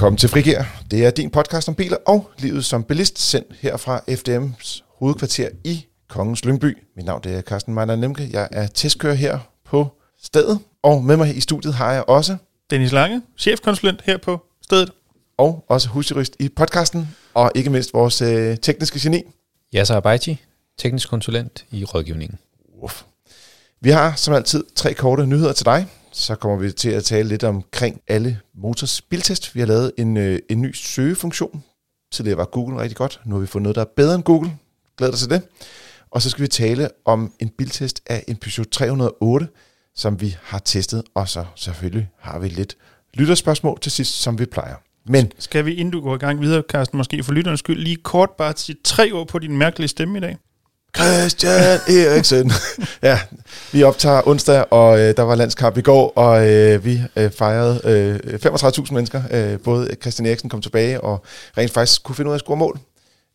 Velkommen 0.00 0.18
til 0.18 0.28
Frigir. 0.28 0.62
Det 0.90 1.06
er 1.06 1.10
din 1.10 1.30
podcast 1.30 1.68
om 1.68 1.74
biler 1.74 1.96
og 2.06 2.30
livet 2.38 2.64
som 2.64 2.84
bilist, 2.84 3.18
sendt 3.18 3.56
her 3.60 3.76
fra 3.76 3.98
FDM's 3.98 4.82
hovedkvarter 4.98 5.48
i 5.64 5.86
Kongens 6.08 6.44
Lyngby. 6.44 6.78
Mit 6.96 7.04
navn 7.04 7.22
er 7.24 7.40
Carsten 7.42 7.74
Meiner 7.74 7.96
Nemke. 7.96 8.28
Jeg 8.32 8.48
er 8.52 8.66
testkører 8.66 9.14
her 9.14 9.38
på 9.64 9.88
stedet, 10.22 10.58
og 10.82 11.04
med 11.04 11.16
mig 11.16 11.36
i 11.36 11.40
studiet 11.40 11.74
har 11.74 11.92
jeg 11.92 12.04
også... 12.08 12.36
Dennis 12.70 12.92
Lange, 12.92 13.22
chefkonsulent 13.38 14.02
her 14.04 14.16
på 14.18 14.40
stedet. 14.62 14.90
Og 15.38 15.64
også 15.68 15.88
husjurist 15.88 16.36
i 16.38 16.48
podcasten, 16.48 17.16
og 17.34 17.52
ikke 17.54 17.70
mindst 17.70 17.94
vores 17.94 18.22
øh, 18.22 18.56
tekniske 18.56 19.00
geni. 19.02 19.22
Yasser 19.74 19.96
Abaiti, 19.96 20.40
teknisk 20.78 21.08
konsulent 21.08 21.64
i 21.70 21.84
rådgivningen. 21.84 22.38
Uff. 22.82 23.02
Vi 23.80 23.90
har 23.90 24.14
som 24.16 24.34
altid 24.34 24.64
tre 24.74 24.94
korte 24.94 25.26
nyheder 25.26 25.52
til 25.52 25.66
dig 25.66 25.86
så 26.12 26.34
kommer 26.34 26.58
vi 26.58 26.72
til 26.72 26.90
at 26.90 27.04
tale 27.04 27.28
lidt 27.28 27.44
omkring 27.44 28.00
alle 28.08 28.40
Motors 28.54 29.02
biltest. 29.02 29.54
Vi 29.54 29.60
har 29.60 29.66
lavet 29.66 29.92
en, 29.98 30.16
øh, 30.16 30.38
en 30.50 30.60
ny 30.60 30.72
søgefunktion. 30.74 31.64
Tidligere 32.12 32.38
var 32.38 32.44
Google 32.44 32.80
rigtig 32.80 32.96
godt. 32.96 33.20
Nu 33.24 33.34
har 33.34 33.40
vi 33.40 33.46
fået 33.46 33.62
noget, 33.62 33.76
der 33.76 33.82
er 33.82 33.88
bedre 33.96 34.14
end 34.14 34.22
Google. 34.22 34.52
Glæder 34.96 35.10
dig 35.10 35.18
til 35.18 35.30
det. 35.30 35.42
Og 36.10 36.22
så 36.22 36.30
skal 36.30 36.42
vi 36.42 36.48
tale 36.48 36.88
om 37.04 37.32
en 37.40 37.48
biltest 37.48 38.02
af 38.06 38.24
en 38.28 38.36
Peugeot 38.36 38.66
308, 38.66 39.48
som 39.94 40.20
vi 40.20 40.36
har 40.42 40.58
testet. 40.58 41.02
Og 41.14 41.28
så 41.28 41.44
selvfølgelig 41.56 42.08
har 42.18 42.38
vi 42.38 42.48
lidt 42.48 42.76
lytterspørgsmål 43.14 43.80
til 43.80 43.92
sidst, 43.92 44.12
som 44.12 44.38
vi 44.38 44.46
plejer. 44.46 44.74
Men 45.06 45.32
skal 45.38 45.64
vi, 45.64 45.74
inden 45.74 45.92
du 45.92 46.00
går 46.00 46.14
i 46.14 46.18
gang 46.18 46.40
videre, 46.40 46.62
Carsten, 46.68 46.96
måske 46.96 47.22
for 47.22 47.32
lytterens 47.32 47.60
skyld, 47.60 47.78
lige 47.78 47.96
kort 47.96 48.30
bare 48.30 48.52
sige 48.56 48.76
tre 48.84 49.12
ord 49.12 49.28
på 49.28 49.38
din 49.38 49.58
mærkelige 49.58 49.88
stemme 49.88 50.18
i 50.18 50.20
dag? 50.20 50.36
Christian 50.96 51.78
Eriksen. 51.88 52.50
ja, 53.02 53.18
vi 53.72 53.82
optager 53.82 54.28
onsdag, 54.28 54.72
og 54.72 55.00
øh, 55.00 55.16
der 55.16 55.22
var 55.22 55.34
landskamp 55.34 55.78
i 55.78 55.80
går, 55.80 56.12
og 56.16 56.50
øh, 56.50 56.84
vi 56.84 57.00
øh, 57.16 57.30
fejrede 57.30 57.80
øh, 58.24 58.34
35.000 58.34 58.94
mennesker. 58.94 59.22
Øh, 59.30 59.60
både 59.60 59.96
Christian 60.00 60.26
Eriksen 60.26 60.50
kom 60.50 60.62
tilbage, 60.62 61.00
og 61.00 61.24
rent 61.58 61.70
faktisk 61.70 62.02
kunne 62.02 62.16
finde 62.16 62.28
ud 62.28 62.32
af 62.32 62.36
at 62.36 62.40
score 62.40 62.56
mål. 62.56 62.78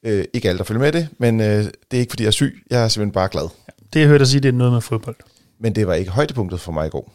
Øh, 0.06 0.26
ikke 0.34 0.50
alle, 0.50 0.58
der 0.58 0.64
følger 0.64 0.82
med 0.82 0.92
det, 0.92 1.08
men 1.18 1.42
øh, 1.42 1.48
det 1.48 1.74
er 1.92 1.98
ikke, 1.98 2.12
fordi 2.12 2.24
jeg 2.24 2.28
er 2.28 2.32
syg. 2.32 2.64
Jeg 2.70 2.84
er 2.84 2.88
simpelthen 2.88 3.14
bare 3.14 3.30
glad. 3.32 3.44
Ja, 3.68 3.72
det, 3.94 4.00
jeg 4.00 4.08
hørte 4.08 4.20
dig 4.20 4.28
sige, 4.28 4.42
det 4.42 4.50
er 4.50 4.54
noget 4.54 4.74
med 4.74 4.82
fodbold. 4.82 5.16
Men 5.60 5.76
det 5.76 5.88
var 5.88 5.94
ikke 5.94 6.12
højdepunktet 6.12 6.62
for 6.62 6.72
mig 6.72 6.88
i 6.88 6.90
går. 6.90 7.14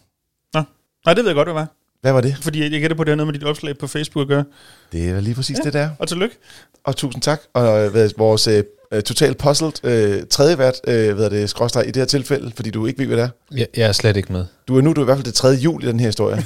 Nå, 0.54 0.62
Nej, 1.06 1.14
det 1.14 1.24
ved 1.24 1.30
jeg 1.30 1.34
godt, 1.34 1.48
hvad 1.48 1.54
var. 1.54 1.68
Hvad 2.00 2.12
var 2.12 2.20
det? 2.20 2.36
Fordi 2.40 2.62
jeg 2.62 2.80
gætter 2.80 2.96
på, 2.96 3.04
det 3.04 3.12
er 3.12 3.16
noget 3.16 3.26
med 3.32 3.40
dit 3.40 3.48
opslag 3.48 3.78
på 3.78 3.86
Facebook 3.86 4.22
at 4.22 4.28
gøre. 4.28 4.44
Det 4.92 5.10
er 5.10 5.20
lige 5.20 5.34
præcis 5.34 5.58
ja, 5.58 5.62
det, 5.62 5.72
der. 5.72 5.90
Og 5.98 6.08
tillykke. 6.08 6.36
Og 6.84 6.96
tusind 6.96 7.22
tak. 7.22 7.40
Og 7.54 7.96
øh, 7.96 8.10
vores 8.18 8.46
øh, 8.46 8.64
uh, 8.94 9.00
totalt 9.00 9.38
puzzled 9.38 9.72
uh, 9.84 10.26
tredje 10.28 10.58
vært, 10.58 10.80
uh, 10.88 11.14
hvad 11.14 11.24
er 11.24 11.28
det, 11.28 11.50
skråstrej, 11.50 11.82
i 11.82 11.86
det 11.86 11.96
her 11.96 12.04
tilfælde, 12.04 12.52
fordi 12.56 12.70
du 12.70 12.86
ikke 12.86 12.98
ved, 12.98 13.06
hvad 13.06 13.16
det 13.16 13.24
er. 13.24 13.56
Jeg, 13.56 13.66
jeg 13.76 13.88
er 13.88 13.92
slet 13.92 14.16
ikke 14.16 14.32
med. 14.32 14.44
Du 14.68 14.76
er 14.76 14.80
nu 14.80 14.92
du 14.92 15.00
er 15.00 15.04
i 15.04 15.06
hvert 15.06 15.16
fald 15.16 15.24
det 15.24 15.34
tredje 15.34 15.58
jul 15.58 15.84
i 15.84 15.86
den 15.86 16.00
her 16.00 16.06
historie. 16.06 16.44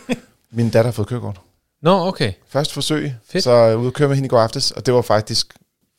Min 0.50 0.70
datter 0.70 0.82
har 0.82 0.92
fået 0.92 1.08
kørekort. 1.08 1.40
Nå, 1.82 1.90
no, 1.90 2.08
okay. 2.08 2.32
Først 2.48 2.72
forsøg, 2.72 3.14
Fedt. 3.28 3.44
så 3.44 3.52
jeg 3.52 3.76
ude 3.76 3.88
og 3.88 3.92
køre 3.92 4.08
med 4.08 4.16
hende 4.16 4.26
i 4.26 4.28
går 4.28 4.40
aftes, 4.40 4.70
og 4.70 4.86
det 4.86 4.94
var 4.94 5.02
faktisk 5.02 5.54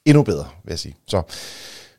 endnu 0.05 0.23
bedre, 0.23 0.45
vil 0.63 0.71
jeg 0.71 0.79
sige. 0.79 0.95
Så 1.07 1.21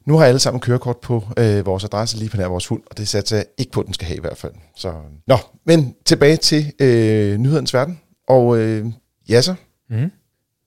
nu 0.06 0.18
har 0.18 0.26
alle 0.26 0.38
sammen 0.38 0.60
kørekort 0.60 0.96
på 0.96 1.24
øh, 1.36 1.66
vores 1.66 1.84
adresse 1.84 2.16
lige 2.16 2.30
på 2.30 2.36
nær 2.36 2.46
vores 2.46 2.66
hund, 2.66 2.82
og 2.90 2.98
det 2.98 3.08
satser 3.08 3.36
jeg 3.36 3.46
ikke 3.58 3.72
på, 3.72 3.80
at 3.80 3.86
den 3.86 3.94
skal 3.94 4.06
have 4.06 4.16
i 4.16 4.20
hvert 4.20 4.36
fald. 4.36 4.52
Så, 4.76 4.92
nå, 5.26 5.36
men 5.64 5.94
tilbage 6.04 6.36
til 6.36 6.72
øh, 6.78 7.38
nyhedens 7.38 7.74
verden. 7.74 8.00
Og 8.28 8.58
øh, 8.58 8.86
ja 9.28 9.42
så, 9.42 9.54
mm. 9.90 10.10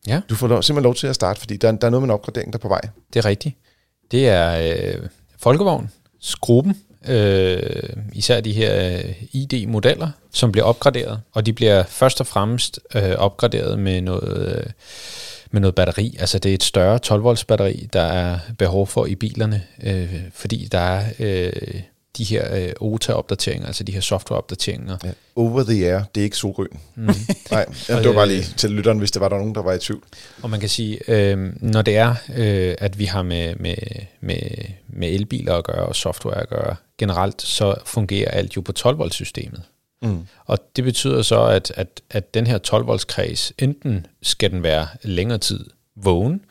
Ja. 0.08 0.22
Du 0.30 0.36
får 0.36 0.48
lov, 0.48 0.64
simpelthen 0.64 0.84
lov 0.84 0.96
til 0.96 1.08
at 1.08 1.16
starte, 1.16 1.40
fordi 1.40 1.58
der, 1.58 1.72
der 1.72 1.88
er 1.88 1.92
noget 1.92 2.02
med 2.02 2.08
en 2.08 2.14
opgradering, 2.14 2.54
der 2.54 2.58
er 2.58 2.62
på 2.62 2.68
vej. 2.68 2.82
Det 3.14 3.20
er 3.20 3.26
rigtigt. 3.26 3.56
Det 4.12 4.28
er 4.30 4.76
øh, 4.76 5.08
Folkevogn, 5.38 5.90
Skruben, 6.20 6.78
øh, 7.08 7.60
især 8.14 8.42
de 8.42 8.54
her 8.54 8.98
øh, 8.98 9.24
ID-modeller, 9.32 10.10
som 10.32 10.52
bliver 10.52 10.66
opgraderet, 10.66 11.22
og 11.34 11.46
de 11.46 11.54
bliver 11.54 11.84
først 11.84 12.20
og 12.20 12.28
fremmest 12.28 12.80
øh, 12.96 13.16
opgraderet 13.18 13.80
med 13.80 14.02
noget... 14.02 14.58
Øh, 14.58 14.72
med 15.54 15.62
noget 15.62 15.76
batteri. 15.76 16.16
Altså 16.20 16.40
det 16.40 16.50
er 16.50 16.54
et 16.54 16.64
større 16.64 17.00
12 17.00 17.24
volts 17.24 17.46
batteri, 17.46 17.88
der 17.94 18.02
er 18.02 18.40
behov 18.58 18.88
for 18.88 19.06
i 19.06 19.16
bilerne, 19.16 19.64
øh, 19.84 20.16
fordi 20.34 20.68
der 20.72 20.80
er 20.80 21.04
øh, 21.20 21.82
de 22.18 22.24
her 22.24 22.56
øh, 22.56 22.72
OTA-opdateringer, 22.80 23.68
altså 23.68 23.84
de 23.84 23.92
her 23.92 24.02
software-opdateringer. 24.02 24.98
Ja. 25.04 25.10
Over 25.36 25.64
the 25.64 25.92
air, 25.92 26.04
det 26.16 26.22
er 26.22 26.26
ikke 26.26 26.38
solgrøn. 26.38 26.68
Mm. 26.96 27.06
Nej, 27.52 27.66
ja, 27.90 27.98
det 27.98 28.08
var 28.08 28.14
bare 28.14 28.28
lige 28.28 28.44
til 28.58 28.72
lytteren, 28.72 28.98
hvis 28.98 29.12
der 29.12 29.20
var 29.20 29.30
der 29.30 29.38
nogen, 29.38 29.56
der 29.56 29.62
var 29.62 29.74
i 29.74 29.80
tvivl. 29.80 30.04
Og 30.42 30.50
man 30.50 30.60
kan 30.60 30.70
sige, 30.70 31.00
øh, 31.08 31.54
når 31.62 31.82
det 31.82 31.98
er, 31.98 32.16
øh, 32.36 32.76
at 32.78 33.00
vi 33.00 33.06
har 33.06 33.24
med, 33.24 33.56
med, 33.56 33.76
med, 34.22 34.40
med 34.88 35.10
elbiler 35.10 35.56
at 35.56 35.64
gøre 35.64 35.86
og 35.86 35.96
software 35.96 36.42
at 36.42 36.50
gøre, 36.50 36.76
generelt 36.98 37.42
så 37.42 37.76
fungerer 37.86 38.32
alt 38.32 38.56
jo 38.56 38.62
på 38.62 38.74
12-volts-systemet. 38.80 39.62
Mm. 40.04 40.28
Og 40.46 40.60
det 40.76 40.84
betyder 40.84 41.22
så, 41.22 41.46
at, 41.46 41.72
at, 41.76 42.02
at 42.10 42.34
den 42.34 42.48
her 42.48 42.60
12-volts-kreds, 42.68 43.52
enten 43.58 44.06
skal 44.22 44.52
den 44.52 44.64
være 44.64 44.88
længere 45.04 45.38
tid 45.38 45.66
vågen, 45.96 46.46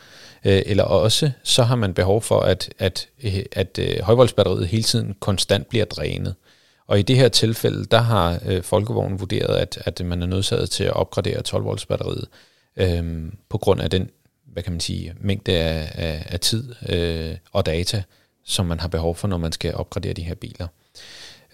øh, 0.45 0.63
eller 0.67 0.85
også 0.85 1.31
så 1.43 1.63
har 1.63 1.77
man 1.77 1.95
behov 1.95 2.23
for, 2.23 2.41
at, 2.41 2.75
at, 2.79 3.09
at, 3.23 3.49
at 3.53 3.79
øh, 3.79 4.01
højvoldsbatteriet 4.03 4.69
hele 4.69 4.83
tiden 4.83 5.15
konstant 5.21 5.67
bliver 5.69 5.85
drænet. 5.85 6.35
Og 6.87 6.99
i 6.99 7.03
det 7.03 7.17
her 7.17 7.29
tilfælde, 7.29 7.85
der 7.85 8.01
har 8.01 8.41
øh, 8.47 8.63
Folkevognen 8.63 9.21
vurderet, 9.21 9.57
at, 9.57 9.79
at 9.85 10.07
man 10.07 10.23
er 10.23 10.27
nødsaget 10.27 10.71
til 10.71 10.85
at 10.85 10.93
opgradere 10.93 11.43
12 11.43 11.65
volts 11.65 11.87
batteriet 11.87 12.29
øh, 12.77 13.33
på 13.49 13.59
grund 13.59 13.81
af 13.81 13.91
den, 13.91 14.11
hvad 14.47 14.63
kan 14.63 14.73
man 14.73 14.81
sige, 14.81 15.15
mængde 15.21 15.53
af, 15.53 15.93
af, 15.95 16.27
af 16.29 16.41
tid 16.41 16.75
øh, 16.89 17.37
og 17.53 17.67
data, 17.67 18.03
som 18.45 18.67
man 18.67 18.81
har 18.81 18.89
behov 18.89 19.17
for, 19.17 19.29
når 19.29 19.37
man 19.37 19.53
skal 19.53 19.75
opgradere 19.75 20.13
de 20.13 20.23
her 20.23 20.35
biler. 20.35 20.67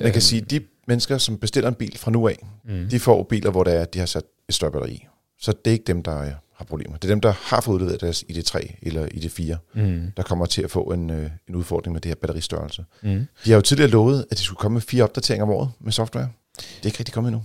Man 0.01 0.13
kan 0.13 0.19
øh, 0.19 0.23
sige, 0.23 0.43
at 0.43 0.51
de 0.51 0.61
mennesker, 0.87 1.19
som 1.19 1.39
bestiller 1.39 1.69
en 1.69 1.75
bil 1.75 1.99
fra 1.99 2.11
nu 2.11 2.29
af, 2.29 2.47
mm. 2.65 2.89
de 2.89 3.01
får 3.01 3.23
biler, 3.23 3.51
hvor 3.51 3.65
der 3.65 3.73
er, 3.73 3.85
de 3.85 3.99
har 3.99 4.07
sat 4.07 4.23
et 4.49 4.55
større 4.55 4.73
batteri. 4.73 5.07
Så 5.41 5.53
det 5.65 5.71
er 5.71 5.73
ikke 5.73 5.85
dem, 5.85 6.03
der 6.03 6.23
er 6.23 6.33
har 6.59 6.65
problemer. 6.65 6.97
Det 6.97 7.05
er 7.05 7.13
dem, 7.13 7.21
der 7.21 7.33
har 7.43 7.61
fået 7.61 7.75
udleveret 7.75 8.01
deres 8.01 8.25
ID3 8.31 8.75
eller 8.83 9.07
ID4, 9.07 9.57
mm. 9.75 10.13
der 10.17 10.23
kommer 10.23 10.47
til 10.47 10.63
at 10.63 10.71
få 10.71 10.83
en, 10.83 11.11
øh, 11.11 11.31
en 11.49 11.55
udfordring 11.55 11.93
med 11.93 12.01
det 12.01 12.09
her 12.09 12.17
batteristørrelse. 12.17 12.85
Mm. 13.03 13.27
De 13.45 13.51
har 13.51 13.55
jo 13.55 13.61
tidligere 13.61 13.91
lovet, 13.91 14.27
at 14.31 14.39
de 14.39 14.43
skulle 14.43 14.59
komme 14.59 14.75
med 14.75 14.83
fire 14.83 15.05
opdateringer 15.05 15.45
om 15.45 15.51
året 15.51 15.71
med 15.81 15.93
software. 15.93 16.29
Det 16.57 16.83
er 16.83 16.87
ikke 16.87 16.99
rigtig 16.99 17.15
kommet 17.15 17.29
endnu. 17.29 17.45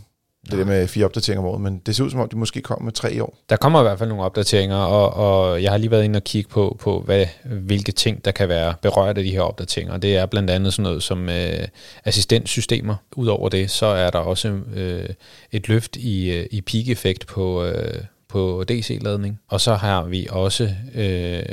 Det 0.51 0.59
der 0.59 0.65
med 0.65 0.87
fire 0.87 1.05
opdateringer 1.05 1.43
om 1.43 1.49
året, 1.49 1.61
men 1.61 1.81
det 1.85 1.95
ser 1.95 2.03
ud 2.03 2.09
som 2.09 2.19
om, 2.19 2.29
de 2.29 2.37
måske 2.37 2.61
kommer 2.61 2.85
med 2.85 2.91
tre 2.91 3.13
i 3.13 3.19
år. 3.19 3.37
Der 3.49 3.55
kommer 3.55 3.79
i 3.79 3.83
hvert 3.83 3.99
fald 3.99 4.09
nogle 4.09 4.23
opdateringer, 4.23 4.75
og, 4.77 5.13
og 5.13 5.63
jeg 5.63 5.71
har 5.71 5.77
lige 5.77 5.91
været 5.91 6.03
inde 6.03 6.17
og 6.17 6.23
kigge 6.23 6.49
på, 6.49 6.77
på 6.79 6.99
hvad, 6.99 7.25
hvilke 7.43 7.91
ting, 7.91 8.25
der 8.25 8.31
kan 8.31 8.49
være 8.49 8.73
berørt 8.81 9.17
af 9.17 9.23
de 9.23 9.31
her 9.31 9.41
opdateringer. 9.41 9.97
Det 9.97 10.17
er 10.17 10.25
blandt 10.25 10.49
andet 10.49 10.73
sådan 10.73 10.83
noget 10.83 11.03
som 11.03 11.29
øh, 11.29 11.67
assistenssystemer. 12.05 12.95
Udover 13.15 13.49
det, 13.49 13.71
så 13.71 13.85
er 13.85 14.09
der 14.09 14.19
også 14.19 14.59
øh, 14.75 15.09
et 15.51 15.67
løft 15.67 15.95
i, 15.95 16.31
øh, 16.31 16.45
i 16.51 16.61
peak-effekt 16.61 17.27
på, 17.27 17.63
øh, 17.63 18.03
på 18.29 18.63
DC-ladning. 18.69 19.39
Og 19.47 19.61
så 19.61 19.75
har 19.75 20.03
vi 20.03 20.27
også, 20.29 20.69
øh, 20.95 21.43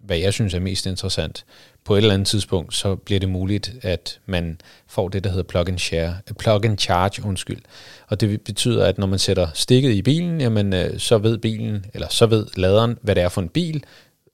hvad 0.00 0.16
jeg 0.16 0.32
synes 0.32 0.54
er 0.54 0.60
mest 0.60 0.86
interessant, 0.86 1.44
på 1.84 1.94
et 1.94 1.98
eller 1.98 2.14
andet 2.14 2.28
tidspunkt, 2.28 2.74
så 2.74 2.94
bliver 2.94 3.20
det 3.20 3.28
muligt, 3.28 3.72
at 3.82 4.20
man 4.26 4.60
får 4.86 5.08
det, 5.08 5.24
der 5.24 5.30
hedder 5.30 5.42
plug 5.42 5.68
and 5.68 5.78
share, 5.78 6.16
plug 6.38 6.64
and 6.64 6.78
charge, 6.78 7.24
undskyld. 7.24 7.62
Og 8.08 8.20
det 8.20 8.40
betyder, 8.40 8.84
at 8.84 8.98
når 8.98 9.06
man 9.06 9.18
sætter 9.18 9.46
stikket 9.54 9.90
i 9.90 10.02
bilen, 10.02 10.40
jamen, 10.40 10.72
øh, 10.72 10.98
så 10.98 11.18
ved 11.18 11.38
bilen, 11.38 11.86
eller 11.94 12.08
så 12.10 12.26
ved 12.26 12.46
laderen, 12.56 12.98
hvad 13.02 13.14
det 13.14 13.22
er 13.22 13.28
for 13.28 13.40
en 13.40 13.48
bil, 13.48 13.84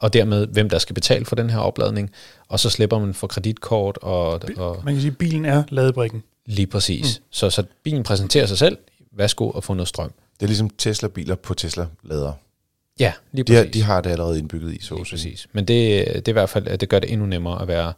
og 0.01 0.13
dermed, 0.13 0.47
hvem 0.47 0.69
der 0.69 0.79
skal 0.79 0.95
betale 0.95 1.25
for 1.25 1.37
den 1.37 1.51
her 1.51 1.59
opladning, 1.59 2.11
og 2.49 2.61
så 2.61 2.71
slipper 2.71 2.99
man 2.99 3.15
for 3.15 3.27
kreditkort. 3.27 3.99
Og, 4.03 4.41
og 4.57 4.83
man 4.85 4.95
kan 4.95 5.01
sige, 5.01 5.11
at 5.11 5.19
bilen 5.19 5.45
er 5.45 5.63
ladebrikken. 5.69 6.23
Lige 6.47 6.67
præcis. 6.67 7.19
Mm. 7.19 7.25
Så, 7.31 7.51
så 7.51 7.65
bilen 7.83 8.03
præsenterer 8.03 8.47
sig 8.47 8.59
selv, 8.59 8.79
værsgo 9.13 9.51
og 9.51 9.65
få 9.65 9.75
noget 9.75 9.89
strøm. 9.89 10.13
Det 10.35 10.43
er 10.43 10.47
ligesom 10.47 10.71
Tesla-biler 10.71 11.35
på 11.35 11.55
Tesla-lader. 11.55 12.33
Ja, 13.01 13.13
lige 13.33 13.45
præcis. 13.45 13.59
De 13.59 13.65
har, 13.65 13.71
de 13.73 13.83
har 13.83 14.01
det 14.01 14.11
allerede 14.11 14.39
indbygget 14.39 14.75
i, 14.75 14.83
så 14.83 14.95
lige 14.95 15.07
præcis. 15.11 15.47
Men 15.53 15.65
det, 15.65 16.07
det 16.07 16.29
er 16.29 16.29
i 16.29 16.33
hvert 16.33 16.49
fald, 16.49 16.69
at 16.69 16.81
det 16.81 16.89
gør 16.89 16.99
det 16.99 17.13
endnu 17.13 17.27
nemmere 17.27 17.63
at 17.63 17.69
være 17.69 17.93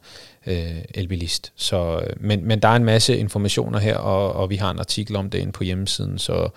øh, 0.47 0.79
elbilist. 0.95 1.53
Så, 1.57 2.01
øh, 2.07 2.17
men, 2.21 2.45
men 2.45 2.61
der 2.61 2.69
er 2.69 2.77
en 2.77 2.85
masse 2.85 3.17
informationer 3.17 3.79
her, 3.79 3.97
og, 3.97 4.33
og 4.33 4.51
vi 4.51 4.57
har 4.57 4.71
en 4.71 4.79
artikel 4.79 5.17
om 5.17 5.31
det 5.31 5.39
inde 5.39 5.53
på 5.53 5.65
hjemmesiden. 5.65 6.19
Så 6.19 6.49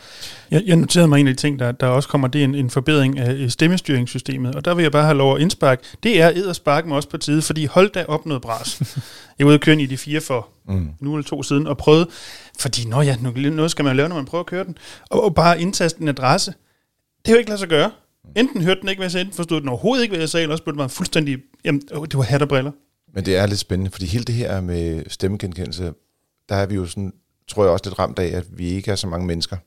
jeg, 0.52 0.64
jeg 0.66 0.76
noterede 0.76 1.08
mig 1.08 1.20
en 1.20 1.28
af 1.28 1.34
de 1.36 1.42
ting, 1.42 1.60
der, 1.60 1.72
der 1.72 1.88
også 1.88 2.10
kommer, 2.10 2.28
det 2.28 2.42
er 2.42 2.46
en, 2.46 2.56
en 2.56 2.70
forbedring 2.70 3.20
af 3.20 3.52
stemmestyringssystemet, 3.52 4.56
og 4.56 4.66
der 4.66 4.74
vil 4.74 4.84
jeg 4.84 4.92
bare 4.92 5.06
have 5.06 5.18
lov 5.18 5.36
at 5.36 5.42
indspark. 5.42 5.82
Det 6.04 6.22
er 6.22 6.30
edderspark 6.30 6.86
med 6.86 6.96
os 6.96 7.06
på 7.06 7.18
tide, 7.18 7.42
fordi 7.42 7.66
hold 7.66 7.90
da 7.90 8.06
op 8.08 8.26
noget 8.26 8.42
bras. 8.42 8.80
jeg 9.40 9.46
var 9.46 9.50
ude 9.52 9.56
og 9.56 9.62
køre 9.62 9.82
i 9.82 9.86
de 9.86 9.98
fire 9.98 10.22
for 10.22 10.48
mm. 10.68 10.90
nu 11.00 11.16
eller 11.16 11.28
to 11.28 11.44
siden, 11.44 11.68
og 11.68 11.78
prøvede, 11.78 12.08
fordi 12.60 12.88
nå 12.88 13.02
ja, 13.02 13.16
noget 13.22 13.72
skal 13.72 13.86
man 13.86 13.98
lave, 13.98 14.10
når 14.10 14.16
man 14.16 14.26
prøver 14.26 14.44
at 14.44 14.48
køre 14.48 14.64
den, 14.64 14.78
og, 15.10 15.24
og 15.24 15.36
bare 15.36 15.62
indtaste 15.62 16.02
en 16.02 16.08
adresse. 16.08 16.54
Det 17.26 17.32
er 17.32 17.36
jo 17.36 17.38
ikke 17.38 17.50
lade 17.50 17.60
sig 17.60 17.70
gøre. 17.70 17.92
Enten 18.36 18.62
hørte 18.62 18.82
den 18.82 18.90
ikke, 18.90 19.00
hvad 19.00 19.06
jeg 19.06 19.12
sagde, 19.12 19.30
forstod 19.34 19.62
den 19.62 19.70
overhovedet 19.70 20.04
ikke, 20.04 20.12
hvad 20.12 20.20
jeg 20.20 20.30
sagde, 20.30 20.42
eller 20.44 20.54
også 20.54 20.64
blev 20.64 20.74
det 20.74 20.78
bare 20.78 20.90
fuldstændig, 20.90 21.38
jamen, 21.66 21.82
det 21.82 22.18
var 22.18 22.24
hat 22.24 22.42
og 22.42 22.48
briller. 22.48 22.72
Men 23.14 23.26
det 23.26 23.38
er 23.38 23.46
lidt 23.46 23.60
spændende, 23.60 23.92
fordi 23.92 24.06
hele 24.06 24.24
det 24.24 24.36
her 24.36 24.62
med 24.62 25.04
stemmegenkendelse, 25.08 25.94
der 26.50 26.56
er 26.56 26.66
vi 26.66 26.76
jo 26.76 26.86
sådan, 26.86 27.14
tror 27.48 27.64
jeg 27.64 27.72
også 27.72 27.86
lidt 27.86 28.00
ramt 28.00 28.20
af, 28.20 28.38
at 28.38 28.46
vi 28.58 28.68
ikke 28.68 28.92
er 28.92 28.96
så 28.96 29.08
mange 29.08 29.28
mennesker. 29.28 29.58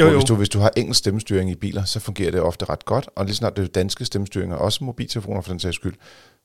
Jo, 0.00 0.06
jo. 0.06 0.12
Hvis, 0.12 0.24
du, 0.24 0.34
hvis 0.34 0.48
du 0.48 0.58
har 0.58 0.72
engelsk 0.76 0.98
stemmestyring 0.98 1.50
i 1.50 1.54
biler, 1.54 1.84
så 1.84 2.00
fungerer 2.00 2.30
det 2.30 2.40
ofte 2.40 2.64
ret 2.64 2.84
godt, 2.84 3.08
og 3.16 3.24
lige 3.24 3.34
snart 3.34 3.56
det 3.56 3.64
er 3.64 3.68
danske 3.68 4.04
stemmestyringer, 4.04 4.56
også 4.56 4.84
mobiltelefoner 4.84 5.40
for 5.40 5.50
den 5.50 5.60
sags 5.60 5.76
skyld, 5.76 5.94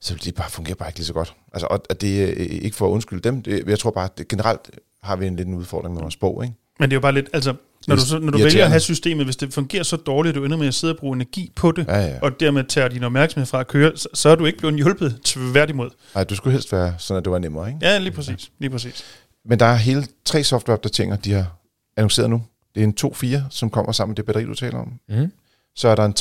så 0.00 0.14
det 0.24 0.34
bare 0.34 0.50
fungerer 0.50 0.74
bare 0.74 0.88
ikke 0.88 0.98
lige 0.98 1.06
så 1.06 1.12
godt. 1.12 1.34
Altså, 1.52 1.66
og 1.70 1.80
at 1.90 2.00
det 2.00 2.22
er 2.22 2.26
ikke 2.60 2.76
for 2.76 2.86
at 2.86 2.90
undskylde 2.90 3.22
dem, 3.22 3.42
det, 3.42 3.68
jeg 3.68 3.78
tror 3.78 3.90
bare, 3.90 4.04
at 4.04 4.18
det, 4.18 4.28
generelt 4.28 4.70
har 5.02 5.16
vi 5.16 5.26
en 5.26 5.36
lidt 5.36 5.48
en 5.48 5.54
udfordring 5.54 5.94
med 5.94 6.02
vores 6.02 6.14
sprog, 6.14 6.44
ikke? 6.44 6.56
Men 6.80 6.90
det 6.90 6.94
er 6.94 6.96
jo 6.96 7.00
bare 7.00 7.12
lidt, 7.12 7.28
altså, 7.32 7.54
Når 7.88 7.96
du, 7.96 8.00
så, 8.02 8.18
når 8.18 8.32
du 8.32 8.38
vælger 8.38 8.64
at 8.64 8.70
have 8.70 8.80
systemet, 8.80 9.24
hvis 9.24 9.36
det 9.36 9.54
fungerer 9.54 9.82
så 9.82 9.96
dårligt, 9.96 10.36
at 10.36 10.40
du 10.40 10.44
ender 10.44 10.56
med 10.56 10.66
at 10.68 10.74
sidde 10.74 10.92
og 10.94 10.98
bruge 10.98 11.14
energi 11.14 11.52
på 11.56 11.72
det, 11.72 11.86
Ja, 11.88 12.00
ja. 12.00 12.18
og 12.22 12.40
dermed 12.40 12.64
tager 12.64 12.88
din 12.88 13.04
opmærksomhed 13.04 13.46
fra 13.46 13.60
at 13.60 13.68
køre, 13.68 13.92
så, 13.96 14.08
så 14.14 14.28
er 14.28 14.34
du 14.34 14.44
ikke 14.46 14.58
blevet 14.58 14.76
hjulpet 14.76 15.18
tværtimod. 15.24 15.90
Nej, 16.14 16.24
du 16.24 16.34
skulle 16.36 16.52
helst 16.52 16.72
være 16.72 16.94
sådan, 16.98 17.18
at 17.18 17.24
det 17.24 17.30
var 17.32 17.38
nemmere, 17.38 17.68
ikke? 17.68 17.78
Ja, 17.82 17.98
lige 17.98 18.12
præcis. 18.12 18.50
Lige 18.58 18.70
præcis. 18.70 19.04
Men 19.44 19.58
der 19.60 19.66
er 19.66 19.74
hele 19.76 20.06
tre 20.24 20.44
softwareopdateringer, 20.44 21.16
de 21.16 21.32
har 21.32 21.56
annonceret 21.96 22.30
nu. 22.30 22.42
Det 22.74 22.80
er 22.82 22.84
en 22.84 22.94
2.4, 23.04 23.38
som 23.50 23.70
kommer 23.70 23.92
sammen 23.92 24.10
med 24.10 24.16
det 24.16 24.24
batteri, 24.24 24.44
du 24.44 24.54
taler 24.54 24.78
om. 24.78 24.92
Mm. 25.08 25.32
Så 25.76 25.88
er 25.88 25.94
der 25.94 26.04
en 26.04 26.14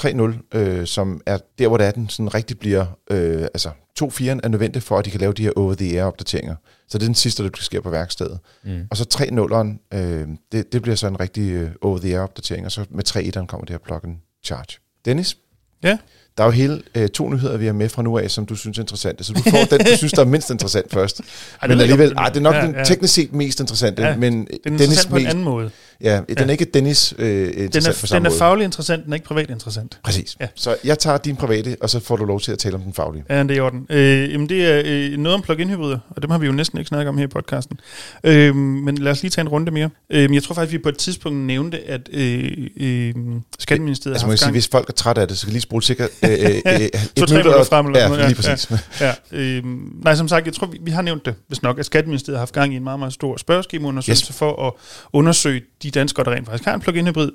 3.0, 0.53 0.57
øh, 0.57 0.87
som 0.87 1.21
er 1.25 1.37
der, 1.59 1.67
hvor 1.67 1.77
det 1.77 1.87
er, 1.87 1.91
den 1.91 2.09
sådan 2.09 2.33
rigtig 2.33 2.59
bliver... 2.59 2.85
Øh, 3.11 3.41
altså, 3.41 3.69
2.4'eren 4.03 4.39
er 4.43 4.47
nødvendig 4.47 4.83
for, 4.83 4.97
at 4.97 5.05
de 5.05 5.11
kan 5.11 5.19
lave 5.19 5.33
de 5.33 5.43
her 5.43 5.51
over-the-air-opdateringer. 5.55 6.55
Så 6.87 6.97
det 6.97 7.03
er 7.03 7.07
den 7.07 7.15
sidste, 7.15 7.43
der 7.43 7.49
sker 7.53 7.81
på 7.81 7.89
værkstedet. 7.89 8.39
Mm. 8.63 8.87
Og 8.91 8.97
så 8.97 9.05
3.0'eren, 9.13 9.97
øh, 9.97 10.27
det, 10.51 10.73
det 10.73 10.81
bliver 10.81 10.95
så 10.95 11.07
en 11.07 11.19
rigtig 11.19 11.51
øh, 11.51 11.71
over-the-air-opdatering, 11.81 12.65
og 12.65 12.71
så 12.71 12.85
med 12.89 13.07
3.1'eren 13.07 13.45
kommer 13.45 13.65
det 13.65 13.69
her 13.69 13.77
plug-in 13.77 14.17
charge. 14.43 14.77
Dennis? 15.05 15.37
Ja? 15.83 15.97
Der 16.37 16.43
er 16.43 16.47
jo 16.47 16.51
hele 16.51 16.81
øh, 16.95 17.09
to 17.09 17.29
nyheder, 17.29 17.57
vi 17.57 17.65
har 17.65 17.73
med 17.73 17.89
fra 17.89 18.01
nu 18.01 18.17
af, 18.17 18.31
som 18.31 18.45
du 18.45 18.55
synes 18.55 18.77
er 18.77 18.81
interessante. 18.81 19.23
Så 19.23 19.33
du 19.33 19.41
får 19.41 19.77
den, 19.77 19.85
du 19.85 19.97
synes, 19.97 20.13
der 20.13 20.21
er 20.21 20.25
mindst 20.25 20.49
interessant 20.49 20.91
først. 20.91 21.19
Ej, 21.19 21.67
det 21.67 21.69
men 21.69 21.81
alligevel, 21.81 22.13
ej, 22.17 22.29
det 22.29 22.37
er 22.37 22.41
nok 22.41 22.55
ja, 22.55 22.61
den 22.61 22.75
ja. 22.75 22.83
teknisk 22.83 23.13
set 23.13 23.33
mest 23.33 23.59
interessante, 23.59 24.01
Ja, 24.01 24.17
men 24.17 24.33
Den 24.33 24.47
er 24.51 24.57
Dennis 24.63 24.81
interessant 24.81 25.09
på 25.09 25.15
en 25.15 25.23
mest, 25.23 25.29
anden 25.29 25.43
måde. 25.43 25.71
Ja, 26.03 26.15
den 26.29 26.37
Ja. 26.37 26.43
er 26.45 26.49
ikke 26.49 26.65
Dennis 26.65 27.13
øh, 27.17 27.47
interessant 27.47 27.73
Den 27.73 27.85
er, 27.85 27.93
på 28.01 28.07
samme 28.07 28.19
den 28.19 28.25
er 28.25 28.29
måde. 28.29 28.37
fagligt 28.39 28.65
interessant, 28.65 29.03
den 29.05 29.13
er 29.13 29.15
ikke 29.15 29.27
privat 29.27 29.49
interessant. 29.49 29.99
Præcis. 30.03 30.37
Ja. 30.41 30.47
Så 30.55 30.75
jeg 30.83 30.99
tager 30.99 31.17
din 31.17 31.35
private, 31.35 31.77
og 31.81 31.89
så 31.89 31.99
får 31.99 32.15
du 32.15 32.25
lov 32.25 32.39
til 32.39 32.51
at 32.51 32.59
tale 32.59 32.75
om 32.75 32.81
den 32.81 32.93
faglige. 32.93 33.23
Ja, 33.29 33.43
det 33.43 33.51
er 33.51 33.55
i 33.55 33.59
orden. 33.59 33.85
Øh, 33.89 34.31
jamen 34.31 34.49
det 34.49 34.65
er 34.65 34.81
øh, 34.85 35.17
noget 35.17 35.35
om 35.35 35.41
plug-in 35.41 35.69
hybrider, 35.69 35.99
og 36.09 36.21
dem 36.21 36.31
har 36.31 36.37
vi 36.37 36.45
jo 36.45 36.51
næsten 36.51 36.77
ikke 36.79 36.87
snakket 36.89 37.09
om 37.09 37.17
her 37.17 37.25
i 37.25 37.27
podcasten. 37.27 37.79
Øh, 38.23 38.55
men 38.55 38.97
lad 38.97 39.11
os 39.11 39.21
lige 39.21 39.29
tage 39.29 39.41
en 39.43 39.49
runde 39.49 39.71
mere. 39.71 39.89
Øh, 40.09 40.33
jeg 40.33 40.43
tror 40.43 40.55
faktisk, 40.55 40.73
vi 40.73 40.77
på 40.77 40.89
et 40.89 40.97
tidspunkt 40.97 41.37
nævnte, 41.39 41.79
at 41.89 42.09
øh, 42.13 42.51
øh, 42.77 43.13
Skatteministeriet 43.59 44.13
Altså 44.15 44.27
har 44.27 44.35
sige, 44.35 44.51
hvis 44.51 44.67
folk 44.71 44.89
er 44.89 44.93
trætte 44.93 45.21
af 45.21 45.27
det, 45.27 45.37
så 45.37 45.45
kan 45.45 45.51
lige 45.51 45.61
spole 45.61 45.83
sikkert 45.83 46.09
øh, 46.23 46.29
øh, 46.31 46.37
øh, 46.73 46.79
et 46.81 47.01
minutter 47.29 47.53
og- 47.55 47.65
frem 47.67 47.85
eller 47.85 47.99
ja, 47.99 48.07
noget, 48.07 48.29
lige 48.29 48.35
ja, 48.47 48.53
præcis. 48.53 48.71
Ja, 49.01 49.13
øh, 49.31 49.63
nej, 50.03 50.15
som 50.15 50.27
sagt, 50.27 50.45
jeg 50.45 50.53
tror, 50.53 50.67
vi, 50.67 50.77
vi 50.81 50.91
har 50.91 51.01
nævnt 51.01 51.25
det, 51.25 51.35
hvis 51.47 51.61
nok, 51.61 51.79
at 51.79 51.85
Skatteministeriet 51.85 52.37
har 52.37 52.41
haft 52.41 52.53
gang 52.53 52.73
i 52.73 52.77
en 52.77 52.83
meget, 52.83 52.99
meget 52.99 53.13
stor 53.13 53.37
spørgeskemaundersøgelse 53.37 54.25
yes. 54.31 54.37
for 54.37 54.67
at 54.67 54.73
undersøge 55.13 55.61
de 55.83 55.91
danskere, 55.93 56.25
der 56.25 56.31
rent 56.31 56.45
faktisk 56.45 56.65
har 56.65 56.73
en 56.73 56.81
plug-in 56.81 57.07
hybrid. 57.07 57.31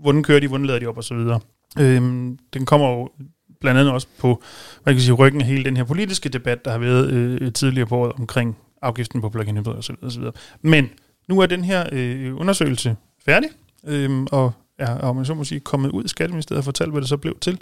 Hvordan 0.00 0.22
kører 0.22 0.40
de, 0.40 0.48
hvordan 0.48 0.66
lader 0.66 0.78
de 0.78 0.86
op 0.86 0.96
og 0.96 1.04
så 1.04 1.14
videre. 1.14 1.40
Øh, 1.78 2.02
den 2.54 2.66
kommer 2.66 2.88
jo 2.88 3.10
blandt 3.60 3.80
andet 3.80 3.92
også 3.92 4.06
på 4.18 4.42
hvad 4.82 4.94
kan 4.94 5.00
sige, 5.00 5.14
ryggen 5.14 5.40
af 5.40 5.46
hele 5.46 5.64
den 5.64 5.76
her 5.76 5.84
politiske 5.84 6.28
debat, 6.28 6.64
der 6.64 6.70
har 6.70 6.78
været 6.78 7.10
øh, 7.10 7.52
tidligere 7.52 7.86
på 7.86 7.96
året 7.96 8.12
omkring 8.12 8.56
afgiften 8.82 9.20
på 9.20 9.28
plug-in 9.28 9.56
hybrid 9.56 9.74
og 9.74 9.84
så 9.84 10.18
videre. 10.18 10.32
Men 10.62 10.90
nu 11.28 11.40
er 11.40 11.46
den 11.46 11.64
her 11.64 11.86
øh, 11.92 12.40
undersøgelse 12.40 12.96
færdig, 13.24 13.48
øh, 13.86 14.26
og 14.32 14.52
er, 14.78 14.98
om 14.98 15.16
man 15.16 15.24
så 15.24 15.34
må 15.34 15.44
sige, 15.44 15.60
kommet 15.60 15.90
ud 15.90 16.04
i 16.04 16.08
Skatteministeriet 16.08 16.58
og 16.58 16.64
fortalt, 16.64 16.90
hvad 16.90 17.00
det 17.00 17.08
så 17.08 17.16
blev 17.16 17.38
til. 17.40 17.60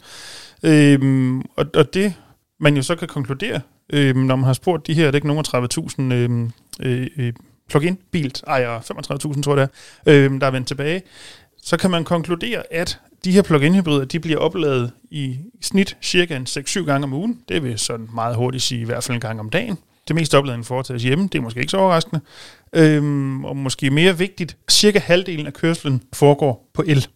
Øhm, 0.63 1.41
og, 1.41 1.67
og 1.75 1.95
det, 1.95 2.15
man 2.61 2.77
jo 2.77 2.83
så 2.83 2.97
kan 2.97 3.09
konkludere, 3.09 3.61
øhm, 3.93 4.19
når 4.19 4.37
man 4.37 4.45
har 4.45 4.53
spurgt 4.53 4.87
de 4.87 4.95
her, 4.95 5.05
det 5.05 5.13
er 5.13 5.15
ikke 5.15 5.27
nogen 5.27 5.45
af 5.55 5.69
30.000 5.99 6.13
øhm, 6.13 6.51
øh, 6.81 7.07
øh, 7.17 7.33
plug-in 7.69 7.99
bil 8.11 8.35
ejer 8.47 8.81
35.000 8.81 9.43
tror 9.43 9.57
jeg 9.57 9.69
det 10.07 10.15
er, 10.15 10.25
øh, 10.25 10.41
der 10.41 10.47
er 10.47 10.51
vendt 10.51 10.69
tilbage, 10.69 11.03
så 11.63 11.77
kan 11.77 11.91
man 11.91 12.05
konkludere, 12.05 12.63
at 12.71 13.01
de 13.25 13.33
her 13.33 13.43
plug-in 13.43 13.75
hybrider, 13.75 14.05
de 14.05 14.21
bliver 14.21 14.39
opladet 14.39 14.93
i 15.11 15.37
snit 15.61 15.97
cirka 16.03 16.37
en 16.37 16.47
6-7 16.49 16.85
gange 16.85 17.05
om 17.05 17.13
ugen. 17.13 17.41
Det 17.49 17.63
vil 17.63 17.79
sådan 17.79 18.09
meget 18.15 18.37
hurtigt 18.37 18.63
sige 18.63 18.81
i 18.81 18.85
hvert 18.85 19.05
fald 19.05 19.15
en 19.15 19.21
gang 19.21 19.41
om 19.41 19.51
dagen. 19.51 19.79
Det 20.09 20.17
meste 20.17 20.39
opladning 20.39 20.67
foretages 20.67 21.03
hjemme, 21.03 21.29
det 21.33 21.39
er 21.39 21.43
måske 21.43 21.61
ikke 21.61 21.71
så 21.71 21.77
overraskende. 21.77 22.21
Øhm, 22.73 23.45
og 23.45 23.57
måske 23.57 23.91
mere 23.91 24.19
vigtigt, 24.19 24.57
cirka 24.71 24.99
halvdelen 24.99 25.47
af 25.47 25.53
kørslen 25.53 26.03
foregår 26.13 26.71
på 26.75 26.85
el. 26.87 27.07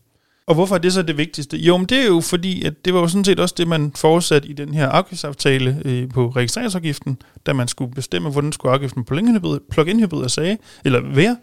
Og 0.46 0.54
hvorfor 0.54 0.74
er 0.74 0.78
det 0.78 0.92
så 0.92 1.02
det 1.02 1.18
vigtigste? 1.18 1.56
Jo, 1.56 1.76
men 1.76 1.86
det 1.86 1.98
er 1.98 2.06
jo 2.06 2.20
fordi, 2.20 2.64
at 2.64 2.84
det 2.84 2.94
var 2.94 3.00
jo 3.00 3.08
sådan 3.08 3.24
set 3.24 3.40
også 3.40 3.54
det, 3.58 3.68
man 3.68 3.92
forudsatte 3.96 4.48
i 4.48 4.52
den 4.52 4.74
her 4.74 4.88
afgiftsaftale 4.88 5.82
øh, 5.84 6.08
på 6.08 6.28
registreringsafgiften, 6.28 7.18
da 7.46 7.52
man 7.52 7.68
skulle 7.68 7.94
bestemme, 7.94 8.30
hvordan 8.30 8.52
skulle 8.52 8.72
afgiften 8.72 9.04
på 9.04 9.14
plug-in-hybrider 9.14 9.58
plug-in-hybrider 9.70 10.28
sige, 10.28 10.58
eller 10.84 11.00
være. 11.14 11.36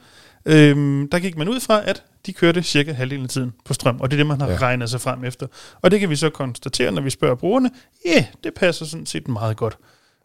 Øhm, 0.45 1.09
der 1.09 1.19
gik 1.19 1.37
man 1.37 1.49
ud 1.49 1.59
fra, 1.59 1.89
at 1.89 2.03
de 2.25 2.33
kørte 2.33 2.63
cirka 2.63 2.93
halvdelen 2.93 3.23
af 3.23 3.29
tiden 3.29 3.53
på 3.65 3.73
strøm, 3.73 3.99
og 3.99 4.11
det 4.11 4.15
er 4.15 4.19
det, 4.19 4.27
man 4.27 4.41
har 4.41 4.49
ja. 4.49 4.57
regnet 4.57 4.89
sig 4.89 5.01
frem 5.01 5.23
efter. 5.23 5.47
Og 5.81 5.91
det 5.91 5.99
kan 5.99 6.09
vi 6.09 6.15
så 6.15 6.29
konstatere, 6.29 6.91
når 6.91 7.01
vi 7.01 7.09
spørger 7.09 7.35
brugerne. 7.35 7.69
Ja, 8.05 8.11
yeah, 8.11 8.23
det 8.43 8.53
passer 8.53 8.85
sådan 8.85 9.05
set 9.05 9.27
meget 9.27 9.57
godt. 9.57 9.77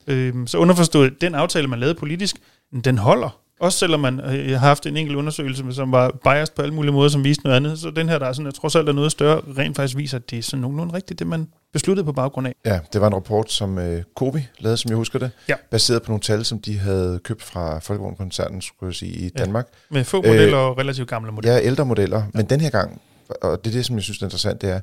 Øhm, 0.06 0.46
så 0.46 0.58
underforstået, 0.58 1.20
den 1.20 1.34
aftale, 1.34 1.68
man 1.68 1.80
lavede 1.80 1.94
politisk, 1.94 2.36
den 2.84 2.98
holder. 2.98 3.43
Også 3.60 3.78
selvom 3.78 4.00
man 4.00 4.20
øh, 4.20 4.50
har 4.50 4.56
haft 4.58 4.86
en 4.86 4.96
enkelt 4.96 5.16
undersøgelse, 5.16 5.64
som 5.72 5.92
var 5.92 6.10
biased 6.24 6.54
på 6.56 6.62
alle 6.62 6.74
mulige 6.74 6.92
måder, 6.92 7.08
som 7.08 7.24
viste 7.24 7.44
noget 7.44 7.56
andet. 7.56 7.78
Så 7.78 7.90
den 7.90 8.08
her, 8.08 8.18
der 8.18 8.26
er 8.26 8.32
sådan, 8.32 8.46
jeg 8.46 8.54
trods 8.54 8.76
alt 8.76 8.88
er 8.88 8.92
noget 8.92 9.10
større, 9.12 9.40
rent 9.58 9.76
faktisk 9.76 9.96
viser, 9.96 10.18
at 10.18 10.30
det 10.30 10.38
er 10.38 10.42
sådan 10.42 10.60
nogenlunde 10.60 10.94
rigtigt, 10.94 11.18
det 11.18 11.26
man 11.26 11.48
besluttede 11.72 12.04
på 12.04 12.12
baggrund 12.12 12.46
af. 12.46 12.54
Ja, 12.64 12.80
det 12.92 13.00
var 13.00 13.06
en 13.06 13.14
rapport, 13.14 13.52
som 13.52 13.78
øh, 13.78 14.02
Covi 14.16 14.48
lavede, 14.58 14.76
som 14.76 14.88
jeg 14.88 14.96
husker 14.96 15.18
det, 15.18 15.30
Ja. 15.48 15.54
baseret 15.70 16.02
på 16.02 16.10
nogle 16.10 16.20
tal, 16.20 16.44
som 16.44 16.58
de 16.60 16.78
havde 16.78 17.20
købt 17.24 17.42
fra 17.42 17.78
Folkevogn-koncernen, 17.78 18.62
skulle 18.62 18.88
jeg 18.88 18.94
sige, 18.94 19.12
i 19.12 19.22
Ja. 19.24 19.28
Danmark. 19.44 19.66
Med 19.90 20.04
få 20.04 20.16
modeller 20.22 20.56
og 20.56 20.78
relativt 20.78 21.08
gamle 21.08 21.32
modeller. 21.32 21.54
Ja, 21.56 21.62
ældre 21.66 21.84
modeller. 21.86 22.18
Ja. 22.18 22.24
Men 22.34 22.46
den 22.46 22.60
her 22.60 22.70
gang, 22.70 23.00
og 23.42 23.64
det 23.64 23.70
er 23.70 23.74
det, 23.74 23.84
som 23.86 23.96
jeg 23.96 24.02
synes 24.02 24.18
er 24.18 24.26
interessant, 24.26 24.62
det 24.62 24.70
er, 24.70 24.80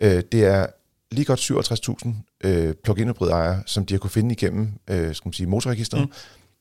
øh, 0.00 0.22
det 0.32 0.44
er 0.44 0.66
lige 1.12 1.24
godt 1.24 1.40
57.000 1.40 2.08
øh, 2.44 2.74
plug-in 2.84 3.08
hybrid 3.08 3.30
ejere, 3.30 3.62
som 3.66 3.86
de 3.86 3.94
har 3.94 3.98
kunne 3.98 4.10
finde 4.10 4.32
igennem 4.32 4.68
øh, 4.90 5.14
skal 5.14 5.28
man 5.28 5.32
sige, 5.32 5.46
motorregisteret. 5.46 6.02
Mm. 6.02 6.12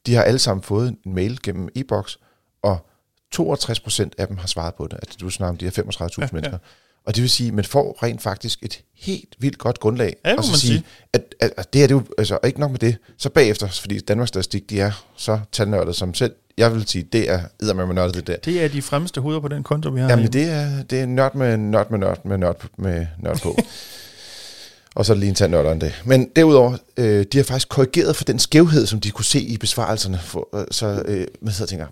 De 0.09 0.15
har 0.15 0.23
alle 0.23 0.39
sammen 0.39 0.63
fået 0.63 0.87
en 0.87 1.13
mail 1.13 1.39
gennem 1.43 1.69
e-boks, 1.75 2.19
og 2.63 2.89
62 3.31 3.79
procent 3.79 4.15
af 4.17 4.27
dem 4.27 4.37
har 4.37 4.47
svaret 4.47 4.73
på 4.75 4.87
det. 4.91 4.93
Altså, 4.93 5.17
du 5.21 5.29
snakker 5.29 5.49
om 5.49 5.57
de 5.57 5.65
her 5.65 5.71
35.000 5.71 5.97
ja, 5.99 6.07
Ja, 6.17 6.21
ja. 6.21 6.27
mennesker. 6.33 6.57
Og 7.05 7.15
det 7.15 7.21
vil 7.21 7.29
sige, 7.29 7.47
at 7.47 7.53
man 7.53 7.65
får 7.65 8.03
rent 8.03 8.21
faktisk 8.21 8.59
et 8.63 8.81
helt 8.95 9.35
vildt 9.39 9.57
godt 9.57 9.79
grundlag. 9.79 10.15
Ja, 10.25 10.35
og 10.35 10.43
så 10.43 10.59
sige, 10.59 10.73
sige. 10.73 10.83
At, 11.13 11.35
at, 11.39 11.51
at, 11.57 11.73
det 11.73 11.83
er 11.83 11.87
det 11.87 11.93
jo, 11.93 12.03
altså 12.17 12.39
ikke 12.43 12.59
nok 12.59 12.71
med 12.71 12.79
det, 12.79 12.97
så 13.17 13.29
bagefter, 13.29 13.67
fordi 13.67 13.99
Danmarks 13.99 14.27
Statistik, 14.27 14.69
de 14.69 14.81
er 14.81 14.91
så 15.15 15.39
talnørdet 15.51 15.95
som 15.95 16.13
selv, 16.13 16.33
jeg 16.57 16.73
vil 16.75 16.87
sige, 16.87 17.03
det 17.03 17.29
er 17.29 17.41
eddermame 17.61 17.93
nørdet 17.93 18.15
det 18.15 18.27
der. 18.27 18.35
Det 18.37 18.63
er 18.63 18.67
de 18.67 18.81
fremmeste 18.81 19.21
hoveder 19.21 19.39
på 19.39 19.47
den 19.47 19.63
konto, 19.63 19.89
vi 19.89 19.99
har. 19.99 20.09
Jamen, 20.09 20.25
herhjemme. 20.33 20.71
det 20.71 20.77
er, 20.79 20.83
det 20.83 20.99
er 20.99 21.05
nørd 21.05 21.35
med 21.35 21.57
nørd 21.57 21.91
med 21.91 21.99
nørd 21.99 22.25
med 22.25 22.37
nørd 22.37 22.65
med 22.77 23.07
nørd 23.19 23.39
på. 23.41 23.57
og 24.99 25.05
så 25.05 25.13
er 25.13 25.15
der 25.15 25.19
lige 25.19 25.29
en 25.29 25.35
tand 25.35 25.55
end 25.55 25.81
det. 25.81 26.01
Men 26.05 26.29
derudover, 26.35 26.77
øh, 26.97 27.25
de 27.31 27.37
har 27.37 27.43
faktisk 27.43 27.69
korrigeret 27.69 28.15
for 28.15 28.23
den 28.23 28.39
skævhed, 28.39 28.85
som 28.85 28.99
de 28.99 29.11
kunne 29.11 29.25
se 29.25 29.39
i 29.39 29.57
besvarelserne. 29.57 30.19
For, 30.23 30.59
øh, 30.59 30.65
så 30.71 31.03
øh, 31.05 31.27
man 31.41 31.53
sidder 31.53 31.65
og 31.65 31.69
tænker, 31.69 31.87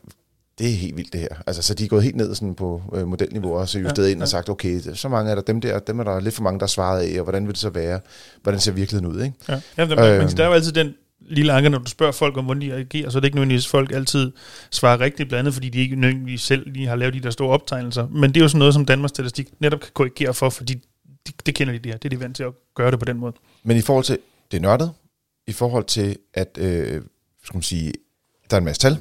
det 0.60 0.68
er 0.70 0.74
helt 0.74 0.98
vildt 0.98 1.14
det 1.14 1.22
her. 1.22 1.28
Altså, 1.48 1.62
så 1.62 1.74
de 1.74 1.84
er 1.84 1.88
gået 1.88 2.04
helt 2.04 2.16
ned 2.16 2.36
sådan 2.36 2.56
på 2.56 2.82
øh, 2.96 3.08
modelniveau 3.08 3.58
og 3.58 3.70
så 3.70 3.80
justeret 3.80 4.08
ja, 4.08 4.12
ind 4.12 4.22
og 4.22 4.28
sagt, 4.28 4.50
okay, 4.50 4.82
så 4.94 5.10
mange 5.10 5.32
er 5.32 5.36
der 5.36 5.42
dem 5.42 5.62
der, 5.62 5.80
dem 5.80 6.00
er 6.00 6.04
der 6.04 6.20
lidt 6.20 6.36
for 6.36 6.44
mange, 6.44 6.60
der 6.60 6.64
er 6.64 6.68
svaret 6.68 7.02
af, 7.02 7.20
og 7.20 7.24
hvordan 7.24 7.46
vil 7.46 7.54
det 7.54 7.62
så 7.62 7.70
være? 7.70 8.00
Hvordan 8.44 8.60
ser 8.60 8.72
virkeligheden 8.72 9.16
ud, 9.16 9.24
ikke? 9.24 9.36
Ja, 9.50 9.60
Jamen, 9.78 9.98
der, 9.98 10.16
Øhm. 10.16 10.26
øh, 10.26 10.38
der 10.38 10.44
er 10.44 10.48
jo 10.48 10.54
altid 10.54 10.72
den 10.72 10.94
lille 11.30 11.54
anke, 11.54 11.70
når 11.70 11.78
du 11.78 11.90
spørger 11.90 12.14
folk 12.14 12.38
om, 12.38 12.46
hvordan 12.46 12.62
de 12.62 12.74
agerer, 12.74 13.10
så 13.10 13.18
er 13.18 13.20
det 13.20 13.28
ikke 13.28 13.36
nødvendigvis, 13.38 13.66
at 13.66 13.70
folk 13.70 13.92
altid 13.92 14.32
svarer 14.72 15.00
rigtigt, 15.00 15.30
blandt 15.30 15.40
andet 15.40 15.54
fordi 15.54 15.70
de 15.70 15.80
ikke 15.80 15.96
nødvendigvis 15.96 16.42
selv 16.42 16.72
lige 16.72 16.88
har 16.88 16.96
lavet 16.96 17.14
de 17.14 17.20
der 17.20 17.30
store 17.30 17.50
optegnelser. 17.50 18.08
Men 18.08 18.34
det 18.34 18.38
er 18.38 18.44
jo 18.44 18.48
sådan 18.48 18.60
noget, 18.60 18.74
som 18.74 18.86
Danmarks 18.86 19.10
Statistik 19.10 19.48
netop 19.60 19.80
kan 19.80 19.90
korrigere 19.94 20.34
for, 20.34 20.50
fordi 20.50 20.84
de, 21.28 21.32
det 21.46 21.56
kender 21.56 21.74
de 21.74 21.80
det 21.80 21.92
her. 21.92 21.98
Det 21.98 22.06
er 22.06 22.10
de 22.10 22.20
vant 22.20 22.36
til 22.36 22.44
at 22.44 22.54
gøre 22.76 22.92
det 22.92 23.00
på 23.00 23.06
den 23.06 23.18
måde. 23.18 23.34
Men 23.64 23.78
i 23.78 23.82
forhold 23.82 24.06
til, 24.06 24.20
det 24.52 24.58
er 24.58 24.62
nørdet, 24.62 24.94
i 25.48 25.52
forhold 25.52 25.86
til, 25.86 26.18
at, 26.34 26.58
øh, 26.58 27.02
skal 27.44 27.56
man 27.56 27.64
sige, 27.64 27.94
der 28.50 28.56
er 28.56 28.60
en 28.60 28.66
masse 28.66 28.82
tal, 28.82 28.98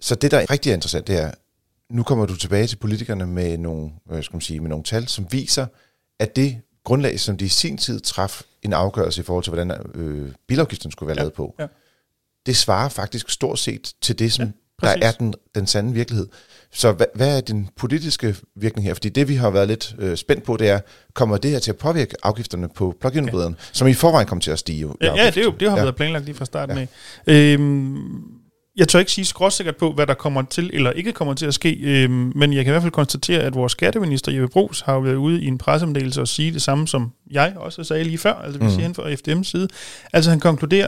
så 0.00 0.14
det, 0.14 0.30
der 0.30 0.38
er 0.38 0.50
rigtig 0.50 0.72
interessant, 0.72 1.06
det 1.06 1.22
er, 1.22 1.30
nu 1.90 2.02
kommer 2.02 2.26
du 2.26 2.36
tilbage 2.36 2.66
til 2.66 2.76
politikerne 2.76 3.26
med 3.26 3.58
nogle, 3.58 3.90
øh, 4.10 4.24
skal 4.24 4.34
man 4.34 4.40
sige, 4.40 4.60
med 4.60 4.68
nogle 4.68 4.84
tal, 4.84 5.08
som 5.08 5.26
viser, 5.32 5.66
at 6.18 6.36
det 6.36 6.60
grundlag, 6.84 7.20
som 7.20 7.36
de 7.36 7.44
i 7.44 7.48
sin 7.48 7.78
tid 7.78 8.00
traf 8.00 8.42
en 8.62 8.72
afgørelse 8.72 9.20
i 9.20 9.24
forhold 9.24 9.44
til, 9.44 9.52
hvordan 9.54 9.86
øh, 9.94 10.32
bilafgiften 10.46 10.90
skulle 10.90 11.06
være 11.06 11.16
Ja, 11.16 11.22
lavet 11.22 11.32
på, 11.32 11.54
ja. 11.58 11.66
det 12.46 12.56
svarer 12.56 12.88
faktisk 12.88 13.30
stort 13.30 13.58
set 13.58 13.92
til 14.00 14.18
det, 14.18 14.32
som 14.32 14.46
Ja, 14.46 14.52
ja, 14.82 14.86
der 14.88 14.92
præcis. 14.94 15.04
er 15.08 15.12
den, 15.18 15.34
den 15.54 15.66
sande 15.66 15.94
virkelighed. 15.94 16.26
Så 16.72 16.92
hvad, 16.92 17.06
hvad 17.14 17.36
er 17.36 17.40
den 17.40 17.68
politiske 17.76 18.36
virkning 18.56 18.86
her? 18.86 18.94
Fordi 18.94 19.08
det, 19.08 19.28
vi 19.28 19.34
har 19.34 19.50
været 19.50 19.68
lidt 19.68 19.94
øh, 19.98 20.16
spændt 20.16 20.44
på, 20.44 20.56
det 20.56 20.68
er, 20.68 20.80
kommer 21.14 21.36
det 21.36 21.50
her 21.50 21.58
til 21.58 21.70
at 21.70 21.76
påvirke 21.76 22.14
afgifterne 22.22 22.68
på 22.74 22.94
plug-in 23.00 23.28
hybriderne, 23.28 23.54
som 23.72 23.88
i 23.88 23.94
forvejen 23.94 24.26
kommer 24.26 24.42
til 24.42 24.50
at 24.50 24.58
stige? 24.58 24.80
jo 24.80 24.96
Ja, 25.00 25.14
ja 25.16 25.26
det, 25.26 25.36
er 25.36 25.42
jo, 25.44 25.54
det 25.60 25.70
har 25.70 25.76
Ja. 25.76 25.82
været 25.82 25.96
planlagt 25.96 26.24
lige 26.24 26.34
fra 26.34 26.44
starten 26.44 26.76
Ja. 26.78 26.86
af. 27.26 27.52
Øhm, 27.52 27.96
jeg 28.76 28.88
tør 28.88 28.98
ikke 28.98 29.12
sige 29.12 29.24
skråsikkert 29.24 29.76
på, 29.76 29.92
hvad 29.92 30.06
der 30.06 30.14
kommer 30.14 30.42
til 30.42 30.70
eller 30.72 30.90
ikke 30.90 31.12
kommer 31.12 31.34
til 31.34 31.46
at 31.46 31.54
ske, 31.54 31.78
øhm, 31.82 32.32
men 32.34 32.52
jeg 32.52 32.64
kan 32.64 32.70
i 32.70 32.72
hvert 32.72 32.82
fald 32.82 32.92
konstatere, 32.92 33.40
at 33.42 33.54
vores 33.54 33.72
skatteminister 33.72 34.32
Jeppe 34.32 34.48
Brugs 34.48 34.80
har 34.80 34.94
jo 34.94 35.00
været 35.00 35.14
ude 35.14 35.42
i 35.42 35.46
en 35.46 35.58
pressemeddelelse 35.58 36.20
og 36.20 36.28
sige 36.28 36.52
det 36.52 36.62
samme, 36.62 36.88
som 36.88 37.10
jeg 37.30 37.52
også 37.56 37.84
sagde 37.84 38.04
lige 38.04 38.18
før, 38.18 38.32
altså 38.34 38.58
vi 38.58 38.64
Mm. 38.64 38.70
siger 38.70 38.82
hen 38.82 38.94
fra 38.94 39.12
FDM's 39.12 39.44
side. 39.44 39.68
Altså 40.12 40.30
han 40.30 40.40
konkluderer, 40.40 40.86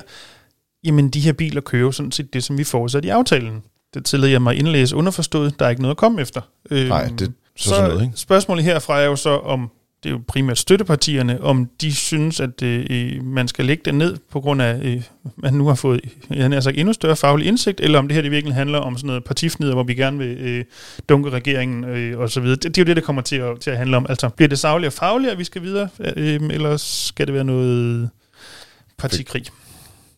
jamen 0.85 1.09
de 1.11 1.21
her 1.21 1.33
biler 1.33 1.61
kører 1.61 1.91
sådan 1.91 2.13
set 2.13 2.33
det, 2.33 2.45
som 2.45 2.59
vi 2.59 2.65
forudsatte 2.65 3.07
i 3.07 3.11
aftalen. 3.11 3.63
Det 3.95 4.05
tillader 4.05 4.33
jeg 4.33 4.43
mig 4.43 4.57
indlæse 4.57 4.97
underforstået, 4.97 5.59
der 5.59 5.67
er 5.67 5.71
ikke 5.71 5.83
noget 5.83 5.95
at 5.95 5.99
komme 5.99 6.21
efter. 6.21 6.41
Øhm, 6.71 6.89
Nej, 6.89 7.11
det 7.19 7.33
så 7.57 7.69
så 7.69 7.83
noget, 7.83 8.03
ikke? 8.03 8.13
spørgsmålet 8.17 8.65
herfra 8.65 9.01
er 9.01 9.05
jo 9.05 9.17
så, 9.17 9.39
om 9.39 9.71
det 10.03 10.09
er 10.09 10.13
jo 10.13 10.21
primært 10.29 10.59
støttepartierne, 10.59 11.43
om 11.43 11.71
de 11.81 11.95
synes, 11.95 12.41
at 12.41 12.63
øh, 12.63 13.25
man 13.25 13.49
skal 13.49 13.65
lægge 13.65 13.83
det 13.85 13.95
ned 13.95 14.17
på 14.31 14.41
grund 14.41 14.63
af, 14.63 14.81
øh, 14.83 15.03
man 15.37 15.55
nu 15.55 15.67
har 15.67 15.75
fået 15.75 16.01
jeg 16.31 16.51
har 16.51 16.61
sagt, 16.61 16.79
endnu 16.79 16.93
større 16.93 17.17
faglig 17.17 17.47
indsigt, 17.47 17.81
eller 17.81 17.99
om 17.99 18.09
det 18.09 18.15
her 18.15 18.23
det 18.23 18.31
virkelig 18.31 18.55
handler 18.55 18.79
om 18.79 18.97
sådan 18.97 19.07
noget 19.07 19.25
partifnider, 19.25 19.75
hvor 19.75 19.83
vi 19.83 19.95
gerne 19.95 20.19
vil 20.19 20.39
øh, 20.39 20.65
dunke 21.09 21.31
regeringen 21.31 21.85
øh, 21.85 22.19
og 22.19 22.31
så 22.31 22.41
videre. 22.41 22.57
Det, 22.57 22.65
det 22.65 22.79
er 22.79 22.83
jo 22.83 22.87
det, 22.87 22.97
det 22.97 23.05
kommer 23.05 23.23
til 23.23 23.37
at, 23.37 23.61
til 23.61 23.71
at 23.71 23.77
handle 23.77 23.97
om. 23.97 24.07
Altså, 24.09 24.29
bliver 24.29 24.49
det 24.49 24.59
savligt 24.59 24.87
og 24.87 24.93
fagligt, 24.93 25.33
at 25.33 25.39
vi 25.39 25.45
skal 25.45 25.63
videre, 25.63 25.89
øh, 26.17 26.41
eller 26.51 26.77
skal 26.77 27.27
det 27.27 27.35
være 27.35 27.45
noget 27.45 28.11
partikrig? 28.99 29.45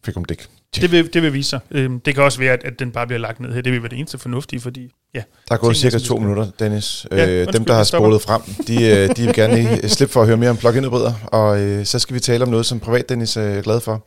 Fik 0.04 0.16
om 0.16 0.24
dæk. 0.24 0.46
Det 0.76 0.92
vil, 0.92 1.14
det 1.14 1.22
vil 1.22 1.32
vise 1.32 1.50
sig. 1.50 1.60
Øhm, 1.70 2.00
det 2.00 2.14
kan 2.14 2.22
også 2.22 2.38
være, 2.38 2.52
at, 2.52 2.64
at 2.64 2.78
den 2.78 2.90
bare 2.90 3.06
bliver 3.06 3.20
lagt 3.20 3.40
ned 3.40 3.52
her. 3.54 3.60
Det 3.60 3.72
vil 3.72 3.82
være 3.82 3.90
det 3.90 3.98
eneste 3.98 4.18
fornuftige, 4.18 4.60
fordi... 4.60 4.90
Ja, 5.14 5.22
der 5.48 5.54
er 5.54 5.58
gået 5.58 5.76
cirka 5.76 5.98
to 5.98 6.18
minutter, 6.18 6.50
Dennis. 6.58 7.06
Ja, 7.10 7.16
øh, 7.16 7.40
undskyld, 7.40 7.52
dem, 7.52 7.64
der 7.64 7.74
har 7.74 7.84
spolet 7.84 8.22
frem, 8.22 8.42
de, 8.66 8.84
øh, 8.84 9.16
de 9.16 9.22
vil 9.22 9.34
gerne 9.34 9.88
slippe 9.96 10.12
for 10.12 10.20
at 10.20 10.26
høre 10.26 10.36
mere 10.36 10.50
om 10.50 10.56
plug-in 10.56 10.84
hybrider. 10.84 11.12
Og 11.26 11.60
øh, 11.60 11.84
så 11.86 11.98
skal 11.98 12.14
vi 12.14 12.20
tale 12.20 12.44
om 12.44 12.50
noget, 12.50 12.66
som 12.66 12.80
privat 12.80 13.08
Dennis 13.08 13.36
er 13.36 13.60
glad 13.60 13.80
for. 13.80 14.06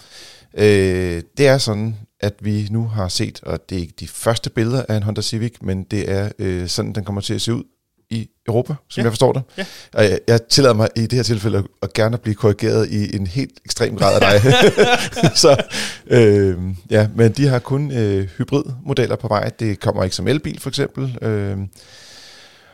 Øh, 0.58 1.22
det 1.38 1.48
er 1.48 1.58
sådan, 1.58 1.96
at 2.20 2.34
vi 2.42 2.68
nu 2.72 2.88
har 2.88 3.08
set, 3.08 3.40
og 3.44 3.70
det 3.70 3.76
er 3.76 3.80
ikke 3.80 3.94
de 4.00 4.08
første 4.08 4.50
billeder 4.50 4.84
af 4.90 4.98
en 4.98 5.04
Honda 5.04 5.22
Civic, 5.22 5.54
men 5.62 5.84
det 5.84 6.12
er 6.12 6.30
øh, 6.40 6.68
sådan, 6.68 6.94
den 6.94 7.04
kommer 7.04 7.22
til 7.22 7.34
at 7.34 7.42
se 7.42 7.54
ud 7.54 7.64
i 8.10 8.30
Europa, 8.48 8.74
som 8.90 9.02
ja. 9.02 9.04
jeg 9.04 9.12
forstår 9.12 9.34
det. 9.34 9.44
Ja. 9.58 9.66
Og 9.94 10.04
jeg, 10.04 10.20
jeg 10.28 10.40
tillader 10.50 10.76
mig 10.76 10.90
i 10.96 11.02
det 11.02 11.14
her 11.14 11.24
tilfælde 11.24 11.58
at, 11.58 11.64
at 11.82 11.94
gerne 11.94 12.18
blive 12.18 12.36
korrigeret 12.36 12.90
i 12.90 13.16
en 13.16 13.28
helt 13.28 13.60
ekstrem 13.66 13.96
grad 13.96 14.22
af 14.22 14.42
dig. 14.42 14.54
så 15.44 15.64
øh, 16.08 16.58
ja, 16.90 17.08
men 17.16 17.32
de 17.32 17.48
har 17.48 17.60
kun 17.60 17.92
øh, 17.92 18.28
hybridmodeller 18.38 19.16
på 19.16 19.28
vej. 19.28 19.50
Det 19.60 19.80
kommer 19.80 20.04
ikke 20.04 20.16
som 20.16 20.28
elbil 20.28 20.60
for 20.60 20.70
eksempel. 20.70 21.18
Øh, 21.22 21.58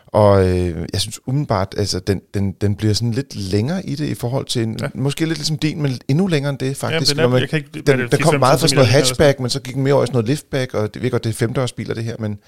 og 0.07 0.47
øh, 0.47 0.87
jeg 0.93 1.01
synes 1.01 1.19
umiddelbart, 1.27 1.75
altså 1.77 1.99
den, 1.99 2.21
den, 2.33 2.51
den 2.51 2.75
bliver 2.75 2.93
sådan 2.93 3.11
lidt 3.11 3.35
længere 3.35 3.85
i 3.85 3.95
det 3.95 4.05
i 4.05 4.13
forhold 4.13 4.45
til, 4.45 4.63
en, 4.63 4.77
ja. 4.81 4.87
måske 4.95 5.25
lidt 5.25 5.37
ligesom 5.37 5.57
din, 5.57 5.81
men 5.81 5.99
endnu 6.07 6.27
længere 6.27 6.49
end 6.49 6.59
det 6.59 6.77
faktisk. 6.77 7.11
Ja, 7.11 7.21
den, 7.21 7.23
er, 7.23 7.27
man, 7.27 7.41
jeg 7.41 7.49
kan 7.49 7.57
ikke, 7.57 7.81
den, 7.91 7.99
den, 7.99 8.19
kom 8.19 8.39
meget 8.39 8.59
fra 8.59 8.67
sådan 8.67 8.75
noget 8.75 8.91
hatchback, 8.91 9.39
men 9.39 9.49
så 9.49 9.61
gik 9.61 9.75
den 9.75 9.83
mere 9.83 9.93
over 9.93 10.03
i 10.03 10.07
sådan 10.07 10.13
noget 10.13 10.27
liftback, 10.27 10.73
og 10.73 10.93
det 10.93 11.01
ved 11.01 11.11
godt, 11.11 11.23
det 11.23 11.29
er 11.29 11.33
femteårsbiler 11.33 11.93
det 11.93 12.03
her, 12.03 12.15
men 12.19 12.39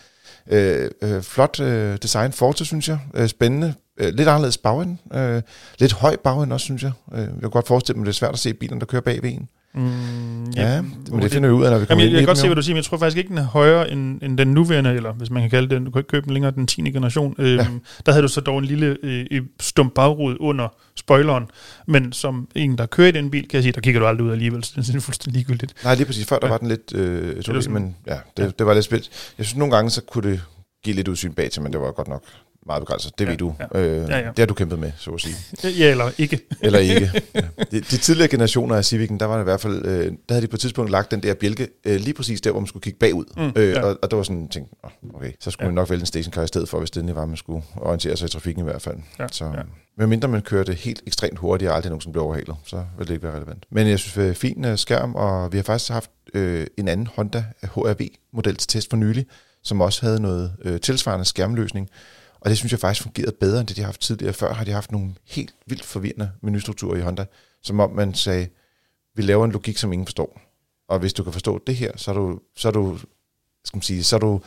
Øh, 0.47 0.91
øh, 1.01 1.21
flot 1.21 1.59
øh, 1.59 1.97
design. 1.97 2.31
Forte, 2.31 2.65
synes 2.65 2.89
jeg. 2.89 2.99
Øh, 3.15 3.27
spændende. 3.27 3.73
Øh, 3.97 4.13
lidt 4.13 4.27
anderledes 4.27 4.57
bagende. 4.57 4.97
Øh, 5.13 5.41
lidt 5.79 5.93
høj 5.93 6.15
bagende 6.15 6.53
også, 6.53 6.63
synes 6.63 6.83
jeg. 6.83 6.91
Øh, 7.13 7.19
jeg 7.19 7.41
kan 7.41 7.49
godt 7.49 7.67
forestille 7.67 7.97
mig, 7.97 8.05
det 8.05 8.11
er 8.11 8.15
svært 8.15 8.33
at 8.33 8.39
se 8.39 8.53
bilerne, 8.53 8.79
der 8.79 8.85
kører 8.85 9.01
bag 9.01 9.23
ved 9.23 9.29
en. 9.29 9.49
Mm, 9.75 10.51
ja, 10.51 10.75
ja, 10.75 10.81
men 10.81 11.21
det 11.21 11.31
finder 11.31 11.49
vi 11.49 11.55
ud 11.55 11.63
af, 11.63 11.71
når 11.71 11.79
vi 11.79 11.85
kommer 11.85 12.03
Jamen, 12.03 12.11
jeg, 12.11 12.11
jeg 12.13 12.21
kan 12.21 12.27
godt 12.27 12.37
se, 12.37 12.47
hvad 12.47 12.55
du 12.55 12.61
siger, 12.61 12.73
men 12.73 12.77
jeg 12.77 12.85
tror 12.85 12.97
faktisk 12.97 13.17
ikke, 13.17 13.29
den 13.29 13.37
er 13.37 13.45
højere 13.45 13.91
end, 13.91 14.21
end 14.21 14.37
den 14.37 14.47
nuværende, 14.47 14.93
eller 14.93 15.13
hvis 15.13 15.29
man 15.29 15.41
kan 15.41 15.49
kalde 15.49 15.75
den, 15.75 15.85
du 15.85 15.91
kan 15.91 15.99
ikke 15.99 16.07
købe 16.07 16.25
den 16.25 16.33
længere, 16.33 16.51
den 16.51 16.67
10. 16.67 16.81
generation. 16.81 17.35
Øhm, 17.39 17.57
ja. 17.57 17.67
Der 18.05 18.11
havde 18.11 18.23
du 18.23 18.27
så 18.27 18.41
dog 18.41 18.59
en 18.59 18.65
lille 18.65 18.97
øh, 19.03 19.41
stump 19.59 19.93
bagrude 19.93 20.41
under 20.41 20.67
spoileren, 20.95 21.45
men 21.87 22.11
som 22.11 22.47
en, 22.55 22.77
der 22.77 22.85
kører 22.85 23.07
i 23.07 23.11
den 23.11 23.31
bil, 23.31 23.47
kan 23.47 23.57
jeg 23.57 23.63
sige, 23.63 23.71
der 23.71 23.81
kigger 23.81 23.99
du 23.99 24.07
aldrig 24.07 24.27
ud 24.27 24.31
alligevel, 24.31 24.63
så 24.63 24.73
det 24.75 24.95
er 24.95 24.99
fuldstændig 24.99 25.33
ligegyldigt. 25.33 25.73
Nej, 25.83 25.95
lige 25.95 26.05
præcis. 26.05 26.25
Før 26.25 26.39
der 26.39 26.47
ja. 26.47 26.51
var 26.51 26.57
den 26.57 26.67
lidt, 26.67 26.93
øh, 26.95 27.35
det 27.35 27.45
sådan, 27.45 27.73
men 27.73 27.95
ja, 28.07 28.17
det, 28.37 28.43
ja. 28.43 28.49
det 28.59 28.65
var 28.65 28.73
lidt 28.73 28.85
spildt. 28.85 29.09
Jeg 29.37 29.45
synes, 29.45 29.57
nogle 29.57 29.75
gange, 29.75 29.89
så 29.89 30.01
kunne 30.01 30.31
det 30.31 30.41
give 30.83 30.95
lidt 30.95 31.07
udsyn 31.07 31.33
bag 31.33 31.51
til, 31.51 31.61
men 31.61 31.73
det 31.73 31.81
var 31.81 31.91
godt 31.91 32.07
nok 32.07 32.23
meget 32.65 32.81
begrænset. 32.81 33.19
Det 33.19 33.25
ja, 33.25 33.29
ved 33.29 33.37
du. 33.37 33.55
Ja. 33.73 33.79
Øh, 33.79 34.09
ja, 34.09 34.17
ja. 34.17 34.27
Det 34.27 34.39
har 34.39 34.45
du 34.45 34.53
kæmpet 34.53 34.79
med, 34.79 34.91
så 34.97 35.11
at 35.11 35.21
sige. 35.21 35.35
Ja, 35.79 35.91
eller 35.91 36.11
ikke. 36.17 36.39
eller 36.61 36.79
ikke. 36.79 37.11
Ja. 37.35 37.41
De, 37.71 37.79
de 37.79 37.97
tidligere 37.97 38.27
generationer 38.27 38.75
af 38.75 38.93
Civic'en, 38.93 39.17
der 39.17 39.25
var 39.25 39.35
det 39.35 39.41
i 39.41 39.43
hvert 39.43 39.61
fald, 39.61 39.85
øh, 39.85 40.05
der 40.05 40.11
havde 40.29 40.41
de 40.41 40.47
på 40.47 40.55
et 40.55 40.59
tidspunkt 40.59 40.91
lagt 40.91 41.11
den 41.11 41.23
der 41.23 41.33
bjælke 41.33 41.67
øh, 41.85 41.99
lige 41.99 42.13
præcis 42.13 42.41
der, 42.41 42.51
hvor 42.51 42.59
man 42.59 42.67
skulle 42.67 42.83
kigge 42.83 42.99
bagud. 42.99 43.25
Mm, 43.37 43.61
øh, 43.61 43.69
ja. 43.69 43.81
og, 43.81 43.97
og 44.01 44.11
der 44.11 44.17
var 44.17 44.23
sådan 44.23 44.37
en 44.37 44.47
ting, 44.47 44.67
okay, 45.13 45.31
så 45.39 45.51
skulle 45.51 45.65
ja. 45.65 45.69
man 45.69 45.75
nok 45.75 45.89
vælge 45.89 45.99
en 45.99 46.05
stationcar 46.05 46.43
i 46.43 46.47
stedet 46.47 46.69
for, 46.69 46.79
hvis 46.79 46.91
det 46.91 47.15
var, 47.15 47.25
man 47.25 47.37
skulle 47.37 47.63
orientere 47.75 48.17
sig 48.17 48.25
i 48.25 48.29
trafikken 48.29 48.63
i 48.63 48.63
hvert 48.63 48.81
fald. 48.81 48.97
Ja. 49.19 49.27
Så, 49.31 49.45
ja. 49.45 49.61
Men 49.97 50.09
mindre 50.09 50.27
man 50.27 50.41
kørte 50.41 50.73
helt 50.73 51.01
ekstremt 51.07 51.39
hurtigt 51.39 51.69
og 51.69 51.75
aldrig 51.75 51.89
nogen, 51.89 52.01
som 52.01 52.11
blev 52.11 52.23
overhalet, 52.23 52.55
så 52.65 52.85
ville 52.97 53.07
det 53.07 53.13
ikke 53.13 53.27
være 53.27 53.35
relevant. 53.35 53.65
Men 53.71 53.87
jeg 53.87 53.99
synes, 53.99 54.13
det 54.13 54.29
er 54.29 54.33
fin 54.33 54.65
uh, 54.65 54.75
skærm, 54.75 55.15
og 55.15 55.51
vi 55.51 55.57
har 55.57 55.63
faktisk 55.63 55.91
haft 55.91 56.11
øh, 56.33 56.67
en 56.77 56.87
anden 56.87 57.07
Honda 57.07 57.43
HRV-model 57.63 58.55
til 58.55 58.67
test 58.67 58.89
for 58.89 58.97
nylig, 58.97 59.25
som 59.63 59.81
også 59.81 60.05
havde 60.05 60.21
noget 60.21 60.53
øh, 60.65 60.79
tilsvarende 60.79 61.25
skærmløsning. 61.25 61.89
Og 62.43 62.49
det 62.49 62.57
synes 62.57 62.71
jeg 62.71 62.79
faktisk 62.79 63.03
fungerede 63.03 63.35
bedre, 63.39 63.59
end 63.59 63.67
det 63.67 63.75
de 63.75 63.81
har 63.81 63.87
haft 63.87 64.01
tidligere. 64.01 64.33
Før 64.33 64.53
har 64.53 64.63
de 64.63 64.71
haft 64.71 64.91
nogle 64.91 65.13
helt 65.25 65.53
vildt 65.65 65.83
forvirrende 65.83 66.31
menustrukturer 66.41 66.97
i 66.97 67.01
Honda, 67.01 67.25
som 67.63 67.79
om 67.79 67.91
man 67.91 68.13
sagde, 68.13 68.47
vi 69.15 69.21
laver 69.21 69.45
en 69.45 69.51
logik, 69.51 69.77
som 69.77 69.93
ingen 69.93 70.05
forstår. 70.05 70.41
Og 70.89 70.99
hvis 70.99 71.13
du 71.13 71.23
kan 71.23 71.33
forstå 71.33 71.61
det 71.67 71.75
her, 71.75 71.91
så 71.95 72.11
er 72.11 72.15
du, 72.15 72.39
så 72.55 72.67
er 72.67 72.71
du, 72.71 72.97
skal 73.65 73.77
man 73.77 73.81
sige, 73.81 74.03
så 74.03 74.15
er 74.15 74.19
du 74.19 74.41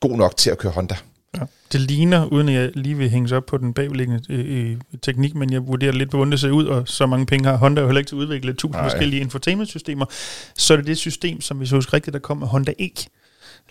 god 0.00 0.16
nok 0.16 0.36
til 0.36 0.50
at 0.50 0.58
køre 0.58 0.72
Honda. 0.72 0.96
Ja. 1.36 1.40
Det 1.72 1.80
ligner, 1.80 2.26
uden 2.26 2.48
at 2.48 2.54
jeg 2.54 2.70
lige 2.74 2.96
vil 2.96 3.10
hænge 3.10 3.36
op 3.36 3.46
på 3.46 3.58
den 3.58 3.74
bagvedliggende 3.74 4.22
øh, 4.28 4.72
øh, 4.72 4.80
teknik, 5.02 5.34
men 5.34 5.52
jeg 5.52 5.66
vurderer 5.66 5.92
lidt 5.92 6.10
på, 6.10 6.16
hvordan 6.16 6.32
det 6.32 6.40
ser 6.40 6.50
ud, 6.50 6.66
og 6.66 6.88
så 6.88 7.06
mange 7.06 7.26
penge 7.26 7.48
har 7.48 7.56
Honda 7.56 7.80
jo 7.80 7.86
heller 7.86 7.98
ikke 7.98 8.08
til 8.08 8.16
at 8.16 8.20
udvikle 8.20 8.52
tusind 8.52 8.72
Nej. 8.72 8.90
forskellige 8.90 9.20
infotainment-systemer. 9.20 10.06
Så 10.56 10.72
er 10.74 10.76
det 10.76 10.86
det 10.86 10.98
system, 10.98 11.40
som 11.40 11.56
hvis 11.56 11.70
jeg 11.70 11.76
husker 11.76 11.94
rigtigt, 11.94 12.14
der 12.14 12.20
kom 12.20 12.36
med 12.36 12.46
Honda 12.46 12.72
E, 12.78 12.88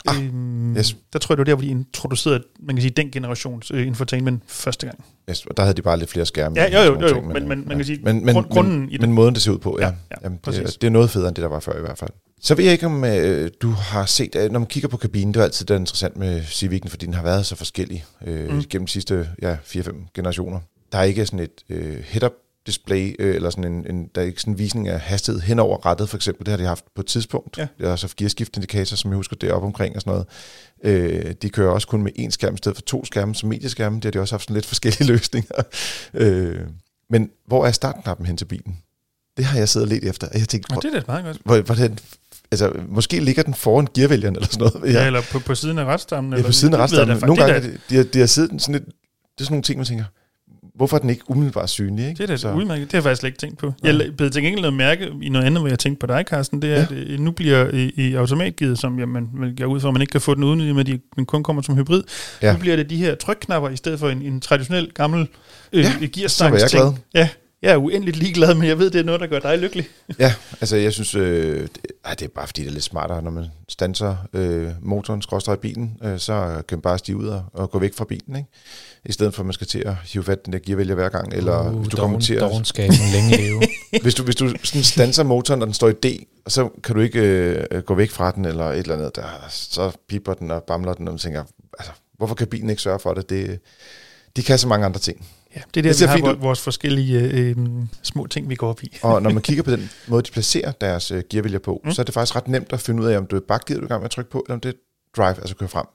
Ah, 0.08 0.24
øhm, 0.24 0.78
yes. 0.78 0.96
Der 1.14 1.20
tror 1.20 1.34
jeg, 1.34 1.38
det 1.38 1.42
var 1.42 1.46
der, 1.46 1.56
hvor 1.56 1.62
de 1.62 1.68
introducerede 1.68 2.44
man 2.60 2.76
kan 2.76 2.82
sige, 2.82 2.92
den 2.92 3.12
generations 3.12 3.72
uh, 3.72 3.88
infotainment 3.88 4.44
første 4.48 4.86
gang. 4.86 5.06
Yes, 5.30 5.46
og 5.46 5.58
der 5.58 5.64
havde 5.64 5.78
de 5.78 5.82
bare 5.82 6.00
lidt 6.00 6.10
flere 6.10 6.26
skærme. 6.26 6.56
Ja, 6.60 6.86
jo, 6.86 6.94
jo, 6.94 7.02
jo, 7.02 7.08
jo, 7.08 7.22
men, 7.22 7.48
men 7.48 7.68
man 7.68 7.78
kan 7.78 7.86
sige, 7.86 8.00
men, 8.04 8.26
men, 8.26 8.36
grunden 8.36 8.80
men, 8.80 8.90
i 8.90 8.92
det. 8.92 9.02
Men 9.02 9.14
måden, 9.14 9.34
det 9.34 9.44
ser 9.44 9.52
ud 9.52 9.58
på, 9.58 9.78
ja. 9.80 9.86
ja, 9.86 9.94
ja 10.12 10.16
Jamen, 10.24 10.40
det, 10.46 10.78
det 10.82 10.88
er 10.88 10.92
noget 10.92 11.10
federe, 11.10 11.28
end 11.28 11.36
det, 11.36 11.42
der 11.42 11.50
var 11.50 11.60
før 11.60 11.78
i 11.78 11.82
hvert 11.82 11.98
fald. 11.98 12.10
Så 12.42 12.56
ved 12.56 12.64
jeg 12.64 12.74
ikke, 12.74 12.86
om 12.86 13.04
uh, 13.04 13.48
du 13.62 13.70
har 13.70 14.06
set, 14.06 14.36
uh, 14.36 14.52
når 14.52 14.60
man 14.60 14.68
kigger 14.68 14.90
på 14.90 14.98
kabinen, 14.98 15.34
det 15.34 15.40
er 15.40 15.44
altid 15.44 15.66
det 15.66 15.74
er 15.74 15.80
interessant 15.80 16.18
med 16.18 16.42
Civic'en, 16.42 16.90
fordi 16.90 17.06
den 17.06 17.14
har 17.14 17.24
været 17.24 17.46
så 17.46 17.56
forskellig 17.56 18.06
uh, 18.28 18.54
mm. 18.54 18.64
gennem 18.70 18.86
de 18.86 18.92
sidste 18.92 19.30
ja, 19.42 19.56
4-5 19.56 20.12
generationer. 20.14 20.60
Der 20.92 20.98
er 20.98 21.04
ikke 21.04 21.26
sådan 21.26 21.40
et 21.40 21.64
uh, 21.70 21.78
head-up 22.04 22.34
display, 22.66 23.16
øh, 23.20 23.36
eller 23.36 23.50
sådan 23.50 23.74
en, 23.74 23.96
en, 23.96 24.10
der 24.16 24.22
er 24.22 24.26
ikke 24.26 24.42
sådan 24.42 24.54
en 24.54 24.60
visning 24.60 24.88
af 24.88 25.00
hastighed 25.00 25.42
hen 25.42 25.60
over 25.60 25.86
rettet, 25.86 26.10
for 26.10 26.18
eksempel. 26.18 26.46
Det 26.46 26.52
har 26.52 26.58
de 26.58 26.66
haft 26.66 26.86
på 26.96 27.02
et 27.02 27.06
tidspunkt. 27.08 27.58
Ja. 27.58 27.68
Det 27.78 27.88
er 27.88 27.92
også 27.92 28.10
gearskiftindikator, 28.18 28.96
som 28.96 29.12
jeg 29.12 29.16
husker 29.16 29.36
deroppe 29.36 29.66
omkring 29.66 29.96
og 29.96 30.02
sådan 30.02 30.12
noget. 30.12 30.28
Øh, 30.84 31.34
de 31.42 31.50
kører 31.50 31.72
også 31.72 31.88
kun 31.88 32.04
med 32.04 32.12
én 32.20 32.30
skærm 32.30 32.54
i 32.54 32.58
stedet 32.58 32.76
for 32.78 32.82
to 32.82 33.06
skærme 33.06 33.36
som 33.36 33.50
medieskærme. 33.50 33.96
Det 33.96 34.06
har 34.06 34.12
de 34.12 34.20
også 34.20 34.34
haft 34.34 34.44
sådan 34.44 34.54
lidt 34.54 34.66
forskellige 34.66 35.08
løsninger. 35.14 35.62
øh, 36.14 36.60
men 37.10 37.30
hvor 37.48 37.66
er 37.66 37.72
startknappen 37.72 38.26
hen 38.26 38.38
til 38.38 38.46
bilen? 38.46 38.78
Det 39.38 39.46
har 39.46 39.58
jeg 39.58 39.70
siddet 39.70 39.90
lidt 39.90 40.04
efter. 40.04 40.28
Jeg 40.34 40.48
tænkte, 40.48 40.76
og 40.76 40.84
det 40.84 40.94
er 40.94 41.00
det 41.00 41.08
meget 41.08 41.26
godt. 41.26 41.38
Hvor, 41.46 41.62
hvordan, 41.62 42.00
altså, 42.52 42.74
måske 42.88 43.20
ligger 43.20 43.44
den 43.44 43.54
foran 43.54 43.88
gearvælgeren 43.94 44.36
eller 44.36 44.48
sådan 44.48 44.72
noget. 44.74 44.94
Ja, 44.94 45.00
ja 45.00 45.08
eller 45.08 45.22
på, 45.32 45.40
på 45.40 45.56
siden 45.56 45.78
af 45.78 45.86
retstammen. 45.86 46.34
Ja, 46.34 46.38
eller 46.38 46.48
på 46.48 46.54
siden 46.54 46.74
af 46.74 46.78
retstammen. 46.78 47.18
Nogle 47.18 47.44
gange, 47.46 47.68
de, 47.68 47.78
de, 47.90 47.96
har, 47.96 48.04
de 48.04 48.20
har 48.20 48.26
siddet 48.26 48.62
sådan 48.62 48.74
lidt, 48.74 48.86
det 48.86 48.92
er 49.40 49.44
sådan 49.44 49.54
nogle 49.54 49.64
ting, 49.64 49.78
man 49.78 49.86
tænker, 49.86 50.06
hvorfor 50.82 50.98
er 50.98 51.02
den 51.02 51.10
ikke 51.10 51.22
umiddelbart 51.28 51.70
synlig? 51.70 52.08
Ikke? 52.10 52.28
Det 52.28 52.44
er 52.44 52.50
da 52.50 52.56
udmærket. 52.56 52.86
Det 52.86 52.92
har 52.92 52.98
jeg 52.98 53.04
faktisk 53.04 53.20
slet 53.20 53.28
ikke 53.28 53.40
tænkt 53.40 53.58
på. 53.58 53.74
Jeg 53.84 54.12
blev 54.18 54.32
til 54.32 54.44
gengæld 54.44 54.62
noget 54.62 54.74
mærke 54.74 55.12
i 55.22 55.30
noget 55.30 55.46
andet, 55.46 55.62
hvor 55.62 55.70
jeg 55.70 55.80
tænkte 55.80 56.00
på 56.00 56.14
dig, 56.14 56.24
Carsten. 56.28 56.62
Det 56.62 56.70
er, 56.74 56.76
ja. 56.76 56.82
at 56.82 56.92
øh, 56.92 57.20
nu 57.20 57.32
bliver 57.32 57.70
i, 57.74 57.92
i 57.96 58.16
automatgivet, 58.16 58.80
som 58.80 59.00
jamen, 59.00 59.30
jeg 59.44 59.58
går 59.58 59.66
ud 59.66 59.80
fra, 59.80 59.88
at 59.88 59.94
man 59.94 60.02
ikke 60.02 60.12
kan 60.12 60.22
få 60.22 60.36
den 60.36 60.44
uden, 60.44 60.76
med 60.76 60.90
at 60.90 61.00
den 61.16 61.26
kun 61.26 61.44
kommer 61.44 61.62
som 61.62 61.76
hybrid. 61.76 62.04
Ja. 62.42 62.54
Nu 62.54 62.60
bliver 62.60 62.76
det 62.76 62.90
de 62.90 62.98
her 62.98 63.16
trykknapper, 63.16 63.70
i 63.70 63.76
stedet 63.76 64.00
for 64.00 64.10
en, 64.10 64.22
en 64.22 64.42
traditionel 64.42 64.92
gammel 64.94 65.28
øh, 65.74 65.86
ja, 66.02 66.06
gearstangs 66.06 66.64
ting. 66.64 66.84
Glad. 66.84 66.94
Ja, 67.14 67.30
jeg 67.62 67.72
er 67.72 67.78
uendeligt 67.78 68.18
ligeglad, 68.18 68.56
men 68.56 68.68
jeg 68.68 68.80
ved, 68.80 68.92
det 68.92 69.00
er 69.00 69.04
noget, 69.04 69.22
der 69.22 69.28
gør 69.28 69.40
dig 69.40 69.58
lykkelig. 69.58 69.88
ja, 70.20 70.34
altså 70.62 70.76
jeg 70.76 70.94
synes, 70.94 71.16
øh, 71.16 71.62
det, 71.62 71.88
ej, 72.06 72.14
det 72.14 72.26
er 72.26 72.30
bare 72.36 72.48
fordi, 72.48 72.62
det 72.62 72.68
er 72.68 72.72
lidt 72.72 72.84
smartere, 72.84 73.22
når 73.22 73.32
man 73.32 73.46
stanser 73.70 74.16
øh, 74.34 74.70
motoren, 74.82 75.22
skråstrej 75.22 75.56
bilen, 75.56 75.98
øh, 76.04 76.20
så 76.20 76.62
kan 76.68 76.78
man 76.78 76.82
bare 76.82 76.98
stige 76.98 77.18
ud 77.18 77.28
og, 77.28 77.44
og 77.54 77.72
gå 77.72 77.80
væk 77.80 77.94
fra 77.94 78.06
bilen, 78.06 78.36
ikke? 78.36 78.50
i 79.06 79.12
stedet 79.12 79.34
for 79.34 79.42
at 79.42 79.46
man 79.46 79.54
skal 79.54 79.68
til 79.68 79.80
at 79.80 79.94
hive 80.04 80.24
fat 80.24 80.46
den 80.46 80.54
der 80.54 80.60
gearvælger 80.60 80.96
hver 80.96 81.10
gang, 81.10 81.34
eller 81.34 81.70
uh, 81.70 81.76
hvis 81.76 81.88
du 81.88 81.98
kommer 81.98 82.20
til 82.20 82.34
at... 82.34 82.42
længe 83.14 83.38
leve. 83.38 83.62
hvis 84.04 84.16
du, 84.16 84.24
hvis 84.24 84.36
du 84.36 84.54
sådan 84.64 84.84
stanser 84.84 85.24
motoren, 85.24 85.60
når 85.60 85.66
den 85.66 85.74
står 85.74 85.90
i 85.90 85.94
D, 85.94 86.06
og 86.46 86.52
så 86.52 86.70
kan 86.84 86.96
du 86.96 87.02
ikke 87.02 87.20
øh, 87.72 87.82
gå 87.82 87.96
væk 87.96 88.12
fra 88.12 88.32
den, 88.32 88.46
eller 88.46 88.66
et 88.66 88.78
eller 88.78 88.96
andet, 88.96 89.16
der, 89.16 89.24
så 89.50 89.92
piper 90.08 90.34
den 90.34 90.52
og 90.52 90.64
bamler 90.64 90.94
den, 90.94 91.08
og 91.08 91.14
man 91.14 91.20
tænker, 91.20 91.44
altså, 91.80 91.92
hvorfor 92.18 92.36
kan 92.36 92.48
bilen 92.48 92.70
ikke 92.70 92.82
sørge 92.82 93.00
for 93.00 93.14
det? 93.14 93.30
det 93.30 93.60
de 94.36 94.44
kan 94.44 94.58
så 94.58 94.68
mange 94.68 94.86
andre 94.86 95.00
ting. 95.00 95.26
Ja, 95.56 95.62
det 95.74 95.86
er 95.86 95.92
det, 95.92 96.00
det 96.00 96.16
vi 96.16 96.22
har 96.22 96.34
vores 96.34 96.62
forskellige 96.62 97.20
øh, 97.20 97.56
små 98.04 98.28
ting, 98.28 98.50
vi 98.50 98.56
går 98.56 98.70
op 98.70 98.84
i. 98.84 98.98
og 99.04 99.22
når 99.22 99.30
man 99.30 99.44
kigger 99.44 99.64
på 99.64 99.72
den 99.72 99.90
måde, 100.08 100.24
de 100.24 100.32
placerer 100.32 100.72
deres 100.72 101.12
øh, 101.12 101.24
gearvælger 101.30 101.60
på, 101.60 101.82
mm. 101.86 101.92
så 101.92 102.02
er 102.02 102.04
det 102.04 102.14
faktisk 102.14 102.36
ret 102.36 102.48
nemt 102.48 102.74
at 102.74 102.80
finde 102.80 103.04
ud 103.04 103.08
af, 103.08 103.18
om 103.18 103.26
du 103.26 103.36
er 103.36 103.40
bakgear, 103.48 103.78
du 103.78 103.84
er 103.84 103.88
gang 103.88 104.02
med 104.02 104.06
at 104.06 104.12
trykke 104.12 104.32
på, 104.32 104.44
eller 104.48 104.54
om 104.54 104.60
det 104.60 104.70
er 104.70 104.78
drive, 105.18 105.36
altså 105.36 105.56
køre 105.56 105.70
frem. 105.70 105.86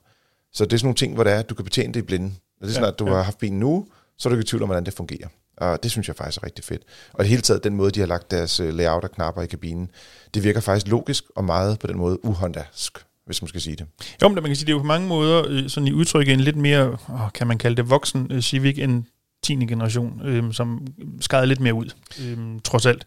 Så 0.53 0.65
det 0.65 0.73
er 0.73 0.77
sådan 0.77 0.87
nogle 0.87 0.97
ting, 0.97 1.15
hvor 1.15 1.25
det 1.25 1.33
er, 1.33 1.39
at 1.39 1.51
du 1.51 1.55
kan 1.55 1.65
betjene 1.65 1.95
det 1.95 2.01
i 2.01 2.03
blinde. 2.03 2.27
Og 2.61 2.67
det 2.67 2.69
er 2.69 2.73
sådan, 2.73 2.85
ja, 2.85 2.93
at 2.93 2.99
du 2.99 3.07
ja. 3.07 3.15
har 3.15 3.23
haft 3.23 3.39
bilen 3.39 3.61
nu, 3.61 3.87
så 4.19 4.29
er 4.29 4.31
du 4.31 4.37
ikke 4.37 4.47
i 4.47 4.49
tvivl 4.49 4.63
om, 4.63 4.69
hvordan 4.69 4.87
det 4.87 4.95
fungerer. 4.95 5.29
Og 5.57 5.83
det 5.83 5.91
synes 5.91 6.09
jeg 6.09 6.17
faktisk 6.17 6.43
er 6.43 6.47
rigtig 6.47 6.65
fedt. 6.65 6.83
Og 7.13 7.25
i 7.25 7.29
hele 7.29 7.43
taget, 7.43 7.65
den 7.65 7.77
måde, 7.77 7.91
de 7.91 8.01
har 8.01 8.07
lagt 8.07 8.31
deres 8.31 8.61
øh, 8.61 8.75
layout 8.75 9.05
og 9.05 9.11
knapper 9.11 9.43
i 9.43 9.47
kabinen, 9.47 9.91
det 10.35 10.45
virker 10.45 10.61
faktisk 10.61 10.89
logisk 10.89 11.25
og 11.37 11.45
meget 11.45 11.79
på 11.79 11.87
den 11.87 11.97
måde 11.97 12.25
uhondask 12.25 12.99
hvis 13.27 13.43
man 13.43 13.49
skal 13.49 13.61
sige 13.61 13.77
det. 13.77 13.87
Jo, 14.23 14.29
men 14.29 14.35
man 14.35 14.45
kan 14.45 14.57
sige, 14.57 14.67
det 14.67 14.73
er 14.73 14.77
jo 14.77 14.79
på 14.79 14.87
mange 14.87 15.09
måder 15.09 15.45
øh, 15.49 15.69
sådan 15.69 15.87
i 15.87 15.93
udtryk 15.93 16.29
en 16.29 16.41
lidt 16.41 16.57
mere, 16.57 16.99
åh, 17.09 17.33
kan 17.35 17.47
man 17.47 17.59
kalde 17.59 17.77
det 17.77 17.91
voksen 17.91 18.43
Civic 18.43 18.79
end 18.79 19.05
10. 19.47 19.67
generation, 19.67 20.21
øh, 20.25 20.45
som 20.53 20.87
skadede 21.21 21.47
lidt 21.47 21.61
mere 21.61 21.75
ud, 21.75 21.87
øh, 22.25 22.38
trods 22.65 22.87
alt. 22.87 23.05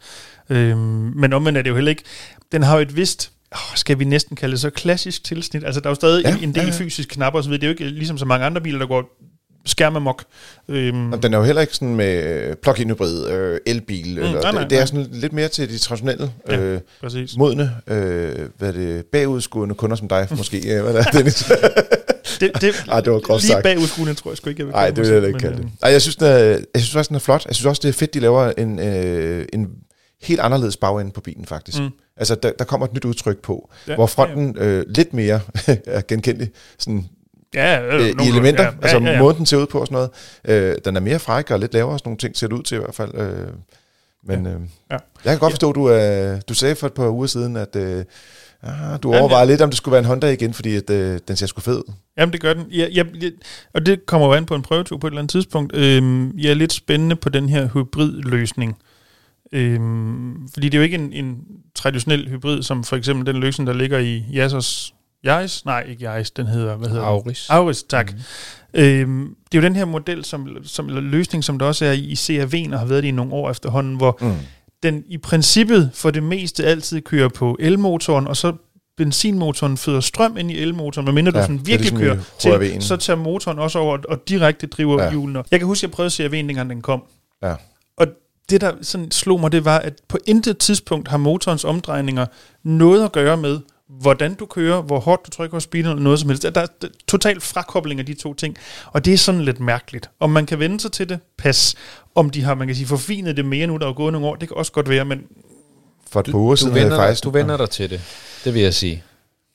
Øh, 0.49 0.77
men 0.77 1.33
omvendt 1.33 1.57
er 1.57 1.61
det 1.61 1.69
jo 1.69 1.75
heller 1.75 1.89
ikke, 1.89 2.03
den 2.51 2.63
har 2.63 2.75
jo 2.75 2.81
et 2.81 2.95
vist 2.95 3.31
oh, 3.51 3.75
skal 3.75 3.99
vi 3.99 4.03
næsten 4.05 4.35
kalde 4.35 4.51
det 4.51 4.61
så 4.61 4.69
klassisk 4.69 5.23
tilsnit. 5.23 5.63
Altså, 5.63 5.81
der 5.81 5.87
er 5.87 5.91
jo 5.91 5.95
stadig 5.95 6.23
ja, 6.25 6.31
en, 6.31 6.43
en 6.43 6.55
del 6.55 6.61
ja, 6.61 6.67
ja. 6.67 6.71
fysiske 6.71 7.13
knapper 7.13 7.39
osv. 7.39 7.51
Det 7.51 7.63
er 7.63 7.67
jo 7.67 7.71
ikke 7.71 7.83
ligesom 7.89 8.17
så 8.17 8.25
mange 8.25 8.45
andre 8.45 8.61
biler, 8.61 8.79
der 8.79 8.87
går 8.87 9.17
skærmamok. 9.65 10.23
Øhm, 10.67 11.21
den 11.21 11.33
er 11.33 11.37
jo 11.37 11.43
heller 11.43 11.61
ikke 11.61 11.73
sådan 11.73 11.95
med 11.95 12.23
øh, 12.23 12.55
plug-in 12.55 12.89
hybrid, 12.89 13.27
øh, 13.27 13.59
elbil. 13.65 14.15
Mm, 14.15 14.23
eller, 14.23 14.41
nej, 14.41 14.51
nej, 14.51 14.61
det, 14.61 14.69
det 14.69 14.79
er 14.79 14.85
sådan 14.85 15.07
lidt 15.11 15.33
mere 15.33 15.47
til 15.47 15.69
de 15.69 15.77
traditionelle, 15.77 16.31
Ja. 16.49 16.59
øh, 16.59 16.79
præcis. 17.01 17.37
modne, 17.37 17.71
øh, 17.87 18.35
hvad 18.57 18.67
er 18.67 18.71
det, 18.71 19.05
bagudskuende 19.05 19.75
kunder 19.75 19.95
som 19.95 20.07
dig, 20.07 20.27
måske. 20.37 20.75
Øh, 20.75 20.83
hvad 20.83 20.95
er 20.95 21.01
det, 21.03 21.13
Dennis? 21.13 21.43
Det, 22.39 22.51
det, 22.61 22.85
Ej, 22.91 23.01
det 23.01 23.13
var 23.13 23.19
groft 23.19 23.43
lige 23.43 23.51
sagt. 23.51 23.63
bagudskuende, 23.63 24.13
tror 24.13 24.31
jeg 24.31 24.37
sgu 24.37 24.49
ikke, 24.49 24.59
jeg 24.59 24.67
vil 24.67 24.73
Nej, 24.73 24.89
det 24.89 24.97
vil 24.97 25.07
jeg 25.13 25.27
ikke 25.27 25.39
kalde 25.39 25.55
men, 25.55 25.63
det. 25.65 25.71
Ej, 25.83 25.91
jeg 25.91 26.01
synes, 26.01 26.15
den 26.15 26.27
er, 26.27 26.33
jeg 26.37 26.59
synes 26.75 26.95
også, 26.95 27.09
den 27.09 27.15
er 27.15 27.19
flot. 27.19 27.45
Jeg 27.45 27.55
synes 27.55 27.65
også, 27.65 27.79
det 27.83 27.89
er 27.89 27.93
fedt, 27.93 28.13
de 28.13 28.19
laver 28.19 28.51
en, 28.57 28.79
øh, 28.79 29.45
en 29.53 29.69
helt 30.21 30.39
anderledes 30.39 30.77
bagende 30.77 31.11
på 31.11 31.21
bilen, 31.21 31.45
faktisk. 31.45 31.79
Mm. 31.79 31.89
Altså, 32.17 32.35
der, 32.35 32.51
der 32.59 32.65
kommer 32.65 32.87
et 32.87 32.93
nyt 32.93 33.05
udtryk 33.05 33.37
på, 33.37 33.69
Ja, 33.87 33.91
ja, 33.91 33.95
hvor 33.95 34.07
fronten 34.07 34.57
øh, 34.57 34.85
lidt 34.87 35.13
mere 35.13 35.39
er 35.85 36.01
genkendelig 36.07 36.49
sådan, 36.79 37.05
Ja, 37.53 37.81
øh, 37.85 38.01
øh, 38.01 38.09
i 38.25 38.29
elementer, 38.29 38.63
ja, 38.63 38.69
ja, 38.69 38.75
altså 38.81 38.97
ja, 38.97 39.11
ja. 39.11 39.19
måden 39.19 39.37
den 39.37 39.45
ser 39.45 39.57
ud 39.57 39.67
på 39.67 39.79
og 39.79 39.87
sådan 39.87 40.09
noget. 40.45 40.71
Øh, 40.71 40.77
den 40.85 40.95
er 40.95 40.99
mere 40.99 41.19
fræk 41.19 41.51
og 41.51 41.59
lidt 41.59 41.73
lavere 41.73 41.93
og 41.93 41.99
sådan 41.99 42.07
nogle 42.09 42.17
ting, 42.17 42.37
ser 42.37 42.47
det 42.47 42.55
ud 42.55 42.63
til 42.63 42.75
i 42.75 42.79
hvert 42.79 42.95
fald. 42.95 43.11
Øh, 43.15 43.47
men 44.23 44.45
øh, 44.47 44.53
Ja. 44.91 44.97
jeg 45.25 45.31
kan 45.31 45.37
godt 45.39 45.53
forstå, 45.53 45.71
du, 45.71 45.89
øh, 45.91 46.41
du 46.49 46.53
sagde 46.53 46.75
for 46.75 46.87
et 46.87 46.93
par 46.93 47.07
uger 47.09 47.27
siden, 47.27 47.55
at 47.57 47.75
øh, 47.75 48.03
ah, 48.63 48.99
du 49.03 49.09
Jamen, 49.09 49.21
overvejer 49.21 49.45
lidt, 49.45 49.61
om 49.61 49.69
det 49.69 49.77
skulle 49.77 49.93
være 49.93 49.99
en 49.99 50.05
Honda 50.05 50.31
igen, 50.31 50.53
fordi 50.53 50.75
at, 50.75 50.89
øh, 50.89 51.19
den 51.27 51.35
ser 51.35 51.45
sgu 51.47 51.61
fed 51.61 51.77
ud. 51.77 51.93
Jamen, 52.17 52.33
det 52.33 52.41
gør 52.41 52.53
den. 52.53 52.65
Jeg, 52.71 52.89
jeg, 52.93 53.05
jeg, 53.21 53.31
og 53.73 53.85
det 53.85 54.05
kommer 54.05 54.27
jo 54.27 54.33
an 54.33 54.45
på 54.45 54.55
en 54.55 54.61
prøvetur 54.61 54.97
på 54.97 55.07
et 55.07 55.11
eller 55.11 55.21
andet 55.21 55.31
tidspunkt. 55.31 55.75
Øhm, 55.75 56.37
jeg 56.37 56.49
er 56.49 56.53
lidt 56.55 56.73
spændende 56.73 57.15
på 57.15 57.29
den 57.29 57.49
her 57.49 57.67
hybridløsning. 57.73 58.77
Øhm, 59.53 60.47
fordi 60.53 60.69
det 60.69 60.73
er 60.73 60.79
jo 60.79 60.83
ikke 60.83 60.97
en, 60.97 61.13
en 61.13 61.37
traditionel 61.75 62.29
hybrid, 62.29 62.63
som 62.63 62.83
for 62.83 62.95
eksempel 62.95 63.33
den 63.33 63.41
løsning, 63.41 63.67
der 63.67 63.73
ligger 63.73 63.99
i 63.99 64.23
Yasos 64.35 64.93
Yaris. 65.25 65.65
Nej, 65.65 65.85
ikke 65.89 66.05
Yaris, 66.05 66.31
den 66.31 66.47
hedder, 66.47 66.75
hvad 66.75 66.87
hedder 66.89 67.01
den? 67.01 67.09
Auris. 67.09 67.49
Auris, 67.49 67.83
tak. 67.83 68.13
Mm. 68.13 68.19
Øhm, 68.79 69.35
det 69.51 69.57
er 69.57 69.61
jo 69.61 69.67
den 69.67 69.75
her 69.75 69.85
model, 69.85 70.25
som, 70.25 70.47
som 70.63 70.87
eller 70.87 71.01
løsning, 71.01 71.43
som 71.43 71.59
der 71.59 71.65
også 71.65 71.85
er 71.85 71.91
i 71.91 72.13
CRV'en, 72.13 72.73
og 72.73 72.79
har 72.79 72.85
været 72.85 73.03
det 73.03 73.09
i 73.09 73.11
nogle 73.11 73.33
år 73.33 73.51
efterhånden, 73.51 73.95
hvor 73.95 74.17
Mm. 74.21 74.33
Den 74.83 75.03
i 75.07 75.17
princippet 75.17 75.91
for 75.93 76.11
det 76.11 76.23
meste 76.23 76.65
altid 76.65 77.01
kører 77.01 77.29
på 77.29 77.57
elmotoren, 77.59 78.27
og 78.27 78.37
så 78.37 78.53
benzinmotoren 78.97 79.77
føder 79.77 79.99
strøm 79.99 80.37
ind 80.37 80.51
i 80.51 80.57
elmotoren, 80.57 81.05
medmindre 81.05 81.31
Ja, 81.35 81.41
du 81.41 81.43
sådan 81.43 81.57
virkelig 81.57 81.79
ligesom 81.79 81.97
kører 81.97 82.17
til, 82.39 82.81
så 82.81 82.97
tager 82.97 83.17
motoren 83.17 83.59
også 83.59 83.79
over 83.79 83.97
og 84.09 84.29
direkte 84.29 84.67
driver 84.67 85.03
ja. 85.03 85.09
Hjulene. 85.09 85.43
Jeg 85.51 85.59
kan 85.59 85.67
huske, 85.67 85.85
jeg 85.85 85.91
prøvede 85.91 86.25
CRV'en, 86.25 86.47
dengang 86.47 86.69
den 86.69 86.81
kom. 86.81 87.03
Ja. 87.43 87.55
Og 87.97 88.07
det, 88.49 88.61
der 88.61 88.73
sådan 88.81 89.11
slog 89.11 89.39
mig, 89.39 89.51
det 89.51 89.65
var, 89.65 89.79
at 89.79 89.93
på 90.07 90.17
intet 90.25 90.57
tidspunkt 90.57 91.07
har 91.07 91.17
motorens 91.17 91.65
omdrejninger 91.65 92.25
noget 92.63 93.03
at 93.03 93.11
gøre 93.11 93.37
med, 93.37 93.59
hvordan 93.89 94.33
du 94.33 94.45
kører, 94.45 94.81
hvor 94.81 94.99
hårdt 94.99 95.25
du 95.25 95.31
trykker 95.31 95.55
på 95.55 95.59
speederen, 95.59 95.97
eller 95.97 96.03
noget 96.03 96.19
som 96.19 96.29
helst. 96.29 96.43
Der 96.43 96.61
er 96.61 96.65
der 96.81 96.87
total 97.07 97.41
frakobling 97.41 97.99
af 97.99 98.05
de 98.05 98.13
to 98.13 98.33
ting, 98.33 98.57
og 98.85 99.05
det 99.05 99.13
er 99.13 99.17
sådan 99.17 99.41
lidt 99.41 99.59
mærkeligt. 99.59 100.09
Om 100.19 100.29
man 100.29 100.45
kan 100.45 100.59
vende 100.59 100.79
sig 100.79 100.91
til 100.91 101.09
det, 101.09 101.19
pas. 101.37 101.75
Om 102.15 102.29
de 102.29 102.43
har, 102.43 102.55
man 102.55 102.67
kan 102.67 102.75
sige, 102.75 102.87
forfinet 102.87 103.37
det 103.37 103.45
mere 103.45 103.67
nu, 103.67 103.77
der 103.77 103.87
er 103.87 103.93
gået 103.93 104.13
nogle 104.13 104.27
år, 104.27 104.35
det 104.35 104.47
kan 104.47 104.57
også 104.57 104.71
godt 104.71 104.89
være, 104.89 105.05
men 105.05 105.23
For 106.11 106.19
et 106.19 106.25
par 106.25 106.37
uger 106.37 106.55
siden 106.55 106.75
vender, 106.75 106.97
faktisk... 106.97 107.23
du 107.23 107.29
vender 107.29 107.57
dig 107.57 107.69
til 107.69 107.89
det, 107.89 108.01
det 108.43 108.53
vil 108.53 108.61
jeg 108.61 108.73
sige. 108.73 109.03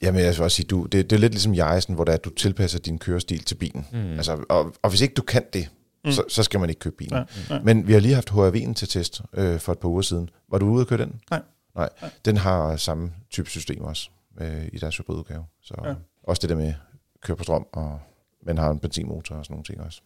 Jamen, 0.03 0.21
jeg 0.21 0.35
vil 0.35 0.43
også 0.43 0.57
sige, 0.57 0.67
du, 0.67 0.83
det, 0.83 1.11
det 1.11 1.17
er 1.17 1.21
lidt 1.21 1.33
ligesom 1.33 1.55
Jaisen, 1.55 1.95
hvor 1.95 2.05
det 2.05 2.13
er, 2.13 2.17
at 2.17 2.25
du 2.25 2.31
tilpasser 2.31 2.79
din 2.79 2.99
kørestil 2.99 3.45
til 3.45 3.55
bilen. 3.55 3.87
Mm. 3.93 4.13
Altså, 4.13 4.45
og, 4.49 4.75
og 4.83 4.91
hvis 4.91 5.01
ikke 5.01 5.15
du 5.15 5.23
kan 5.23 5.43
det, 5.53 5.69
mm. 6.05 6.13
så, 6.13 6.23
så 6.29 6.43
skal 6.43 6.61
man 6.61 6.69
ikke 6.69 6.79
købe 6.79 6.97
bilen. 6.97 7.13
Nej, 7.13 7.25
nej. 7.51 7.61
Men 7.65 7.89
vi 7.89 7.93
har 7.93 8.01
lige 8.01 8.15
haft 8.15 8.31
HRV'en 8.31 8.75
til 8.75 8.89
test 8.89 9.23
øh, 9.35 9.61
for 9.61 9.73
et 9.73 9.79
par 9.79 9.89
uger 9.89 10.03
siden. 10.03 10.31
Var 10.51 10.59
du 10.59 10.67
ude 10.67 10.81
at 10.81 10.87
køre 10.87 10.99
den? 10.99 11.13
Nej. 11.31 11.43
Nej, 11.77 11.89
den 12.25 12.37
har 12.37 12.77
samme 12.77 13.11
type 13.31 13.51
system 13.51 13.81
også 13.81 14.09
øh, 14.41 14.65
i 14.73 14.79
deres 14.79 14.97
hybridudgave. 14.97 15.45
Så 15.63 15.75
Ja. 15.85 15.95
også 16.23 16.41
det 16.41 16.49
der 16.51 16.57
med 16.57 16.69
at 16.69 17.21
køre 17.23 17.37
på 17.37 17.43
strøm, 17.43 17.67
og 17.73 18.01
man 18.47 18.59
har 18.59 18.71
en 18.71 18.79
benzinmotor 18.79 19.35
og 19.37 19.45
sådan 19.45 19.53
nogle 19.55 19.65
ting 19.65 19.81
også. 19.81 20.01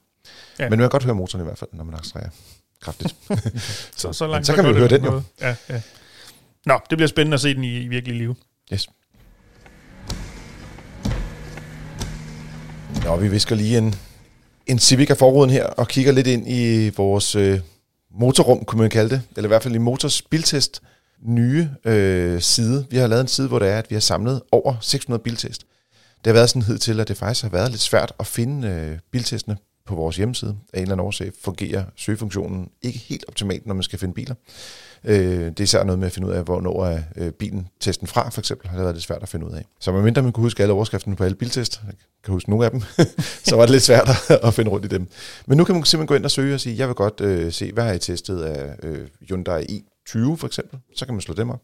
Ja. 0.59 0.65
Men 0.65 0.71
man 0.71 0.79
kan 0.79 0.89
godt 0.91 1.05
høre 1.05 1.15
motoren 1.15 1.43
i 1.43 1.47
hvert 1.47 1.59
fald, 1.59 1.71
når 1.73 1.85
man 1.85 1.95
accelererer 1.95 2.31
kraftigt. 2.81 3.17
så, 4.01 4.13
så 4.13 4.27
langt 4.27 4.47
så 4.47 4.55
kan 4.55 4.65
det 4.65 4.77
høre 4.77 4.89
den 4.89 5.05
jo. 5.05 5.23
Ja, 5.41 5.57
ja. 5.69 5.83
Nå, 6.67 6.81
det 6.91 6.99
bliver 6.99 7.09
spændende 7.09 7.35
at 7.35 7.41
se 7.41 7.55
den 7.55 7.65
i, 7.65 7.79
i 7.79 7.89
virkelig 7.89 8.17
liv. 8.17 8.35
Yes. 8.73 8.89
Nå, 13.05 13.17
vi 13.17 13.29
visker 13.29 13.57
lige 13.57 13.79
en, 13.79 13.95
en 14.67 14.79
Civic 14.79 15.11
af 15.11 15.17
forruden 15.17 15.51
her, 15.51 15.67
og 15.67 15.89
kigger 15.89 16.13
lidt 16.13 16.27
ind 16.27 16.45
i 16.49 16.89
vores 16.97 17.35
øh, 17.35 17.61
motorrum, 18.11 18.65
kunne 18.65 18.81
man 18.81 18.91
kalde 18.91 19.11
det, 19.11 19.23
eller 19.37 19.47
i 19.47 19.49
hvert 19.49 19.63
fald 19.63 19.75
i 19.75 19.79
Motors 19.79 20.23
Biltest 20.23 20.83
nye 21.23 21.69
øh, 21.85 22.41
side. 22.41 22.87
Vi 22.91 22.97
har 22.97 23.07
lavet 23.07 23.21
en 23.21 23.29
side, 23.29 23.49
hvor 23.49 23.59
det 23.59 23.69
er, 23.69 23.79
at 23.79 23.87
vi 23.91 23.95
har 23.95 24.01
samlet 24.01 24.43
over 24.53 24.75
600 24.81 25.23
biltest. 25.23 25.65
Det 26.25 26.27
har 26.27 26.33
været 26.33 26.49
sådan 26.49 26.63
hed 26.63 26.79
til, 26.79 27.01
at 27.01 27.09
det 27.09 27.17
faktisk 27.17 27.43
har 27.43 27.51
været 27.51 27.71
lidt 27.71 27.81
svært 27.81 28.13
at 28.21 28.27
finde 28.27 28.69
øh, 28.69 28.99
biltestene 29.13 29.57
på 29.87 29.95
vores 29.95 30.17
hjemmeside. 30.17 30.57
Af 30.73 30.79
en 30.79 30.83
eller 30.83 30.95
anden 30.95 31.07
årsag 31.07 31.33
fungerer 31.43 31.85
søgefunktionen 31.97 32.69
ikke 32.83 32.99
helt 32.99 33.25
optimalt, 33.29 33.67
når 33.67 33.75
man 33.75 33.83
skal 33.83 33.99
finde 33.99 34.15
biler. 34.15 34.35
Øh, 35.05 35.17
det 35.47 35.61
er 35.61 35.65
især 35.65 35.85
noget 35.85 35.99
med 35.99 36.07
at 36.07 36.13
finde 36.13 36.29
ud 36.29 36.33
af, 36.33 36.45
hvornår 36.45 36.85
er 36.87 37.01
øh, 37.17 37.33
bilen 37.33 37.69
testen 37.81 38.07
fra, 38.07 38.29
for 38.31 38.41
eksempel, 38.41 38.69
har 38.69 38.77
det 38.77 38.85
været 38.85 38.95
lidt 38.95 39.05
svært 39.05 39.23
at 39.23 39.29
finde 39.29 39.47
ud 39.47 39.53
af. 39.53 39.65
Så 39.81 39.93
medmindre 39.93 40.23
man 40.23 40.33
kunne 40.33 40.43
huske 40.45 40.63
alle 40.63 40.73
overskrifterne 40.73 41.17
på 41.17 41.25
alle 41.25 41.35
biltest, 41.37 41.81
jeg 41.87 41.95
kan 42.25 42.33
huske 42.33 42.51
nogle 42.51 42.65
af 42.65 42.71
dem, 42.71 42.83
så 43.49 43.57
var 43.57 43.63
det 43.63 43.71
lidt 43.71 43.83
svært 43.83 44.09
at- 44.31 44.55
finde 44.55 44.71
rundt 44.71 44.85
i 44.85 44.89
dem. 44.89 45.07
Men 45.47 45.59
nu 45.59 45.65
kan 45.65 45.75
man 45.75 45.85
simpelthen 45.85 46.07
gå 46.07 46.15
ind 46.15 46.25
og 46.25 46.31
søge 46.31 46.55
og 46.55 46.61
sige, 46.61 46.77
jeg 46.79 46.89
vil 46.89 46.95
godt 46.95 47.21
øh, 47.21 47.53
se, 47.53 47.73
hvad 47.73 47.85
har 47.85 47.93
I 47.93 47.99
testet 47.99 48.43
af 48.43 48.75
øh, 48.83 49.07
Hyundai 49.29 49.85
i20 50.09 50.37
for 50.37 50.47
eksempel. 50.47 50.79
Så 50.95 51.05
kan 51.05 51.15
man 51.15 51.21
slå 51.21 51.35
dem 51.35 51.51
op. 51.51 51.63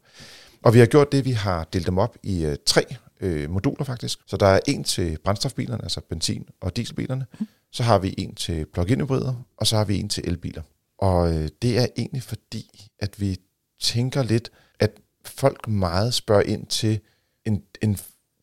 Og 0.62 0.74
vi 0.74 0.78
har 0.78 0.86
gjort 0.86 1.12
det, 1.12 1.24
vi 1.24 1.30
har 1.30 1.64
delt 1.64 1.86
dem 1.86 1.98
op 1.98 2.16
i 2.22 2.44
øh, 2.44 2.56
tre 2.66 2.84
øh, 3.20 3.50
moduler 3.50 3.84
faktisk. 3.84 4.18
Så 4.26 4.36
der 4.36 4.46
er 4.46 4.60
en 4.68 4.84
til 4.84 5.18
brændstofbilerne, 5.24 5.82
altså 5.82 6.00
benzin- 6.00 6.48
og 6.60 6.76
dieselbilerne. 6.76 7.26
Så 7.70 7.82
har 7.82 7.98
vi 7.98 8.14
en 8.18 8.34
til 8.34 8.66
plug-in 8.66 9.00
hybrider, 9.00 9.34
og 9.56 9.66
så 9.66 9.76
har 9.76 9.84
vi 9.84 10.00
en 10.00 10.08
til 10.08 10.28
elbiler. 10.28 10.62
Og 10.98 11.34
øh, 11.34 11.48
det 11.62 11.78
er 11.78 11.86
egentlig 11.96 12.22
fordi, 12.22 12.90
at 12.98 13.20
vi 13.20 13.40
tænker 13.80 14.22
lidt, 14.22 14.50
at 14.78 14.90
folk 15.24 15.68
meget 15.68 16.14
spørger 16.14 16.42
ind 16.42 16.66
til, 16.66 17.00
en, 17.44 17.62
en, 17.82 17.98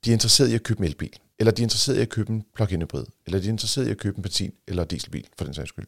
de 0.05 0.09
er 0.09 0.13
interesseret 0.13 0.49
i 0.49 0.53
at 0.53 0.63
købe 0.63 0.79
en 0.79 0.85
elbil, 0.85 1.13
eller 1.39 1.51
de 1.51 1.61
er 1.61 1.65
interesseret 1.65 1.97
i 1.97 2.01
at 2.01 2.09
købe 2.09 2.29
en 2.29 2.45
plug-in 2.55 2.81
hybrid, 2.81 3.05
eller 3.25 3.39
de 3.39 3.45
er 3.45 3.51
interesseret 3.51 3.87
i 3.87 3.91
at 3.91 3.97
købe 3.97 4.17
en 4.17 4.23
benzin- 4.23 4.63
eller 4.67 4.83
dieselbil, 4.83 5.27
for 5.37 5.45
den 5.45 5.53
sags 5.53 5.69
skyld. 5.69 5.87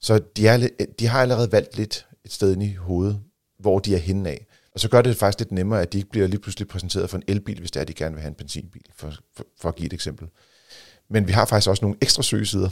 Så 0.00 0.18
de, 0.36 0.48
er, 0.48 0.68
de 0.98 1.06
har 1.06 1.22
allerede 1.22 1.52
valgt 1.52 1.76
lidt 1.76 2.06
et 2.24 2.32
sted 2.32 2.52
inde 2.52 2.66
i 2.66 2.74
hovedet, 2.74 3.20
hvor 3.58 3.78
de 3.78 3.94
er 3.94 3.98
henne 3.98 4.28
af. 4.28 4.46
Og 4.74 4.80
så 4.80 4.88
gør 4.88 5.02
det 5.02 5.16
faktisk 5.16 5.38
lidt 5.40 5.52
nemmere, 5.52 5.82
at 5.82 5.92
de 5.92 5.98
ikke 5.98 6.10
bliver 6.10 6.26
lige 6.26 6.40
pludselig 6.40 6.68
præsenteret 6.68 7.10
for 7.10 7.16
en 7.16 7.22
elbil, 7.28 7.58
hvis 7.58 7.70
det 7.70 7.80
er, 7.80 7.84
de 7.84 7.94
gerne 7.94 8.14
vil 8.14 8.20
have 8.22 8.28
en 8.28 8.34
benzinbil, 8.34 8.82
for, 8.96 9.12
for, 9.36 9.44
for 9.60 9.68
at 9.68 9.74
give 9.74 9.86
et 9.86 9.92
eksempel. 9.92 10.28
Men 11.10 11.26
vi 11.26 11.32
har 11.32 11.44
faktisk 11.44 11.70
også 11.70 11.84
nogle 11.84 11.96
ekstra 12.02 12.22
søgesider, 12.22 12.68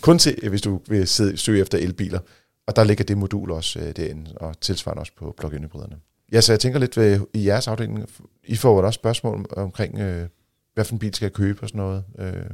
kun 0.00 0.18
til, 0.18 0.38
øh, 0.42 0.50
hvis 0.50 0.62
du 0.62 0.80
vil 0.88 1.08
sidde, 1.08 1.36
søge 1.36 1.60
efter 1.60 1.78
elbiler. 1.78 2.18
Og 2.66 2.76
der 2.76 2.84
ligger 2.84 3.04
det 3.04 3.18
modul 3.18 3.50
også 3.50 3.78
øh, 3.78 3.96
derinde, 3.96 4.32
og 4.36 4.60
tilsvarende 4.60 5.00
også 5.00 5.12
på 5.18 5.34
plug-in 5.38 5.64
hybriderne. 5.64 5.96
Ja, 6.32 6.40
så 6.40 6.52
jeg 6.52 6.60
tænker 6.60 6.78
lidt 6.78 6.96
ved, 6.96 7.20
i 7.34 7.46
jeres 7.46 7.68
afdeling, 7.68 8.06
I 8.44 8.56
får 8.56 8.76
vel 8.76 8.84
også 8.84 8.98
spørgsmål 8.98 9.34
om- 9.34 9.46
omkring, 9.56 9.98
øh, 9.98 10.28
hvad 10.74 10.84
for 10.84 10.92
en 10.92 10.98
bil 10.98 11.14
skal 11.14 11.26
jeg 11.26 11.32
købe 11.32 11.62
og 11.62 11.68
sådan 11.68 11.78
noget. 11.78 12.04
Øh, 12.18 12.44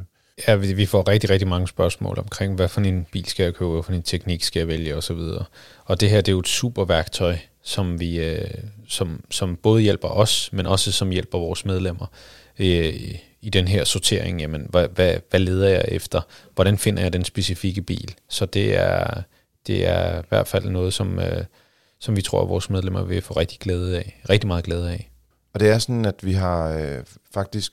Ja, 0.46 0.54
vi, 0.54 0.72
vi 0.72 0.86
får 0.86 1.08
rigtig, 1.08 1.30
rigtig 1.30 1.48
mange 1.48 1.68
spørgsmål 1.68 2.18
omkring, 2.18 2.54
hvad 2.54 2.68
for 2.68 2.80
en 2.80 3.06
bil 3.12 3.24
skal 3.24 3.44
jeg 3.44 3.54
købe, 3.54 3.70
hvad 3.70 3.82
for 3.82 3.92
en 3.92 4.02
teknik 4.02 4.42
skal 4.42 4.60
jeg 4.60 4.68
vælge 4.68 4.96
osv. 4.96 5.20
Og 5.84 6.00
det 6.00 6.10
her, 6.10 6.20
det 6.20 6.28
er 6.28 6.32
jo 6.32 6.38
et 6.38 6.48
super 6.48 6.84
værktøj, 6.84 7.36
som, 7.62 8.00
vi, 8.00 8.20
øh, 8.20 8.50
som, 8.88 9.24
som 9.30 9.56
både 9.56 9.82
hjælper 9.82 10.08
os, 10.08 10.50
men 10.52 10.66
også 10.66 10.92
som 10.92 11.10
hjælper 11.10 11.38
vores 11.38 11.64
medlemmer 11.64 12.06
øh, 12.58 12.94
i 13.40 13.50
den 13.52 13.68
her 13.68 13.84
sortering. 13.84 14.40
Jamen, 14.40 14.66
hvad, 14.70 14.88
hvad, 14.88 15.16
hvad 15.30 15.40
leder 15.40 15.68
jeg 15.68 15.84
efter? 15.88 16.20
Hvordan 16.54 16.78
finder 16.78 17.02
jeg 17.02 17.12
den 17.12 17.24
specifikke 17.24 17.82
bil? 17.82 18.14
Så 18.28 18.46
det 18.46 18.76
er, 18.76 19.22
det 19.66 19.86
er 19.86 20.20
i 20.20 20.24
hvert 20.28 20.48
fald 20.48 20.64
noget, 20.64 20.94
som, 20.94 21.18
øh, 21.18 21.44
som 22.00 22.16
vi 22.16 22.22
tror, 22.22 22.42
at 22.42 22.48
vores 22.48 22.70
medlemmer 22.70 23.02
vil 23.02 23.22
få 23.22 23.34
rigtig, 23.34 23.58
glæde 23.58 23.98
af, 23.98 24.20
rigtig 24.28 24.46
meget 24.46 24.64
glæde 24.64 24.90
af. 24.90 25.10
Og 25.54 25.60
det 25.60 25.68
er 25.68 25.78
sådan, 25.78 26.04
at 26.04 26.26
vi 26.26 26.32
har 26.32 26.68
øh, 26.72 27.04
faktisk, 27.34 27.72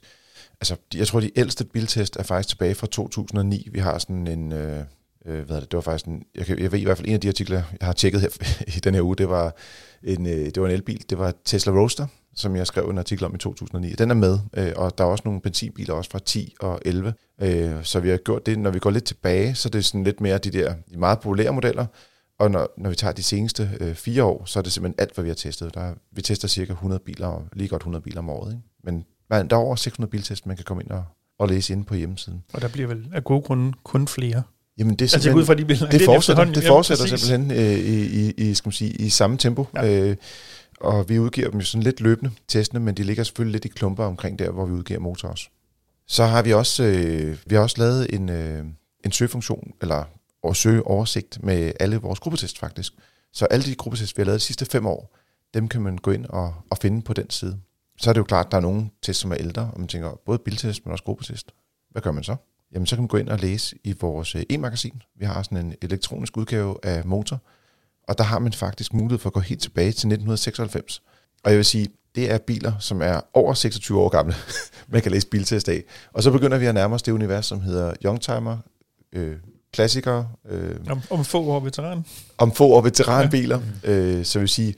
altså 0.61 0.75
jeg 0.95 1.07
tror 1.07 1.19
de 1.19 1.39
ældste 1.39 1.65
biltest 1.65 2.15
er 2.15 2.23
faktisk 2.23 2.49
tilbage 2.49 2.75
fra 2.75 2.87
2009. 2.87 3.69
Vi 3.71 3.79
har 3.79 3.97
sådan 3.97 4.27
en, 4.27 4.51
øh, 4.51 4.83
øh, 5.25 5.45
hvad 5.45 5.55
er 5.55 5.59
det, 5.59 5.71
det 5.71 5.77
var 5.77 5.81
faktisk 5.81 6.05
en, 6.05 6.23
jeg, 6.35 6.45
kan, 6.45 6.59
jeg 6.59 6.71
ved 6.71 6.79
i 6.79 6.83
hvert 6.83 6.97
fald 6.97 7.07
en 7.07 7.13
af 7.13 7.21
de 7.21 7.27
artikler, 7.27 7.61
jeg 7.79 7.85
har 7.87 7.93
tjekket 7.93 8.21
her 8.21 8.29
i 8.77 8.79
den 8.79 8.95
her 8.95 9.01
uge, 9.01 9.15
det 9.15 9.29
var 9.29 9.55
en, 10.03 10.25
øh, 10.25 10.45
det 10.45 10.61
var 10.61 10.67
en 10.67 10.73
elbil, 10.73 11.05
det 11.09 11.17
var 11.17 11.33
Tesla 11.45 11.73
Roadster, 11.73 12.07
som 12.35 12.55
jeg 12.55 12.67
skrev 12.67 12.89
en 12.89 12.97
artikel 12.97 13.25
om 13.25 13.35
i 13.35 13.37
2009. 13.37 13.91
Den 13.91 14.09
er 14.11 14.15
med, 14.15 14.39
øh, 14.57 14.71
og 14.75 14.97
der 14.97 15.03
er 15.03 15.07
også 15.07 15.21
nogle 15.25 15.41
benzinbiler 15.41 15.93
også 15.93 16.11
fra 16.11 16.19
10 16.19 16.55
og 16.59 16.79
11. 16.85 17.13
Øh, 17.41 17.83
så 17.83 17.99
vi 17.99 18.09
har 18.09 18.17
gjort 18.17 18.45
det, 18.45 18.59
når 18.59 18.71
vi 18.71 18.79
går 18.79 18.89
lidt 18.89 19.05
tilbage, 19.05 19.55
så 19.55 19.69
det 19.69 19.79
er 19.79 19.83
sådan 19.83 20.03
lidt 20.03 20.21
mere 20.21 20.37
de 20.37 20.51
der 20.51 20.73
de 20.91 20.99
meget 20.99 21.19
populære 21.19 21.53
modeller, 21.53 21.85
og 22.39 22.51
når, 22.51 22.73
når 22.77 22.89
vi 22.89 22.95
tager 22.95 23.13
de 23.13 23.23
seneste 23.23 23.69
øh, 23.79 23.95
fire 23.95 24.23
år, 24.23 24.45
så 24.45 24.59
er 24.59 24.63
det 24.63 24.71
simpelthen 24.71 24.99
alt, 24.99 25.13
hvad 25.15 25.23
vi 25.23 25.29
har 25.29 25.35
testet. 25.35 25.73
Der, 25.73 25.93
vi 26.11 26.21
tester 26.21 26.47
cirka 26.47 26.71
100 26.71 27.01
biler, 27.05 27.47
lige 27.53 27.67
godt 27.67 27.81
100 27.81 28.03
biler 28.03 28.19
om 28.19 28.29
året. 28.29 28.51
Ikke? 28.51 28.63
Men 28.83 29.05
man, 29.29 29.47
der 29.47 29.55
er 29.55 29.59
over 29.59 29.75
600 29.75 30.11
biltest, 30.11 30.45
man 30.45 30.55
kan 30.55 30.65
komme 30.65 30.83
ind 30.83 30.91
og, 30.91 31.03
og 31.39 31.47
læse 31.47 31.73
inde 31.73 31.83
på 31.83 31.95
hjemmesiden. 31.95 32.43
Og 32.53 32.61
der 32.61 32.67
bliver 32.67 32.87
vel 32.87 33.07
af 33.13 33.23
gode 33.23 33.41
grunde 33.41 33.73
kun 33.83 34.07
flere. 34.07 34.43
Jamen 34.77 34.95
det 34.95 35.13
er 35.13 35.15
Altså 35.15 35.31
ud 35.31 35.45
fra, 35.45 35.53
de 35.53 35.63
det 35.63 36.01
fortsætter, 36.05 36.43
det 36.45 36.55
Jamen, 36.55 36.67
fortsætter 36.67 37.03
præcis. 37.03 37.27
simpelthen 37.27 37.59
øh, 37.59 37.79
i, 37.79 38.31
i, 38.31 38.53
skal 38.53 38.67
man 38.67 38.73
sige, 38.73 38.91
i 38.91 39.09
samme 39.09 39.37
tempo. 39.37 39.67
Ja. 39.75 40.09
Øh, 40.09 40.15
og 40.79 41.09
vi 41.09 41.19
udgiver 41.19 41.49
dem 41.49 41.59
jo 41.59 41.65
sådan 41.65 41.83
lidt 41.83 42.01
løbende, 42.01 42.31
testene, 42.47 42.79
men 42.79 42.95
de 42.95 43.03
ligger 43.03 43.23
selvfølgelig 43.23 43.51
lidt 43.51 43.65
i 43.65 43.67
klumper 43.67 44.03
omkring 44.03 44.39
der, 44.39 44.51
hvor 44.51 44.65
vi 44.65 44.73
udgiver 44.73 44.99
motor 44.99 45.29
også. 45.29 45.49
Så 46.07 46.25
har 46.25 46.41
vi 46.41 46.53
også, 46.53 46.83
øh, 46.83 47.37
vi 47.45 47.55
har 47.55 47.61
også 47.61 47.75
lavet 47.77 48.13
en, 48.13 48.29
øh, 48.29 48.65
en 49.05 49.11
søgefunktion, 49.11 49.73
eller 49.81 50.03
og 50.43 50.55
søge 50.55 50.87
oversigt 50.87 51.43
med 51.43 51.71
alle 51.79 51.97
vores 51.97 52.19
gruppetest 52.19 52.59
faktisk. 52.59 52.93
Så 53.33 53.45
alle 53.45 53.65
de 53.65 53.75
gruppetest, 53.75 54.17
vi 54.17 54.21
har 54.21 54.25
lavet 54.25 54.39
de 54.39 54.45
sidste 54.45 54.65
fem 54.65 54.85
år, 54.85 55.17
dem 55.53 55.67
kan 55.67 55.81
man 55.81 55.97
gå 55.97 56.11
ind 56.11 56.25
og, 56.25 56.53
og 56.69 56.77
finde 56.77 57.01
på 57.01 57.13
den 57.13 57.29
side. 57.29 57.59
Så 57.97 58.09
er 58.09 58.13
det 58.13 58.19
jo 58.19 58.23
klart, 58.23 58.45
at 58.45 58.51
der 58.51 58.57
er 58.57 58.61
nogle 58.61 58.89
test, 59.01 59.19
som 59.19 59.31
er 59.31 59.37
ældre, 59.39 59.71
og 59.73 59.79
man 59.79 59.87
tænker, 59.87 60.11
både 60.25 60.39
biltest, 60.39 60.85
men 60.85 60.91
også 60.91 61.03
gruppetest. 61.03 61.53
Hvad 61.91 62.01
gør 62.01 62.11
man 62.11 62.23
så? 62.23 62.35
Jamen, 62.73 62.85
så 62.85 62.95
kan 62.95 63.01
man 63.01 63.07
gå 63.07 63.17
ind 63.17 63.29
og 63.29 63.39
læse 63.39 63.75
i 63.83 63.95
vores 64.01 64.35
øh, 64.35 64.43
e-magasin. 64.49 65.01
Vi 65.19 65.25
har 65.25 65.43
sådan 65.43 65.57
en 65.57 65.75
elektronisk 65.81 66.37
udgave 66.37 66.77
af 66.83 67.05
motor, 67.05 67.41
og 68.07 68.17
der 68.17 68.23
har 68.23 68.39
man 68.39 68.53
faktisk 68.53 68.93
mulighed 68.93 69.19
for 69.19 69.29
at 69.29 69.33
gå 69.33 69.39
helt 69.39 69.61
tilbage 69.61 69.85
til 69.85 69.91
1996. 69.91 71.01
Og 71.43 71.51
jeg 71.51 71.57
vil 71.57 71.65
sige, 71.65 71.87
det 72.15 72.31
er 72.31 72.37
biler, 72.37 72.73
som 72.79 73.01
er 73.01 73.21
over 73.33 73.53
26 73.53 73.99
år 73.99 74.09
gamle, 74.09 74.35
man 74.87 75.01
kan 75.01 75.11
læse 75.11 75.27
biltest 75.27 75.69
af. 75.69 75.83
Og 76.13 76.23
så 76.23 76.31
begynder 76.31 76.57
vi 76.57 76.65
at 76.65 76.73
nærme 76.73 76.95
os 76.95 77.03
det 77.03 77.11
univers, 77.11 77.45
som 77.45 77.61
hedder 77.61 77.93
Youngtimer, 78.05 78.57
øh, 79.13 79.35
klassikere. 79.73 80.29
Øh, 80.49 80.75
om, 80.89 81.01
om 81.09 81.25
få 81.25 81.43
år 81.43 81.59
veteran. 81.59 82.05
Om 82.37 82.51
få 82.51 82.67
år 82.67 82.81
veteranbiler. 82.81 83.61
Ja. 83.83 83.91
Øh, 83.91 84.25
så 84.25 84.39
vil 84.39 84.49
sige, 84.49 84.75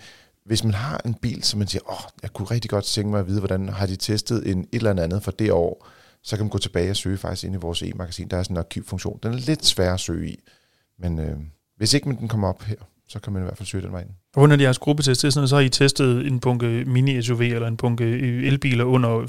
hvis 0.48 0.64
man 0.64 0.74
har 0.74 1.02
en 1.06 1.14
bil, 1.14 1.44
som 1.44 1.58
man 1.58 1.68
siger, 1.68 1.90
åh, 1.90 1.94
oh, 1.94 2.10
jeg 2.24 2.34
kunne 2.34 2.48
rigtig 2.52 2.70
godt 2.70 2.86
tænke 2.86 3.10
mig 3.10 3.20
at 3.20 3.28
vide, 3.28 3.40
hvordan 3.40 3.70
har 3.70 3.86
de 3.86 3.96
testet 3.96 4.52
en 4.52 4.60
et 4.60 4.68
eller 4.72 5.04
andet 5.04 5.24
for 5.24 5.32
det 5.32 5.52
år, 5.52 5.88
så 6.24 6.36
kan 6.36 6.46
man 6.46 6.50
gå 6.50 6.58
tilbage 6.58 6.90
og 6.90 6.96
søge 6.96 7.18
faktisk 7.18 7.44
ind 7.44 7.56
i 7.56 7.58
vores 7.58 7.82
e-magasin. 7.82 8.28
Der 8.28 8.38
er 8.38 8.44
sådan 8.44 8.54
en 8.54 8.60
arkivfunktion. 8.60 9.20
Den 9.24 9.34
er 9.34 9.38
lidt 9.38 9.66
svær 9.66 9.94
at 9.94 10.00
søge 10.00 10.30
i, 10.30 10.40
men 11.00 11.20
øh, 11.20 11.38
hvis 11.78 11.94
ikke 11.94 12.10
man 12.10 12.18
den 12.18 12.28
kommer 12.28 12.48
op 12.48 12.64
her, 12.64 12.76
så 13.08 13.20
kan 13.20 13.34
man 13.34 13.42
i 13.42 13.46
hvert 13.46 13.58
fald 13.58 13.68
søge 13.68 13.84
den 13.84 13.92
vej 13.92 14.02
ind. 14.02 14.10
Og 14.36 14.44
under 14.44 14.58
jeres 14.62 14.78
gruppetest, 14.78 15.22
det 15.22 15.34
så 15.34 15.56
har 15.56 15.60
I 15.60 15.70
testet 15.70 16.28
en 16.28 16.40
bunke 16.40 16.84
mini-SUV 16.88 17.42
eller 17.42 17.68
en 17.68 17.78
bunke 17.78 18.04
elbiler 18.48 18.84
under 18.84 19.22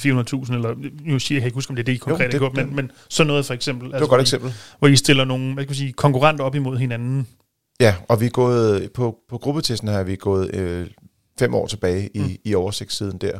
400.000, 0.47 0.55
eller 0.55 0.75
nu 1.05 1.19
siger 1.19 1.37
jeg, 1.37 1.41
jeg 1.41 1.47
ikke 1.47 1.55
huske, 1.55 1.71
om 1.71 1.77
det 1.77 1.83
er 1.83 1.85
det, 1.85 1.93
I 1.93 1.97
konkret 1.97 2.33
har 2.33 2.39
gjort, 2.39 2.57
men, 2.57 2.77
men 2.77 2.91
sådan 3.09 3.27
noget 3.27 3.47
for 3.47 3.55
eksempel. 3.55 3.87
Det 3.87 3.93
er 3.93 3.97
altså, 3.97 4.05
et 4.05 4.11
godt 4.11 4.21
eksempel. 4.21 4.53
Hvor 4.79 4.89
I 4.89 4.97
stiller 4.97 5.25
nogle 5.25 5.55
hvad 5.55 5.65
skal 5.65 5.71
man 5.71 5.77
sige, 5.77 5.93
konkurrenter 5.93 6.45
op 6.45 6.55
imod 6.55 6.79
hinanden. 6.79 7.27
Ja, 7.81 7.95
og 8.09 8.21
vi 8.21 8.27
er 8.27 8.31
gået, 8.31 8.93
på, 8.93 9.19
på 9.29 9.39
gruppetesten 9.39 9.89
her 9.89 9.99
er 9.99 10.05
vi 10.05 10.17
gået 10.17 10.55
øh, 10.55 10.87
fem 11.38 11.55
år 11.55 11.66
tilbage 11.66 12.11
i, 12.14 12.20
mm. 12.20 12.37
i 12.44 12.55
oversigtssiden 12.55 13.18
der, 13.18 13.38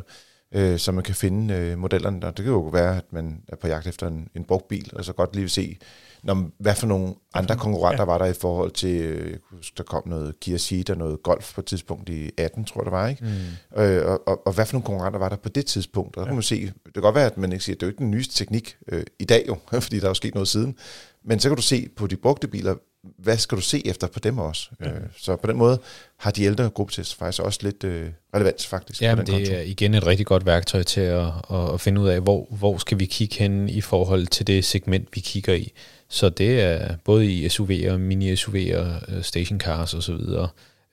øh, 0.51 0.79
så 0.79 0.91
man 0.91 1.03
kan 1.03 1.15
finde 1.15 1.53
øh, 1.53 1.77
modellerne. 1.77 2.27
Og 2.27 2.37
det 2.37 2.45
kan 2.45 2.53
jo 2.53 2.59
være, 2.59 2.97
at 2.97 3.13
man 3.13 3.41
er 3.47 3.55
på 3.55 3.67
jagt 3.67 3.87
efter 3.87 4.07
en, 4.07 4.27
en 4.35 4.43
brugt 4.43 4.67
bil, 4.67 4.91
og 4.95 5.05
så 5.05 5.13
godt 5.13 5.35
lige 5.35 5.41
vil 5.41 5.49
se, 5.49 5.77
når, 6.23 6.49
hvad 6.59 6.75
for 6.75 6.87
nogle 6.87 7.13
andre 7.33 7.55
konkurrenter 7.55 8.03
ja. 8.03 8.05
var 8.05 8.17
der 8.17 8.25
i 8.25 8.33
forhold 8.33 8.71
til, 8.71 9.01
øh, 9.01 9.37
der 9.77 9.83
kom 9.83 10.07
noget 10.07 10.39
Kia 10.39 10.57
Ceed 10.57 10.89
og 10.89 10.97
noget 10.97 11.23
Golf 11.23 11.53
på 11.55 11.61
et 11.61 11.65
tidspunkt 11.65 12.09
i 12.09 12.31
18, 12.37 12.65
tror 12.65 12.81
jeg 12.81 12.85
det 12.85 12.91
var, 12.91 13.07
ikke? 13.07 13.25
Mm. 13.75 13.81
Øh, 13.81 14.05
og, 14.05 14.27
og, 14.27 14.47
og 14.47 14.53
hvad 14.53 14.65
for 14.65 14.73
nogle 14.73 14.85
konkurrenter 14.85 15.19
var 15.19 15.29
der 15.29 15.35
på 15.35 15.49
det 15.49 15.65
tidspunkt? 15.65 16.17
Og 16.17 16.21
der 16.21 16.21
ja. 16.21 16.27
kan 16.27 16.35
man 16.35 16.43
se, 16.43 16.61
det 16.85 16.93
kan 16.93 17.03
godt 17.03 17.15
være, 17.15 17.25
at 17.25 17.37
man 17.37 17.51
ikke 17.51 17.63
siger, 17.63 17.75
at 17.75 17.79
det 17.79 17.85
er 17.85 17.87
jo 17.87 17.91
ikke 17.91 18.03
den 18.03 18.11
nyeste 18.11 18.35
teknik 18.35 18.77
øh, 18.91 19.03
i 19.19 19.25
dag 19.25 19.45
jo, 19.47 19.57
fordi 19.79 19.97
der 19.97 20.05
er 20.05 20.09
jo 20.09 20.13
sket 20.13 20.33
noget 20.33 20.47
siden, 20.47 20.75
men 21.23 21.39
så 21.39 21.49
kan 21.49 21.55
du 21.55 21.61
se 21.61 21.89
på 21.95 22.07
de 22.07 22.15
brugte 22.15 22.47
biler, 22.47 22.75
hvad 23.17 23.37
skal 23.37 23.55
du 23.55 23.61
se 23.61 23.87
efter 23.87 24.07
på 24.07 24.19
dem 24.19 24.37
også? 24.37 24.69
Ja. 24.81 24.89
Øh, 24.89 25.01
så 25.17 25.35
på 25.35 25.47
den 25.47 25.57
måde 25.57 25.79
har 26.17 26.31
de 26.31 26.43
ældre 26.43 26.69
gruppetest 26.69 27.15
faktisk 27.15 27.43
også 27.43 27.59
lidt 27.63 27.83
øh, 27.83 28.09
relevans 28.35 28.67
faktisk. 28.67 29.01
Ja, 29.01 29.15
men 29.15 29.25
det 29.25 29.33
konto. 29.33 29.53
er 29.53 29.59
igen 29.59 29.93
et 29.93 30.05
rigtig 30.05 30.25
godt 30.25 30.45
værktøj 30.45 30.83
til 30.83 31.01
at, 31.01 31.27
at, 31.51 31.81
finde 31.81 32.01
ud 32.01 32.07
af, 32.07 32.21
hvor, 32.21 32.47
hvor 32.49 32.77
skal 32.77 32.99
vi 32.99 33.05
kigge 33.05 33.35
hen 33.39 33.69
i 33.69 33.81
forhold 33.81 34.27
til 34.27 34.47
det 34.47 34.65
segment, 34.65 35.07
vi 35.13 35.19
kigger 35.19 35.53
i. 35.53 35.71
Så 36.09 36.29
det 36.29 36.61
er 36.61 36.95
både 37.05 37.25
i 37.25 37.47
SUV'er, 37.47 37.97
mini-SUV'er, 37.97 39.15
øh, 39.15 39.23
stationcars 39.23 39.93
osv., 39.93 40.19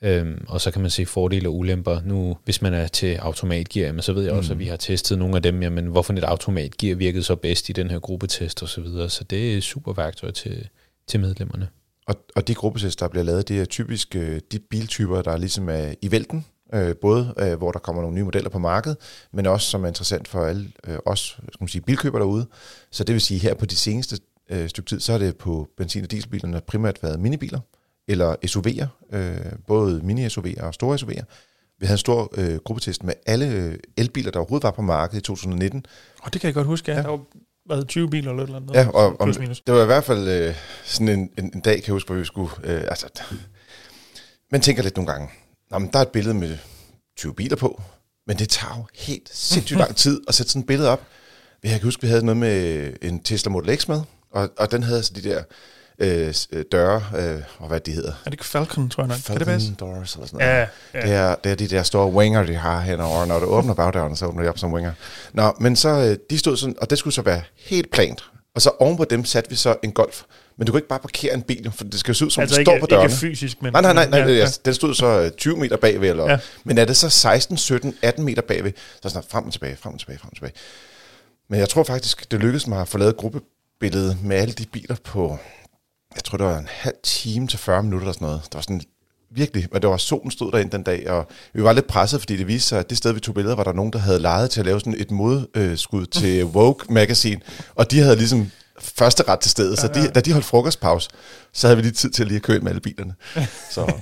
Øhm, 0.02 0.44
og 0.48 0.60
så 0.60 0.70
kan 0.70 0.80
man 0.80 0.90
se 0.90 1.06
fordele 1.06 1.48
og 1.48 1.56
ulemper. 1.56 2.00
Nu, 2.04 2.36
hvis 2.44 2.62
man 2.62 2.74
er 2.74 2.86
til 2.86 3.14
automatgear, 3.14 4.00
så 4.00 4.12
ved 4.12 4.24
jeg 4.24 4.32
også, 4.32 4.54
mm. 4.54 4.56
at 4.56 4.64
vi 4.64 4.66
har 4.66 4.76
testet 4.76 5.18
nogle 5.18 5.36
af 5.36 5.42
dem, 5.42 5.62
jamen, 5.62 5.86
hvorfor 5.86 6.12
et 6.12 6.24
automatgear 6.24 6.94
virkede 6.94 7.22
så 7.22 7.36
bedst 7.36 7.68
i 7.68 7.72
den 7.72 7.90
her 7.90 7.98
gruppetest 7.98 8.62
osv. 8.62 8.68
Så, 8.68 8.80
videre. 8.80 9.10
så 9.10 9.24
det 9.24 9.56
er 9.56 9.60
super 9.60 9.92
værktøj 9.92 10.30
til, 10.30 10.68
til 11.06 11.20
medlemmerne. 11.20 11.68
Og, 12.06 12.16
og 12.36 12.48
de 12.48 12.54
gruppetest, 12.54 13.00
der 13.00 13.08
bliver 13.08 13.24
lavet, 13.24 13.48
det 13.48 13.60
er 13.60 13.64
typisk 13.64 14.16
øh, 14.16 14.40
de 14.52 14.58
biltyper, 14.58 15.22
der 15.22 15.36
ligesom 15.36 15.68
er 15.68 15.94
i 16.02 16.10
vælten, 16.10 16.44
øh, 16.74 16.96
både 16.96 17.34
øh, 17.38 17.54
hvor 17.58 17.72
der 17.72 17.78
kommer 17.78 18.02
nogle 18.02 18.14
nye 18.14 18.24
modeller 18.24 18.50
på 18.50 18.58
markedet, 18.58 18.96
men 19.32 19.46
også 19.46 19.70
som 19.70 19.84
er 19.84 19.88
interessant 19.88 20.28
for 20.28 20.44
alle 20.44 20.72
øh, 20.86 20.98
os 21.06 21.20
skal 21.20 21.56
man 21.60 21.68
sige, 21.68 21.82
bilkøbere 21.82 22.20
derude. 22.20 22.46
Så 22.90 23.04
det 23.04 23.12
vil 23.12 23.20
sige, 23.20 23.40
her 23.40 23.54
på 23.54 23.66
de 23.66 23.76
seneste 23.76 24.18
øh, 24.50 24.68
stykke 24.68 24.88
tid, 24.88 25.00
så 25.00 25.12
har 25.12 25.18
det 25.18 25.36
på 25.36 25.68
benzin- 25.76 26.04
og 26.04 26.10
dieselbilerne 26.10 26.60
primært 26.66 27.02
været 27.02 27.20
minibiler, 27.20 27.60
eller 28.08 28.34
SUV'er, 28.46 29.16
øh, 29.16 29.52
både 29.66 30.00
mini-SUV'er 30.00 30.62
og 30.62 30.74
store 30.74 30.96
SUV'er. 30.96 31.24
Vi 31.78 31.86
havde 31.86 31.94
en 31.94 31.98
stor 31.98 32.34
øh, 32.36 32.56
gruppetest 32.56 33.04
med 33.04 33.14
alle 33.26 33.46
øh, 33.46 33.78
elbiler, 33.96 34.30
der 34.30 34.38
overhovedet 34.38 34.64
var 34.64 34.70
på 34.70 34.82
markedet 34.82 35.18
i 35.18 35.22
2019. 35.22 35.86
Og 36.22 36.32
det 36.32 36.40
kan 36.40 36.48
jeg 36.48 36.54
godt 36.54 36.66
huske, 36.66 36.90
ja. 36.90 36.96
ja. 36.96 37.02
Der 37.02 37.08
var 37.08 37.20
været 37.68 37.88
20 37.88 38.10
biler 38.10 38.30
eller 38.32 38.60
noget. 38.60 38.74
Ja, 38.74 38.88
og, 38.88 39.20
og 39.20 39.26
det 39.66 39.74
var 39.74 39.82
i 39.82 39.86
hvert 39.86 40.04
fald 40.04 40.28
øh, 40.28 40.54
sådan 40.84 41.08
en, 41.08 41.30
en, 41.38 41.50
en 41.54 41.60
dag, 41.60 41.74
kan 41.74 41.84
jeg 41.86 41.92
huske, 41.92 42.08
hvor 42.08 42.16
vi 42.16 42.24
skulle... 42.24 42.50
Øh, 42.64 42.80
altså, 42.80 43.06
man 44.52 44.60
tænker 44.60 44.82
lidt 44.82 44.96
nogle 44.96 45.12
gange, 45.12 45.28
Nå, 45.70 45.78
men 45.78 45.90
der 45.92 45.98
er 45.98 46.02
et 46.02 46.08
billede 46.08 46.34
med 46.34 46.58
20 47.16 47.34
biler 47.34 47.56
på, 47.56 47.82
men 48.26 48.38
det 48.38 48.48
tager 48.48 48.76
jo 48.76 48.86
helt 48.94 49.30
sindssygt 49.32 49.78
lang 49.78 49.96
tid 49.96 50.20
at 50.28 50.34
sætte 50.34 50.52
sådan 50.52 50.60
et 50.60 50.66
billede 50.66 50.90
op. 50.90 51.02
Jeg 51.62 51.70
kan 51.70 51.82
huske, 51.82 52.02
vi 52.02 52.08
havde 52.08 52.24
noget 52.24 52.36
med 52.36 52.92
en 53.02 53.22
Tesla 53.22 53.50
Model 53.50 53.78
X 53.78 53.88
med, 53.88 54.00
og, 54.30 54.50
og 54.58 54.70
den 54.70 54.82
havde 54.82 54.96
altså 54.96 55.12
de 55.14 55.22
der 55.22 55.42
øh, 55.98 56.34
døre, 56.72 57.02
øh, 57.18 57.42
og 57.58 57.68
hvad 57.68 57.80
de 57.80 57.92
hedder. 57.92 58.10
Er 58.10 58.24
det 58.24 58.32
ikke 58.32 58.44
Falcon, 58.44 58.90
tror 58.90 59.02
jeg 59.02 59.08
nok? 59.08 59.18
Falcon 59.18 59.46
kan 59.46 59.60
det 59.60 59.80
doors 59.80 60.14
eller 60.14 60.26
sådan 60.26 60.46
noget. 60.46 60.58
Ja, 60.58 60.66
ja. 60.94 61.00
Det, 61.02 61.12
er, 61.12 61.34
det 61.34 61.52
er 61.52 61.56
de 61.56 61.68
der 61.68 61.82
store 61.82 62.12
winger, 62.12 62.42
de 62.42 62.54
har 62.54 62.80
henover. 62.80 63.24
Når 63.24 63.38
du 63.38 63.46
åbner 63.46 63.74
bagdøren, 63.74 64.16
så 64.16 64.26
åbner 64.26 64.42
de 64.42 64.48
op 64.48 64.58
som 64.58 64.72
winger. 64.72 64.92
Nå, 65.32 65.54
men 65.60 65.76
så, 65.76 65.88
øh, 65.88 66.16
de 66.30 66.38
stod 66.38 66.56
sådan, 66.56 66.74
og 66.80 66.90
det 66.90 66.98
skulle 66.98 67.14
så 67.14 67.22
være 67.22 67.42
helt 67.56 67.90
plant. 67.90 68.24
Og 68.54 68.62
så 68.62 68.70
oven 68.78 68.96
på 68.96 69.04
dem 69.04 69.24
satte 69.24 69.50
vi 69.50 69.56
så 69.56 69.76
en 69.82 69.92
golf. 69.92 70.22
Men 70.58 70.66
du 70.66 70.72
kan 70.72 70.78
ikke 70.78 70.88
bare 70.88 70.98
parkere 70.98 71.34
en 71.34 71.42
bil, 71.42 71.72
for 71.74 71.84
det 71.84 72.00
skal 72.00 72.10
jo 72.10 72.14
se 72.14 72.24
ud 72.24 72.30
som, 72.30 72.40
altså 72.40 72.56
det 72.56 72.66
står 72.66 72.78
på 72.80 72.86
dørene. 72.86 73.04
ikke 73.04 73.16
fysisk, 73.16 73.62
men... 73.62 73.72
Nej, 73.72 73.82
nej, 73.82 73.92
nej, 73.92 74.08
nej 74.08 74.18
ja, 74.18 74.32
ja. 74.32 74.46
den 74.64 74.74
stod 74.74 74.94
så 74.94 75.30
20 75.36 75.54
øh, 75.54 75.60
meter 75.60 75.76
bagved, 75.76 76.10
eller, 76.10 76.30
ja. 76.30 76.38
men 76.64 76.78
er 76.78 76.84
det 76.84 76.96
så 76.96 77.08
16, 77.08 77.56
17, 77.56 77.94
18 78.02 78.24
meter 78.24 78.42
bagved, 78.42 78.72
så 79.02 79.08
sådan 79.08 79.28
frem 79.28 79.46
og 79.46 79.52
tilbage, 79.52 79.76
frem 79.76 79.92
og 79.92 79.98
tilbage, 79.98 80.18
frem 80.18 80.28
og 80.28 80.36
tilbage. 80.36 80.52
Men 81.50 81.60
jeg 81.60 81.68
tror 81.68 81.82
faktisk, 81.82 82.30
det 82.30 82.40
lykkedes 82.40 82.66
mig 82.66 82.80
at 82.80 82.88
få 82.88 82.98
lavet 82.98 83.10
et 83.10 83.16
gruppebillede 83.16 84.18
med 84.22 84.36
alle 84.36 84.54
de 84.54 84.66
biler 84.72 84.96
på, 85.04 85.38
jeg 86.16 86.24
tror 86.24 86.38
det 86.38 86.46
var 86.46 86.58
en 86.58 86.68
halv 86.70 86.96
time 87.02 87.46
til 87.46 87.58
40 87.58 87.82
minutter 87.82 88.04
eller 88.04 88.12
sådan 88.12 88.26
noget. 88.26 88.42
Det 88.44 88.54
var 88.54 88.60
sådan 88.60 88.80
virkelig, 89.30 89.68
men 89.72 89.82
det 89.82 89.90
var 89.90 89.96
solen 89.96 90.30
stod 90.30 90.52
derinde 90.52 90.72
den 90.72 90.82
dag, 90.82 91.10
og 91.10 91.28
vi 91.52 91.62
var 91.62 91.72
lidt 91.72 91.86
presset, 91.86 92.20
fordi 92.20 92.36
det 92.36 92.46
viste 92.46 92.68
sig, 92.68 92.78
at 92.78 92.90
det 92.90 92.98
sted, 92.98 93.12
vi 93.12 93.20
tog 93.20 93.34
billeder, 93.34 93.56
var 93.56 93.64
der 93.64 93.72
nogen, 93.72 93.92
der 93.92 93.98
havde 93.98 94.20
lejet 94.20 94.50
til 94.50 94.60
at 94.60 94.66
lave 94.66 94.80
sådan 94.80 94.94
et 94.98 95.10
modskud 95.10 96.06
til 96.20 96.44
Vogue 96.44 96.94
Magazine, 96.94 97.40
og 97.74 97.90
de 97.90 98.00
havde 98.00 98.16
ligesom 98.16 98.50
første 98.78 99.22
ret 99.28 99.40
til 99.40 99.50
stedet, 99.50 99.78
så 99.78 99.88
de, 99.88 100.08
da 100.08 100.20
de 100.20 100.32
holdt 100.32 100.46
frokostpause, 100.46 101.10
så 101.52 101.66
havde 101.66 101.76
vi 101.76 101.82
lige 101.82 101.92
tid 101.92 102.10
til 102.10 102.22
at 102.22 102.28
lige 102.28 102.36
at 102.36 102.42
køre 102.42 102.56
ind 102.56 102.62
med 102.62 102.70
alle 102.70 102.80
bilerne. 102.80 103.14
Så 103.70 103.92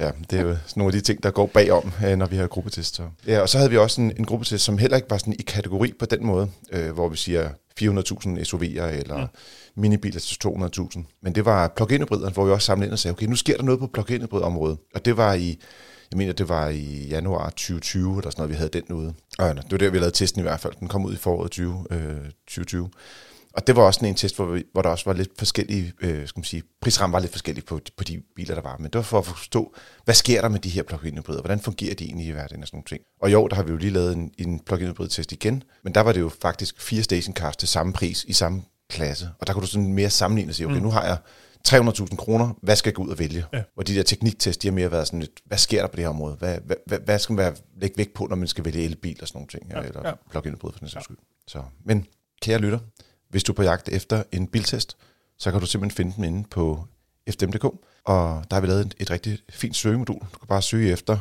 ja, 0.00 0.10
det 0.30 0.38
er 0.38 0.42
jo 0.42 0.56
nogle 0.76 0.88
af 0.88 0.92
de 0.92 1.00
ting, 1.00 1.22
der 1.22 1.30
går 1.30 1.46
bagom, 1.46 1.92
øh, 2.06 2.16
når 2.16 2.26
vi 2.26 2.36
har 2.36 2.46
gruppetest. 2.46 2.96
Så. 2.96 3.02
Ja, 3.26 3.40
og 3.40 3.48
så 3.48 3.58
havde 3.58 3.70
vi 3.70 3.76
også 3.76 4.00
en, 4.00 4.12
en 4.18 4.24
gruppetest, 4.24 4.64
som 4.64 4.78
heller 4.78 4.96
ikke 4.96 5.10
var 5.10 5.18
sådan 5.18 5.36
i 5.38 5.42
kategori 5.42 5.92
på 5.98 6.06
den 6.06 6.26
måde, 6.26 6.50
øh, 6.72 6.92
hvor 6.92 7.08
vi 7.08 7.16
siger 7.16 7.48
400.000 7.80 8.44
SUV'er 8.44 8.82
eller 8.82 9.20
ja. 9.20 9.26
minibiler 9.74 10.20
til 10.20 10.38
200.000. 10.46 11.02
Men 11.22 11.34
det 11.34 11.44
var 11.44 11.68
plug-in 11.76 12.00
hybrideren, 12.00 12.32
hvor 12.34 12.44
vi 12.44 12.50
også 12.50 12.66
samlede 12.66 12.86
ind 12.86 12.92
og 12.92 12.98
sagde, 12.98 13.12
okay, 13.12 13.26
nu 13.26 13.36
sker 13.36 13.56
der 13.56 13.62
noget 13.62 13.80
på 13.80 13.86
plug-in 13.86 14.22
hybrid-området. 14.22 14.78
Og 14.94 15.04
det 15.04 15.16
var 15.16 15.34
i 15.34 15.60
jeg 16.10 16.18
mener, 16.18 16.32
det 16.32 16.48
var 16.48 16.68
i 16.68 17.06
januar 17.08 17.50
2020, 17.50 18.18
eller 18.18 18.30
sådan 18.30 18.40
noget, 18.40 18.50
vi 18.50 18.54
havde 18.54 18.68
den 18.68 18.96
ude. 18.96 19.14
Og 19.58 19.62
det 19.62 19.72
var 19.72 19.78
der, 19.78 19.90
vi 19.90 19.98
lavede 19.98 20.14
testen 20.16 20.40
i 20.40 20.42
hvert 20.42 20.60
fald. 20.60 20.72
Den 20.80 20.88
kom 20.88 21.04
ud 21.04 21.12
i 21.12 21.16
foråret 21.16 21.50
20, 21.50 21.86
øh, 21.90 21.98
2020. 22.46 22.90
Og 23.56 23.66
det 23.66 23.76
var 23.76 23.82
også 23.82 23.98
sådan 23.98 24.08
en 24.08 24.14
test, 24.14 24.36
hvor, 24.36 24.46
vi, 24.46 24.64
hvor 24.72 24.82
der 24.82 24.88
også 24.88 25.04
var 25.04 25.12
lidt 25.12 25.30
forskellige, 25.38 25.92
øh, 26.00 26.28
skal 26.28 26.38
man 26.38 26.44
sige, 26.44 26.62
prisrammen 26.80 27.12
var 27.12 27.18
lidt 27.18 27.32
forskellige 27.32 27.64
på, 27.64 27.80
på 27.96 28.04
de 28.04 28.22
biler, 28.36 28.54
der 28.54 28.62
var. 28.62 28.76
Men 28.76 28.84
det 28.84 28.94
var 28.94 29.02
for 29.02 29.18
at 29.18 29.26
forstå, 29.26 29.74
hvad 30.04 30.14
sker 30.14 30.40
der 30.40 30.48
med 30.48 30.58
de 30.60 30.68
her 30.68 30.82
plug-in 30.82 31.18
hybrider? 31.18 31.40
Hvordan 31.40 31.60
fungerer 31.60 31.94
de 31.94 32.04
egentlig 32.04 32.26
i 32.26 32.30
hverdagen 32.30 32.62
og 32.62 32.68
sådan 32.68 32.76
nogle 32.76 32.86
ting? 32.86 33.00
Og 33.22 33.42
år, 33.42 33.48
der 33.48 33.56
har 33.56 33.62
vi 33.62 33.70
jo 33.70 33.76
lige 33.76 33.90
lavet 33.90 34.16
en, 34.16 34.30
en 34.38 34.60
plug-in 34.60 34.88
hybrid 34.88 35.08
test 35.08 35.32
igen, 35.32 35.62
men 35.84 35.94
der 35.94 36.00
var 36.00 36.12
det 36.12 36.20
jo 36.20 36.30
faktisk 36.42 36.80
fire 36.80 37.02
stationcars 37.02 37.56
til 37.56 37.68
samme 37.68 37.92
pris 37.92 38.24
i 38.24 38.32
samme 38.32 38.62
klasse. 38.90 39.28
Og 39.38 39.46
der 39.46 39.52
kunne 39.52 39.62
du 39.62 39.66
sådan 39.66 39.92
mere 39.92 40.10
sammenligne 40.10 40.50
og 40.50 40.54
sige, 40.54 40.66
okay, 40.66 40.76
mm. 40.76 40.82
nu 40.82 40.90
har 40.90 41.04
jeg 41.04 41.18
300.000 41.68 42.16
kroner, 42.16 42.54
hvad 42.62 42.76
skal 42.76 42.90
jeg 42.90 42.94
gå 42.94 43.02
ud 43.02 43.08
og 43.08 43.18
vælge? 43.18 43.44
Ja. 43.52 43.62
Og 43.76 43.86
de 43.86 43.94
der 43.94 44.02
tekniktest, 44.02 44.62
de 44.62 44.68
har 44.68 44.72
mere 44.72 44.90
været 44.90 45.06
sådan 45.06 45.20
lidt, 45.20 45.40
hvad 45.44 45.58
sker 45.58 45.80
der 45.80 45.88
på 45.88 45.96
det 45.96 46.04
her 46.04 46.08
område? 46.08 46.36
Hvad, 46.36 46.58
hvad, 46.64 46.76
hvad, 46.86 46.98
hvad 46.98 47.18
skal 47.18 47.32
man 47.32 47.44
være, 47.44 47.54
lægge 47.80 47.98
vægt 47.98 48.14
på, 48.14 48.26
når 48.26 48.36
man 48.36 48.48
skal 48.48 48.64
vælge 48.64 48.84
elbil 48.84 49.18
og 49.22 49.28
sådan 49.28 49.36
nogle 49.36 49.48
ting? 49.48 49.70
Ja, 49.70 49.88
eller 49.88 50.08
ja. 50.08 50.14
plug-in 50.30 50.52
hybrid 50.52 50.72
for 50.72 50.78
den 50.78 50.88
sags 50.88 51.04
skyld. 51.04 51.16
Så, 51.48 51.62
men 51.84 52.06
kære 52.42 52.58
lytter, 52.58 52.78
hvis 53.34 53.44
du 53.44 53.52
er 53.52 53.54
på 53.54 53.62
jagt 53.62 53.88
efter 53.88 54.22
en 54.32 54.46
biltest, 54.46 54.96
så 55.38 55.50
kan 55.50 55.60
du 55.60 55.66
simpelthen 55.66 55.96
finde 55.96 56.16
den 56.16 56.24
inde 56.24 56.48
på 56.50 56.84
fdm.dk, 57.30 57.64
og 58.04 58.44
der 58.50 58.54
har 58.54 58.60
vi 58.60 58.66
lavet 58.66 58.86
et, 58.86 58.94
et 58.98 59.10
rigtig 59.10 59.38
fint 59.50 59.76
søgemodul. 59.76 60.20
Du 60.20 60.38
kan 60.38 60.48
bare 60.48 60.62
søge 60.62 60.92
efter 60.92 61.18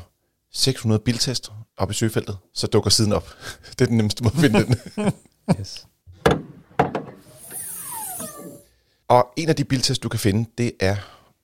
600 0.51 0.99
biltest 0.99 1.51
op 1.77 1.91
i 1.91 1.93
søgefeltet, 1.93 2.37
så 2.53 2.67
dukker 2.67 2.89
siden 2.89 3.13
op. 3.13 3.29
det 3.79 3.81
er 3.81 3.85
den 3.85 3.97
nemmeste 3.97 4.23
måde 4.23 4.35
at 4.35 4.41
finde 4.41 4.65
den. 4.65 5.11
yes. 5.59 5.87
Og 9.07 9.33
en 9.37 9.49
af 9.49 9.55
de 9.55 9.63
biltest, 9.63 10.03
du 10.03 10.09
kan 10.09 10.19
finde, 10.19 10.49
det 10.57 10.71
er 10.79 10.95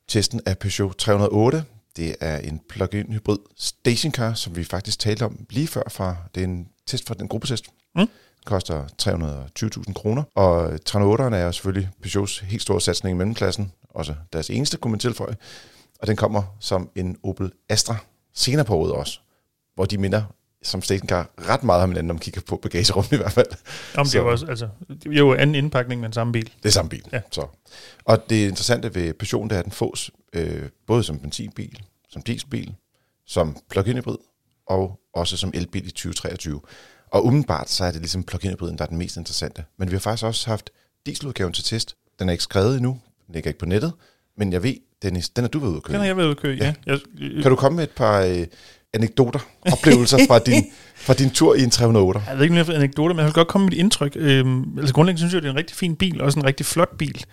testen 0.08 0.42
af 0.46 0.58
Peugeot 0.58 0.96
308. 0.96 1.64
Det 2.00 2.16
er 2.20 2.38
en 2.38 2.62
plug-in 2.70 3.14
hybrid 3.14 3.38
stationcar, 3.58 4.34
som 4.34 4.56
vi 4.56 4.64
faktisk 4.64 5.00
talte 5.00 5.26
om 5.26 5.46
lige 5.50 5.68
før 5.68 5.82
fra. 5.90 6.16
Det 6.36 6.44
er 6.44 6.48
en 6.48 6.68
test 6.88 7.08
fra 7.08 7.14
den 7.14 7.28
gruppetest. 7.28 7.66
Mm. 7.96 8.10
koster 8.46 8.86
320.000 9.88 9.94
kroner. 9.94 10.24
Og 10.36 10.74
308'eren 10.90 11.36
er 11.36 11.44
jo 11.46 11.52
selvfølgelig 11.52 11.90
Peugeots 12.02 12.40
helt 12.40 12.62
store 12.62 12.82
satsning 12.82 13.16
i 13.16 13.18
mellemklassen. 13.18 13.72
Også 13.90 14.14
deres 14.34 14.50
eneste, 14.50 14.78
kunne 14.78 14.92
man 14.92 15.00
tilføje. 15.00 15.36
Og 16.00 16.08
den 16.08 16.16
kommer 16.16 16.44
som 16.60 16.90
en 16.96 17.18
Opel 17.24 17.52
Astra 17.70 17.96
senere 18.34 18.66
på 18.66 18.76
året 18.76 18.92
også. 18.92 19.20
Hvor 19.76 19.86
de 19.86 19.98
minder 19.98 20.24
som 20.64 20.82
stationcar 20.82 21.30
ret 21.38 21.64
meget 21.64 21.84
om 21.84 21.90
hinanden, 21.90 22.08
når 22.08 22.14
man 22.14 22.20
kigger 22.20 22.42
på 22.42 22.56
bagagerummet 22.56 23.12
i 23.12 23.16
hvert 23.16 23.32
fald. 23.32 23.48
Om 23.98 24.06
det 24.06 24.16
er 24.16 24.20
jo 24.20 24.32
også, 24.32 24.46
altså, 24.46 24.68
det 24.88 25.06
er 25.06 25.18
jo 25.18 25.34
anden 25.34 25.56
indpakning 25.56 26.02
med 26.02 26.10
den 26.10 26.14
samme 26.14 26.34
bil. 26.34 26.46
Det 26.64 26.70
er 26.70 26.70
samme 26.70 26.90
bil. 26.90 27.04
Ja. 27.12 27.22
Så. 27.32 27.48
Og 28.06 28.30
det 28.30 28.48
interessante 28.50 28.96
ved 28.96 29.14
Peugeot, 29.14 29.50
det 29.50 29.56
er, 29.56 29.60
at 29.60 29.66
den 29.66 29.72
fås 29.72 30.12
øh, 30.34 30.70
både 30.88 31.04
som 31.04 31.20
benzinbil, 31.20 31.82
som 32.10 32.22
dieselbil, 32.22 32.76
som 33.28 33.58
plug-in 33.70 33.98
hybrid 33.98 34.18
og 34.68 35.00
også 35.14 35.38
som 35.38 35.52
elbil 35.54 35.88
i 35.88 35.92
2023. 35.92 36.62
Og 37.12 37.26
umiddelbart 37.26 37.70
så 37.70 37.84
er 37.86 37.92
det 37.92 38.02
ligesom 38.02 38.24
plug-in 38.24 38.52
hybriden, 38.52 38.78
der 38.78 38.84
er 38.84 38.88
den 38.88 38.98
mest 38.98 39.18
interessante. 39.18 39.64
Men 39.78 39.88
vi 39.92 39.96
har 39.96 40.00
faktisk 40.00 40.26
også 40.26 40.50
haft 40.50 40.70
dieseludgaven 41.06 41.54
til 41.54 41.64
test. 41.64 41.96
Den 42.20 42.30
er 42.30 42.32
ikke 42.32 42.44
skrevet 42.44 42.76
endnu, 42.76 43.00
den 43.28 43.34
ligger 43.34 43.50
ikke 43.50 43.60
på 43.60 43.66
nettet, 43.66 43.94
men 44.38 44.54
jeg 44.54 44.64
ved, 44.64 44.76
Dennis, 45.02 45.30
den 45.30 45.44
er 45.44 45.48
du 45.50 45.60
ved 45.60 45.70
ude 45.70 45.78
at 45.78 45.84
Den 45.86 45.94
har 45.94 46.00
køre. 46.00 46.08
jeg 46.08 46.18
været 46.18 46.26
ude 46.26 46.32
at 46.32 46.38
køre, 46.38 46.56
ja. 46.56 46.74
Ja. 46.88 46.98
Kan 47.42 47.50
du 47.52 47.56
komme 47.56 47.76
med 47.76 47.84
et 47.84 47.90
par 47.90 48.22
øh, 48.22 48.48
anekdoter, 48.94 49.40
oplevelser 49.72 50.18
fra 50.28 50.40
din, 50.40 50.64
fra 50.96 51.14
din 51.14 51.30
tur 51.30 51.56
i 51.56 51.64
en 51.64 51.70
308? 51.70 52.22
Jeg 52.28 52.38
ved 52.38 52.44
ikke, 52.44 52.54
om 52.54 52.58
jeg 52.58 52.66
har 52.66 52.74
anekdoter, 52.74 53.14
men 53.16 53.20
jeg 53.20 53.26
vil 53.26 53.34
godt 53.34 53.48
komme 53.48 53.66
med 53.66 53.74
et 53.74 53.78
indtryk. 53.80 54.14
Øhm, 54.16 54.78
altså 54.80 54.94
grundlæggende 54.94 55.20
synes 55.20 55.34
jeg, 55.34 55.42
det 55.42 55.48
er 55.48 55.52
en 55.52 55.58
rigtig 55.58 55.76
fin 55.78 55.96
bil, 55.96 56.22
også 56.22 56.40
en 56.40 56.46
rigtig 56.46 56.66
flot 56.66 56.98
bil. 56.98 57.26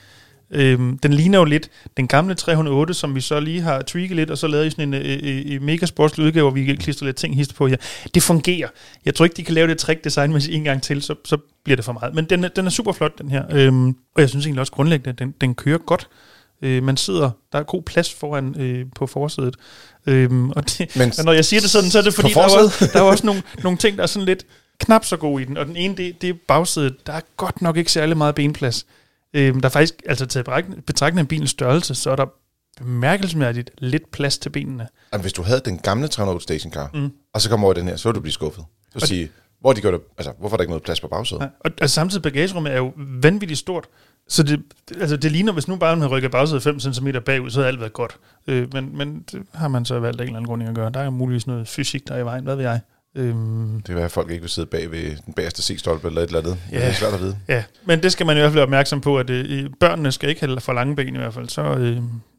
Øhm, 0.50 0.98
den 0.98 1.12
ligner 1.12 1.38
jo 1.38 1.44
lidt 1.44 1.70
den 1.96 2.08
gamle 2.08 2.34
308, 2.34 2.94
som 2.94 3.14
vi 3.14 3.20
så 3.20 3.40
lige 3.40 3.60
har 3.60 3.82
tweaked 3.82 4.16
lidt, 4.16 4.30
og 4.30 4.38
så 4.38 4.46
lavet 4.46 4.66
i 4.66 4.70
sådan 4.70 4.94
en 4.94 4.94
øh, 4.94 5.18
øh, 5.22 5.42
øh, 5.54 5.62
mega 5.62 5.86
sportslig 5.86 6.26
udgave, 6.26 6.42
hvor 6.42 6.54
vi 6.54 6.64
kan 6.64 6.76
klistre 6.76 7.06
lidt 7.06 7.16
ting 7.16 7.36
hist 7.36 7.54
på 7.54 7.66
her. 7.66 7.76
Det 8.14 8.22
fungerer. 8.22 8.68
Jeg 9.04 9.14
tror 9.14 9.24
ikke, 9.24 9.36
de 9.36 9.44
kan 9.44 9.54
lave 9.54 9.68
det 9.68 9.78
trick 9.78 10.04
designmæssigt 10.04 10.56
en 10.56 10.64
gang 10.64 10.82
til, 10.82 11.02
så, 11.02 11.14
så 11.24 11.36
bliver 11.64 11.76
det 11.76 11.84
for 11.84 11.92
meget. 11.92 12.14
Men 12.14 12.24
den 12.24 12.44
er, 12.44 12.48
den 12.48 12.66
er 12.66 12.70
super 12.70 12.92
flot, 12.92 13.18
den 13.18 13.30
her. 13.30 13.44
Øhm, 13.50 13.88
og 13.88 14.20
jeg 14.20 14.28
synes 14.28 14.46
egentlig 14.46 14.60
også 14.60 14.72
grundlæggende, 14.72 15.10
at 15.10 15.18
den, 15.18 15.34
den 15.40 15.54
kører 15.54 15.78
godt. 15.78 16.08
Øh, 16.62 16.82
man 16.82 16.96
sidder, 16.96 17.30
der 17.52 17.58
er 17.58 17.62
god 17.62 17.82
plads 17.82 18.14
foran 18.14 18.60
øh, 18.60 18.86
på 18.94 19.06
forsædet. 19.06 19.56
Øhm, 20.06 20.50
og, 20.50 20.64
det, 20.64 20.96
Men 20.96 21.12
og 21.18 21.24
når 21.24 21.32
jeg 21.32 21.44
siger 21.44 21.60
det 21.60 21.70
sådan, 21.70 21.90
så 21.90 21.98
er 21.98 22.02
det 22.02 22.14
fordi, 22.14 22.32
der 22.32 22.40
er, 22.40 22.44
også, 22.44 22.90
der 22.92 22.98
er 22.98 23.04
også 23.04 23.26
nogle, 23.26 23.42
nogle 23.62 23.78
ting, 23.78 23.96
der 23.96 24.02
er 24.02 24.06
sådan 24.06 24.26
lidt 24.26 24.46
knap 24.80 25.04
så 25.04 25.16
gode 25.16 25.42
i 25.42 25.44
den. 25.44 25.56
Og 25.56 25.66
den 25.66 25.76
ene, 25.76 25.96
det, 25.96 26.22
det 26.22 26.30
er 26.30 26.34
bagsædet. 26.48 27.06
Der 27.06 27.12
er 27.12 27.20
godt 27.36 27.62
nok 27.62 27.76
ikke 27.76 27.92
særlig 27.92 28.16
meget 28.16 28.34
benplads. 28.34 28.86
Øhm, 29.36 29.60
der 29.60 29.68
er 29.68 29.72
faktisk, 29.72 29.94
altså 30.06 30.24
i 30.24 30.42
betragtning- 30.86 31.18
af 31.20 31.28
bilens 31.28 31.50
størrelse, 31.50 31.94
så 31.94 32.10
er 32.10 32.16
der 32.16 32.26
bemærkelsesværdigt 32.78 33.70
lidt 33.78 34.10
plads 34.10 34.38
til 34.38 34.50
benene. 34.50 34.88
Jamen, 35.12 35.22
hvis 35.22 35.32
du 35.32 35.42
havde 35.42 35.60
den 35.64 35.78
gamle 35.78 36.08
308 36.08 36.42
stationcar, 36.42 36.90
Mm. 36.94 37.10
og 37.34 37.40
så 37.40 37.50
kommer 37.50 37.66
over 37.66 37.74
den 37.74 37.88
her, 37.88 37.96
så 37.96 38.08
ville 38.08 38.16
du 38.16 38.20
blive 38.20 38.32
skuffet. 38.32 38.64
Så 38.92 38.98
Og- 39.02 39.08
sige, 39.08 39.30
hvor 39.60 39.72
de 39.72 39.80
gør 39.80 39.90
det, 39.90 40.00
altså, 40.18 40.32
hvorfor 40.38 40.54
er 40.54 40.56
der 40.56 40.62
ikke 40.62 40.70
noget 40.70 40.82
plads 40.82 41.00
på 41.00 41.08
bagsædet? 41.08 41.42
Ja. 41.42 41.48
Og 41.60 41.70
altså, 41.80 41.94
samtidig 41.94 42.22
bagagerummet 42.22 42.72
er 42.72 42.76
jo 42.76 42.92
vanvittigt 42.96 43.58
stort. 43.60 43.84
Så 44.28 44.42
det, 44.42 44.62
altså 45.00 45.16
det 45.16 45.32
ligner, 45.32 45.52
hvis 45.52 45.68
nu 45.68 45.76
bare 45.76 45.96
man 45.96 46.02
havde 46.02 46.12
rykket 46.12 46.30
bagsædet 46.30 46.62
5 46.62 46.80
cm 46.80 47.08
bagud, 47.26 47.50
så 47.50 47.58
havde 47.60 47.68
alt 47.68 47.80
været 47.80 47.92
godt. 47.92 48.16
Øh, 48.46 48.68
men, 48.72 48.96
men 48.98 49.24
det 49.32 49.42
har 49.54 49.68
man 49.68 49.84
så 49.84 50.00
valgt 50.00 50.20
af 50.20 50.24
en 50.24 50.28
eller 50.28 50.36
anden 50.36 50.48
grund 50.48 50.62
at 50.62 50.74
gøre. 50.74 50.90
Der 50.90 51.00
er 51.00 51.10
muligvis 51.10 51.46
noget 51.46 51.68
fysik, 51.68 52.08
der 52.08 52.14
er 52.14 52.18
i 52.18 52.24
vejen. 52.24 52.44
Hvad 52.44 52.56
ved 52.56 52.64
jeg? 52.64 52.80
Øhm, 53.16 53.72
Det 53.76 53.84
kan 53.84 53.94
være, 53.94 54.04
at 54.04 54.10
folk 54.10 54.30
ikke 54.30 54.40
vil 54.40 54.50
sidde 54.50 54.66
bag 54.68 54.90
ved 54.90 55.16
den 55.26 55.34
bagerste 55.34 55.62
C-stolpe 55.62 56.06
eller 56.08 56.20
et 56.22 56.26
eller 56.26 56.38
andet. 56.40 56.58
Ja. 56.72 56.76
Det 56.76 56.86
er 56.86 56.92
svært 56.92 57.14
at 57.14 57.20
vide. 57.20 57.36
ja, 57.48 57.64
men 57.84 58.02
det 58.02 58.12
skal 58.12 58.26
man 58.26 58.36
i 58.36 58.40
hvert 58.40 58.48
fald 58.50 58.54
være 58.54 58.62
opmærksom 58.62 59.00
på, 59.00 59.18
at 59.18 59.30
øh, 59.30 59.70
børnene 59.80 60.12
skal 60.12 60.28
ikke 60.28 60.40
have 60.46 60.60
for 60.60 60.72
lange 60.72 60.96
ben 60.96 61.14
i 61.14 61.18
hvert 61.18 61.34
fald. 61.34 61.48
Så, 61.48 61.62
øh, 61.62 61.98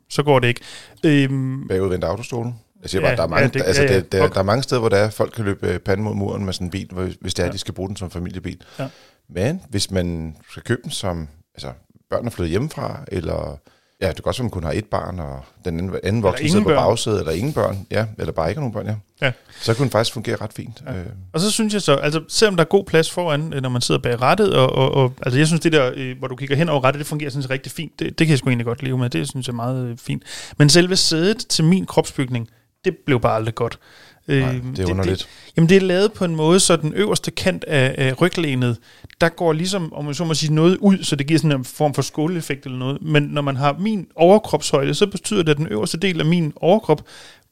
så 0.09 0.23
går 0.23 0.39
det 0.39 0.47
ikke. 0.47 0.61
Øhm, 1.05 1.67
Bagudvendte 1.67 2.07
autostolen. 2.07 2.55
Jeg 2.81 2.89
siger 2.89 3.01
Ja, 3.01 3.07
bare, 3.07 3.15
der 3.17 3.23
er, 3.23 3.27
mange, 3.27 3.43
ja, 3.43 3.59
det- 3.59 3.65
altså, 3.65 3.83
ja, 3.83 3.93
ja. 3.93 3.99
der, 3.99 4.23
Okay. 4.23 4.33
der 4.33 4.39
er 4.39 4.43
mange 4.43 4.63
steder, 4.63 4.79
hvor 4.79 4.89
der 4.89 4.97
er, 4.97 5.09
folk 5.09 5.33
kan 5.35 5.45
løbe 5.45 5.67
øh, 5.67 5.79
panden 5.79 6.03
mod 6.03 6.13
muren 6.15 6.45
med 6.45 6.53
sådan 6.53 6.67
en 6.67 6.71
bil, 6.71 6.89
hvis 7.21 7.33
det 7.33 7.43
er, 7.43 7.47
ja. 7.47 7.51
de 7.53 7.57
skal 7.57 7.73
bruge 7.73 7.87
den 7.89 7.95
som 7.97 8.11
familiebil. 8.11 8.61
Ja. 8.79 8.87
Men 9.29 9.61
hvis 9.69 9.91
man 9.91 10.35
skal 10.51 10.63
købe 10.63 10.81
den 10.83 10.91
som, 10.91 11.27
altså 11.55 11.71
børn 12.09 12.25
er 12.25 12.29
flyttet 12.31 12.49
hjemmefra, 12.49 12.99
eller 13.07 13.59
ja, 14.01 14.07
det 14.07 14.15
kan 14.15 14.25
også 14.25 14.41
være, 14.41 14.45
man 14.45 14.51
kun 14.51 14.63
har 14.63 14.71
et 14.71 14.86
barn, 14.86 15.19
og 15.19 15.45
den 15.65 15.79
anden, 15.79 15.95
anden 16.03 16.23
voksen 16.23 16.45
ingen 16.45 16.51
sidder 16.63 16.75
på 16.75 16.81
bagsædet, 16.81 17.19
eller 17.19 17.31
ingen 17.31 17.53
børn, 17.53 17.88
ja, 17.91 18.05
eller 18.19 18.31
bare 18.33 18.49
ikke 18.49 18.62
nogen 18.62 18.73
børn, 18.73 18.86
ja. 18.88 18.95
Ja. 19.21 19.31
Så 19.62 19.73
kunne 19.73 19.83
den 19.83 19.91
faktisk 19.91 20.13
fungere 20.13 20.36
ret 20.36 20.53
fint. 20.53 20.83
Ja. 20.88 20.95
Øh, 20.97 21.05
Og 21.33 21.39
så 21.39 21.51
synes 21.51 21.73
jeg 21.73 21.81
så, 21.81 21.95
altså 21.95 22.21
selvom 22.27 22.55
der 22.55 22.63
er 22.63 22.67
god 22.67 22.83
plads 22.86 23.12
foran, 23.12 23.53
øh, 23.53 23.62
når 23.62 23.69
man 23.69 23.81
sidder 23.81 24.01
bag 24.01 24.21
rattet, 24.21 24.55
og, 24.55 24.69
og, 24.71 24.91
og 24.91 25.13
altså 25.21 25.38
jeg 25.39 25.47
synes 25.47 25.62
det 25.62 25.71
der, 25.71 25.91
øh, 25.95 26.17
hvor 26.19 26.27
du 26.27 26.36
kigger 26.36 26.55
hen 26.55 26.69
over 26.69 26.83
rattet, 26.83 26.99
det 26.99 27.07
fungerer 27.07 27.29
sådan 27.31 27.49
rigtig 27.49 27.71
fint. 27.71 27.99
Det, 27.99 28.19
det 28.19 28.27
kan 28.27 28.31
jeg 28.31 28.38
sgu 28.38 28.49
egentlig 28.49 28.65
godt 28.65 28.83
leve 28.83 28.97
med, 28.97 29.10
det 29.10 29.29
synes 29.29 29.47
jeg 29.47 29.51
er 29.53 29.55
meget 29.55 29.86
øh, 29.86 29.97
fint. 29.97 30.23
Men 30.57 30.69
selve 30.69 30.95
sædet 30.95 31.38
til 31.38 31.63
min 31.65 31.86
kropsbygning, 31.86 32.49
det 32.86 32.97
blev 33.05 33.19
bare 33.21 33.36
aldrig 33.36 33.55
godt. 33.55 33.79
Øh, 34.27 34.41
nej, 34.41 34.51
det 34.75 34.79
er 34.79 34.89
underligt. 34.89 35.17
Det, 35.17 35.53
jamen 35.57 35.69
det 35.69 35.77
er 35.77 35.81
lavet 35.81 36.13
på 36.13 36.25
en 36.25 36.35
måde, 36.35 36.59
så 36.59 36.75
den 36.75 36.93
øverste 36.93 37.31
kant 37.31 37.63
af, 37.63 37.95
af 37.97 38.21
ryglænet, 38.21 38.77
der 39.21 39.29
går 39.29 39.53
ligesom, 39.53 39.93
om 39.93 40.05
man 40.05 40.13
så 40.13 40.25
må 40.25 40.33
sige, 40.33 40.53
noget 40.53 40.77
ud, 40.77 41.03
så 41.03 41.15
det 41.15 41.27
giver 41.27 41.39
sådan 41.39 41.59
en 41.59 41.65
form 41.65 41.93
for 41.93 42.01
skåleffekt 42.01 42.65
eller 42.65 42.77
noget. 42.77 42.97
Men 43.01 43.23
når 43.23 43.41
man 43.41 43.55
har 43.55 43.75
min 43.79 44.07
overkropshøjde, 44.15 44.93
så 44.93 45.07
betyder 45.07 45.43
det, 45.43 45.51
at 45.51 45.57
den 45.57 45.67
øverste 45.67 45.97
del 45.97 46.19
af 46.19 46.25
min 46.25 46.53
overkrop 46.55 47.01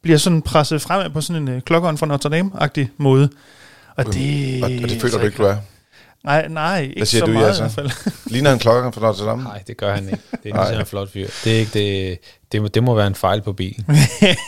bliver 0.01 0.17
sådan 0.17 0.41
presset 0.41 0.81
fremad 0.81 1.09
på 1.09 1.21
sådan 1.21 1.41
en 1.41 1.47
øh, 1.47 1.61
klokkeren 1.61 1.97
fra 1.97 2.05
Notre 2.05 2.29
Dame-agtig 2.29 2.87
måde. 2.97 3.29
Og 3.95 4.05
det, 4.05 4.63
Og, 4.63 4.71
og 4.83 4.89
det 4.89 5.01
føler 5.01 5.17
du 5.17 5.25
ikke, 5.25 5.37
du 5.37 5.43
er. 5.43 5.55
Nej, 6.25 6.47
nej, 6.47 6.81
ikke 6.81 7.05
siger 7.05 7.19
så 7.19 7.25
du, 7.25 7.31
meget 7.31 7.47
Jasser? 7.47 7.63
i 7.65 7.69
hvert 7.83 7.91
fald. 7.93 8.13
Ligner 8.33 8.53
en 8.53 8.59
klokke 8.59 8.91
fra 8.91 9.01
Notre 9.01 9.25
Dame? 9.29 9.43
Nej, 9.43 9.63
det 9.67 9.77
gør 9.77 9.95
han 9.95 10.05
ikke. 10.05 10.19
Det 10.43 10.51
er 10.51 10.61
ligesom 10.61 10.79
en 10.79 10.85
flot 10.85 11.09
fyr. 11.11 11.27
Det, 11.43 11.55
er 11.55 11.59
ikke 11.59 11.71
det, 11.73 12.19
det, 12.51 12.61
må, 12.61 12.67
det 12.67 12.83
må 12.83 12.95
være 12.95 13.07
en 13.07 13.15
fejl 13.15 13.41
på 13.41 13.53
bilen. 13.53 13.85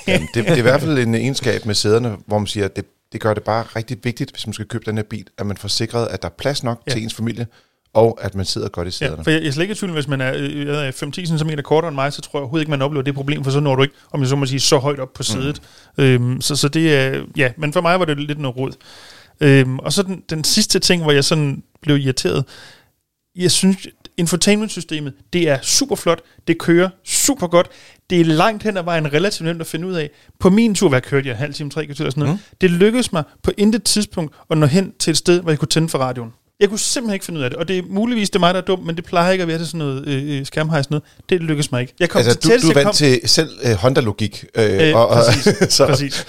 Jamen, 0.07 0.27
det, 0.33 0.43
det 0.45 0.49
er 0.51 0.55
i 0.55 0.61
hvert 0.61 0.81
fald 0.81 0.97
en 0.99 1.15
egenskab 1.15 1.65
med 1.65 1.75
sæderne, 1.75 2.17
hvor 2.27 2.37
man 2.37 2.47
siger, 2.47 2.65
at 2.65 2.75
det, 2.75 2.85
det 3.11 3.21
gør 3.21 3.33
det 3.33 3.43
bare 3.43 3.63
rigtig 3.75 3.97
vigtigt, 4.03 4.31
hvis 4.31 4.47
man 4.47 4.53
skal 4.53 4.65
købe 4.65 4.83
den 4.85 4.97
her 4.97 5.03
bil, 5.03 5.25
at 5.37 5.45
man 5.45 5.57
får 5.57 5.67
sikret, 5.67 6.07
at 6.07 6.21
der 6.21 6.27
er 6.27 6.33
plads 6.37 6.63
nok 6.63 6.77
Ja. 6.87 6.91
ja. 6.91 6.95
til 6.95 7.03
ens 7.03 7.13
familie, 7.13 7.47
og 7.93 8.19
at 8.21 8.35
man 8.35 8.45
sidder 8.45 8.69
godt 8.69 8.85
i 8.85 8.87
Ja, 8.87 8.91
sæderne. 8.91 9.23
for 9.23 9.31
jeg, 9.31 9.41
jeg 9.41 9.47
er 9.47 9.51
slet 9.51 9.63
ikke 9.63 9.71
i 9.71 9.75
tvivl, 9.75 9.93
hvis 9.93 10.07
man 10.07 10.21
er 10.21 10.33
øh, 10.35 10.89
5-10 10.89 11.37
cm 11.37 11.49
kortere 11.63 11.87
end 11.89 11.95
mig, 11.95 12.13
så 12.13 12.21
tror 12.21 12.39
jeg 12.39 12.41
overhovedet 12.41 12.61
ikke, 12.61 12.69
man 12.69 12.81
oplever 12.81 13.03
det 13.03 13.15
problem, 13.15 13.43
for 13.43 13.51
så 13.51 13.59
når 13.59 13.75
du 13.75 13.81
ikke, 13.81 13.93
om 14.11 14.19
jeg 14.21 14.29
så 14.29 14.35
må 14.35 14.45
sige, 14.45 14.59
så 14.59 14.77
højt 14.77 14.99
op 14.99 15.13
på 15.13 15.23
sædet. 15.23 15.61
Mm. 15.97 16.03
Øhm, 16.03 16.41
så, 16.41 16.55
så 16.55 16.67
det 16.67 16.95
er, 16.95 17.21
ja, 17.37 17.51
men 17.57 17.73
for 17.73 17.81
mig 17.81 17.99
var 17.99 18.05
det 18.05 18.17
lidt 18.19 18.39
noget 18.39 18.57
råd. 18.57 18.71
Øhm, 19.41 19.79
og 19.79 19.93
så 19.93 20.03
den, 20.03 20.23
den 20.29 20.43
sidste 20.43 20.79
ting, 20.79 21.03
hvor 21.03 21.11
jeg 21.11 21.23
sådan 21.23 21.63
blev 21.81 21.97
irriteret, 21.97 22.45
jeg 23.35 23.51
synes, 23.51 23.87
infotainmentsystemet, 24.17 25.13
det 25.33 25.49
er 25.49 25.61
super 25.61 25.95
flot, 25.95 26.21
det 26.47 26.57
kører 26.57 26.89
super 27.05 27.47
godt, 27.47 27.67
det 28.09 28.21
er 28.21 28.25
langt 28.25 28.63
hen 28.63 28.77
ad 28.77 28.83
vejen 28.83 29.13
relativt 29.13 29.45
nemt 29.47 29.61
at 29.61 29.67
finde 29.67 29.87
ud 29.87 29.93
af. 29.93 30.09
På 30.39 30.49
min 30.49 30.75
tur, 30.75 30.89
hvad 30.89 31.01
kørte 31.01 31.27
jeg, 31.27 31.33
en 31.33 31.39
halv 31.39 31.53
time, 31.53 31.69
tre 31.69 31.85
kvarter 31.85 32.03
eller 32.03 32.11
sådan 32.11 32.23
noget, 32.23 32.39
mm. 32.51 32.55
det 32.61 32.71
lykkedes 32.71 33.11
mig 33.11 33.23
på 33.43 33.51
intet 33.57 33.83
tidspunkt 33.83 34.35
at 34.49 34.57
nå 34.57 34.65
hen 34.65 34.93
til 34.99 35.11
et 35.11 35.17
sted, 35.17 35.41
hvor 35.41 35.51
jeg 35.51 35.59
kunne 35.59 35.69
tænde 35.69 35.89
for 35.89 35.97
radioen. 35.97 36.33
Jeg 36.59 36.69
kunne 36.69 36.79
simpelthen 36.79 37.13
ikke 37.13 37.25
finde 37.25 37.39
ud 37.39 37.43
af 37.43 37.49
det, 37.49 37.59
og 37.59 37.67
det 37.67 37.77
er 37.77 37.81
muligvis 37.89 38.29
det 38.29 38.35
er 38.35 38.39
mig, 38.39 38.53
der 38.53 38.61
er 38.61 38.65
dum, 38.65 38.79
men 38.79 38.95
det 38.95 39.05
plejer 39.05 39.31
ikke 39.31 39.41
at 39.41 39.47
være 39.47 39.57
til 39.57 39.67
sådan 39.67 39.77
noget 39.77 40.07
øh, 40.07 40.45
skærmhejs 40.45 40.89
noget. 40.89 41.03
Det 41.29 41.41
lykkedes 41.41 41.71
mig 41.71 41.81
ikke. 41.81 41.93
Jeg 41.99 42.09
kom 42.09 42.19
Altså, 42.19 42.33
til 42.33 42.43
du, 42.43 42.47
tættest, 42.49 42.63
du 42.65 42.69
er 42.71 42.73
jeg 42.79 42.83
kom, 42.83 42.87
vant 42.87 42.95
til 42.97 43.29
selv 43.29 43.49
øh, 43.63 43.71
Honda-logik. 43.71 44.45
Øh, 44.55 44.89
Øh, 44.89 44.95
og, 44.95 45.07
og, 45.07 45.15
præcis, 45.25 45.57
så, 45.73 45.85
Præcis. 45.87 46.25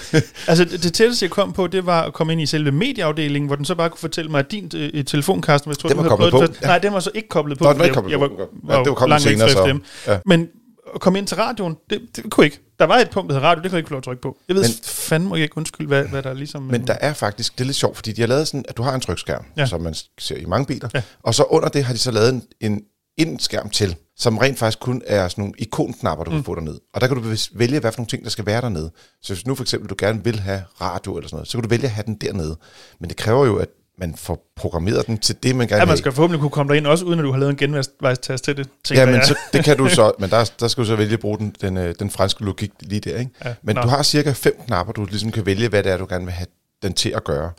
Altså 0.47 0.65
det, 0.65 0.83
det 0.83 0.93
tætteste, 0.93 1.23
jeg 1.23 1.31
kom 1.31 1.53
på, 1.53 1.67
det 1.67 1.85
var 1.85 2.01
at 2.03 2.13
komme 2.13 2.33
ind 2.33 2.41
i 2.41 2.45
selve 2.45 2.71
medieafdelingen, 2.71 3.47
hvor 3.47 3.55
den 3.55 3.65
så 3.65 3.75
bare 3.75 3.89
kunne 3.89 3.99
fortælle 3.99 4.31
mig, 4.31 4.39
at 4.39 4.51
din 4.51 4.71
øh, 4.75 5.03
telefonkast, 5.05 5.65
hvis 5.65 5.73
jeg 5.75 5.79
tror, 5.79 5.87
Den 5.89 5.97
du 5.97 6.03
var 6.03 6.17
havde 6.17 6.31
koblet 6.31 6.49
på, 6.49 6.55
ja. 6.61 6.67
Nej, 6.67 6.77
den 6.79 6.93
var 6.93 6.99
så 6.99 7.11
ikke 7.15 7.29
koblet 7.29 7.57
på. 7.57 7.63
Nå, 7.63 7.69
den 7.71 7.79
var 7.79 7.85
ikke 7.85 7.93
Jeg- 7.93 8.03
koblet 8.03 8.11
jeg, 8.11 8.19
på. 8.19 8.49
var, 8.63 8.73
Ja, 8.73 8.77
var 8.77 8.83
det 8.83 8.93
var 8.99 9.07
langt 9.07 9.23
senere, 9.23 9.49
så. 9.49 9.65
FDM. 9.65 9.77
Ja. 10.07 10.17
Men 10.25 10.47
at 10.95 11.01
komme 11.01 11.19
ind 11.19 11.27
til 11.27 11.37
radioen, 11.37 11.77
det, 11.89 12.01
det 12.15 12.31
kunne 12.31 12.45
ikke. 12.45 12.59
Der 12.79 12.85
var 12.85 12.97
et 12.97 13.09
punkt, 13.09 13.29
der 13.29 13.35
hed 13.35 13.43
radio, 13.43 13.63
det 13.63 13.71
kunne 13.71 13.75
jeg 13.75 13.79
ikke 13.79 13.87
få 13.87 13.93
lov 13.93 13.97
at 13.97 14.03
trykke 14.03 14.21
på. 14.21 14.37
Jeg 14.47 14.55
ved 14.55 14.63
Men- 14.63 14.71
fandme 14.83 15.39
ikke 15.41 15.57
undskyld, 15.57 15.87
hvad, 15.87 16.03
hvad 16.05 16.23
der 16.23 16.29
er 16.29 16.33
ligesom... 16.33 16.63
Men 16.63 16.87
der 16.87 16.93
er 17.01 17.13
faktisk, 17.13 17.53
det 17.57 17.61
er 17.61 17.65
lidt 17.65 17.77
sjovt, 17.77 17.95
fordi 17.95 18.11
de 18.11 18.21
har 18.21 18.27
lavet 18.27 18.47
sådan, 18.47 18.65
at 18.69 18.77
du 18.77 18.81
har 18.81 18.95
en 18.95 19.01
trykskærm, 19.01 19.45
Ja. 19.57 19.65
som 19.65 19.81
man 19.81 19.95
ser 20.19 20.35
i 20.37 20.45
mange 20.45 20.65
biler, 20.65 20.89
Ja. 20.93 21.01
og 21.23 21.35
så 21.35 21.43
under 21.43 21.69
det 21.69 21.83
har 21.83 21.93
de 21.93 21.99
så 21.99 22.11
lavet 22.11 22.29
en, 22.29 22.43
en 22.61 22.81
indskærm 23.17 23.69
til, 23.69 23.95
som 24.17 24.37
rent 24.37 24.59
faktisk 24.59 24.79
kun 24.79 25.01
er 25.07 25.27
sådan 25.27 25.41
nogle 25.41 25.53
ikonknapper, 25.57 26.23
du 26.25 26.31
mm. 26.31 26.37
kan 26.37 26.43
få 26.43 26.55
dernede. 26.55 26.79
Og 26.93 27.01
der 27.01 27.07
kan 27.07 27.17
du 27.23 27.35
vælge, 27.53 27.79
hvad 27.79 27.91
for 27.91 27.97
nogle 27.99 28.07
ting, 28.09 28.23
der 28.23 28.29
skal 28.29 28.45
være 28.45 28.61
dernede. 28.61 28.91
Så 29.21 29.33
hvis 29.33 29.45
nu 29.47 29.55
for 29.55 29.63
eksempel 29.63 29.89
du 29.89 29.95
gerne 29.97 30.23
vil 30.23 30.39
have 30.39 30.63
radio 30.81 31.15
eller 31.17 31.27
sådan 31.27 31.35
noget, 31.35 31.47
så 31.47 31.57
kan 31.57 31.63
du 31.63 31.69
vælge 31.69 31.83
at 31.85 31.91
have 31.91 32.03
den 32.05 32.15
dernede. 32.15 32.57
Men 32.99 33.09
det 33.09 33.17
kræver 33.17 33.45
jo, 33.45 33.55
at 33.57 33.67
man 33.99 34.15
får 34.15 34.51
programmeret 34.55 35.07
den 35.07 35.17
til 35.17 35.35
det, 35.43 35.55
man 35.55 35.67
gerne 35.67 35.75
Ja, 35.75 35.81
vil 35.81 35.87
man 35.87 35.87
have. 35.89 35.97
skal 35.97 36.11
forhåbentlig 36.11 36.39
kunne 36.41 36.49
komme 36.49 36.69
derind, 36.69 36.87
også 36.87 37.05
uden 37.05 37.19
at 37.19 37.23
du 37.25 37.31
har 37.31 37.39
lavet 37.39 37.49
en 37.51 37.57
genvejstast 37.57 38.43
til 38.43 38.57
det. 38.57 38.69
tænker 38.83 39.01
Ja, 39.01 39.05
men 39.05 39.15
jeg. 39.15 39.25
så, 39.25 39.35
det 39.53 39.63
kan 39.65 39.77
du 39.77 39.89
så, 39.89 40.11
men 40.19 40.29
der, 40.29 40.51
der 40.59 40.67
skal 40.67 40.81
du 40.83 40.87
så 40.87 40.95
vælge 40.95 41.13
at 41.13 41.19
bruge 41.19 41.37
den, 41.37 41.55
den, 41.61 41.77
øh, 41.77 41.95
den 41.99 42.09
franske 42.09 42.43
logik 42.45 42.71
lige 42.79 42.99
der, 42.99 43.17
ikke? 43.19 43.31
Ja, 43.45 43.53
Men 43.63 43.75
nå. 43.75 43.81
du 43.81 43.87
har 43.87 44.03
cirka 44.03 44.31
fem 44.31 44.53
knapper, 44.65 44.93
du 44.93 45.05
ligesom 45.05 45.31
kan 45.31 45.45
vælge, 45.45 45.67
hvad 45.69 45.83
det 45.83 45.91
er, 45.91 45.97
du 45.97 46.05
gerne 46.09 46.25
vil 46.25 46.33
have 46.33 46.47
den 46.83 46.93
til 46.93 47.09
at 47.15 47.23
gøre. 47.23 47.51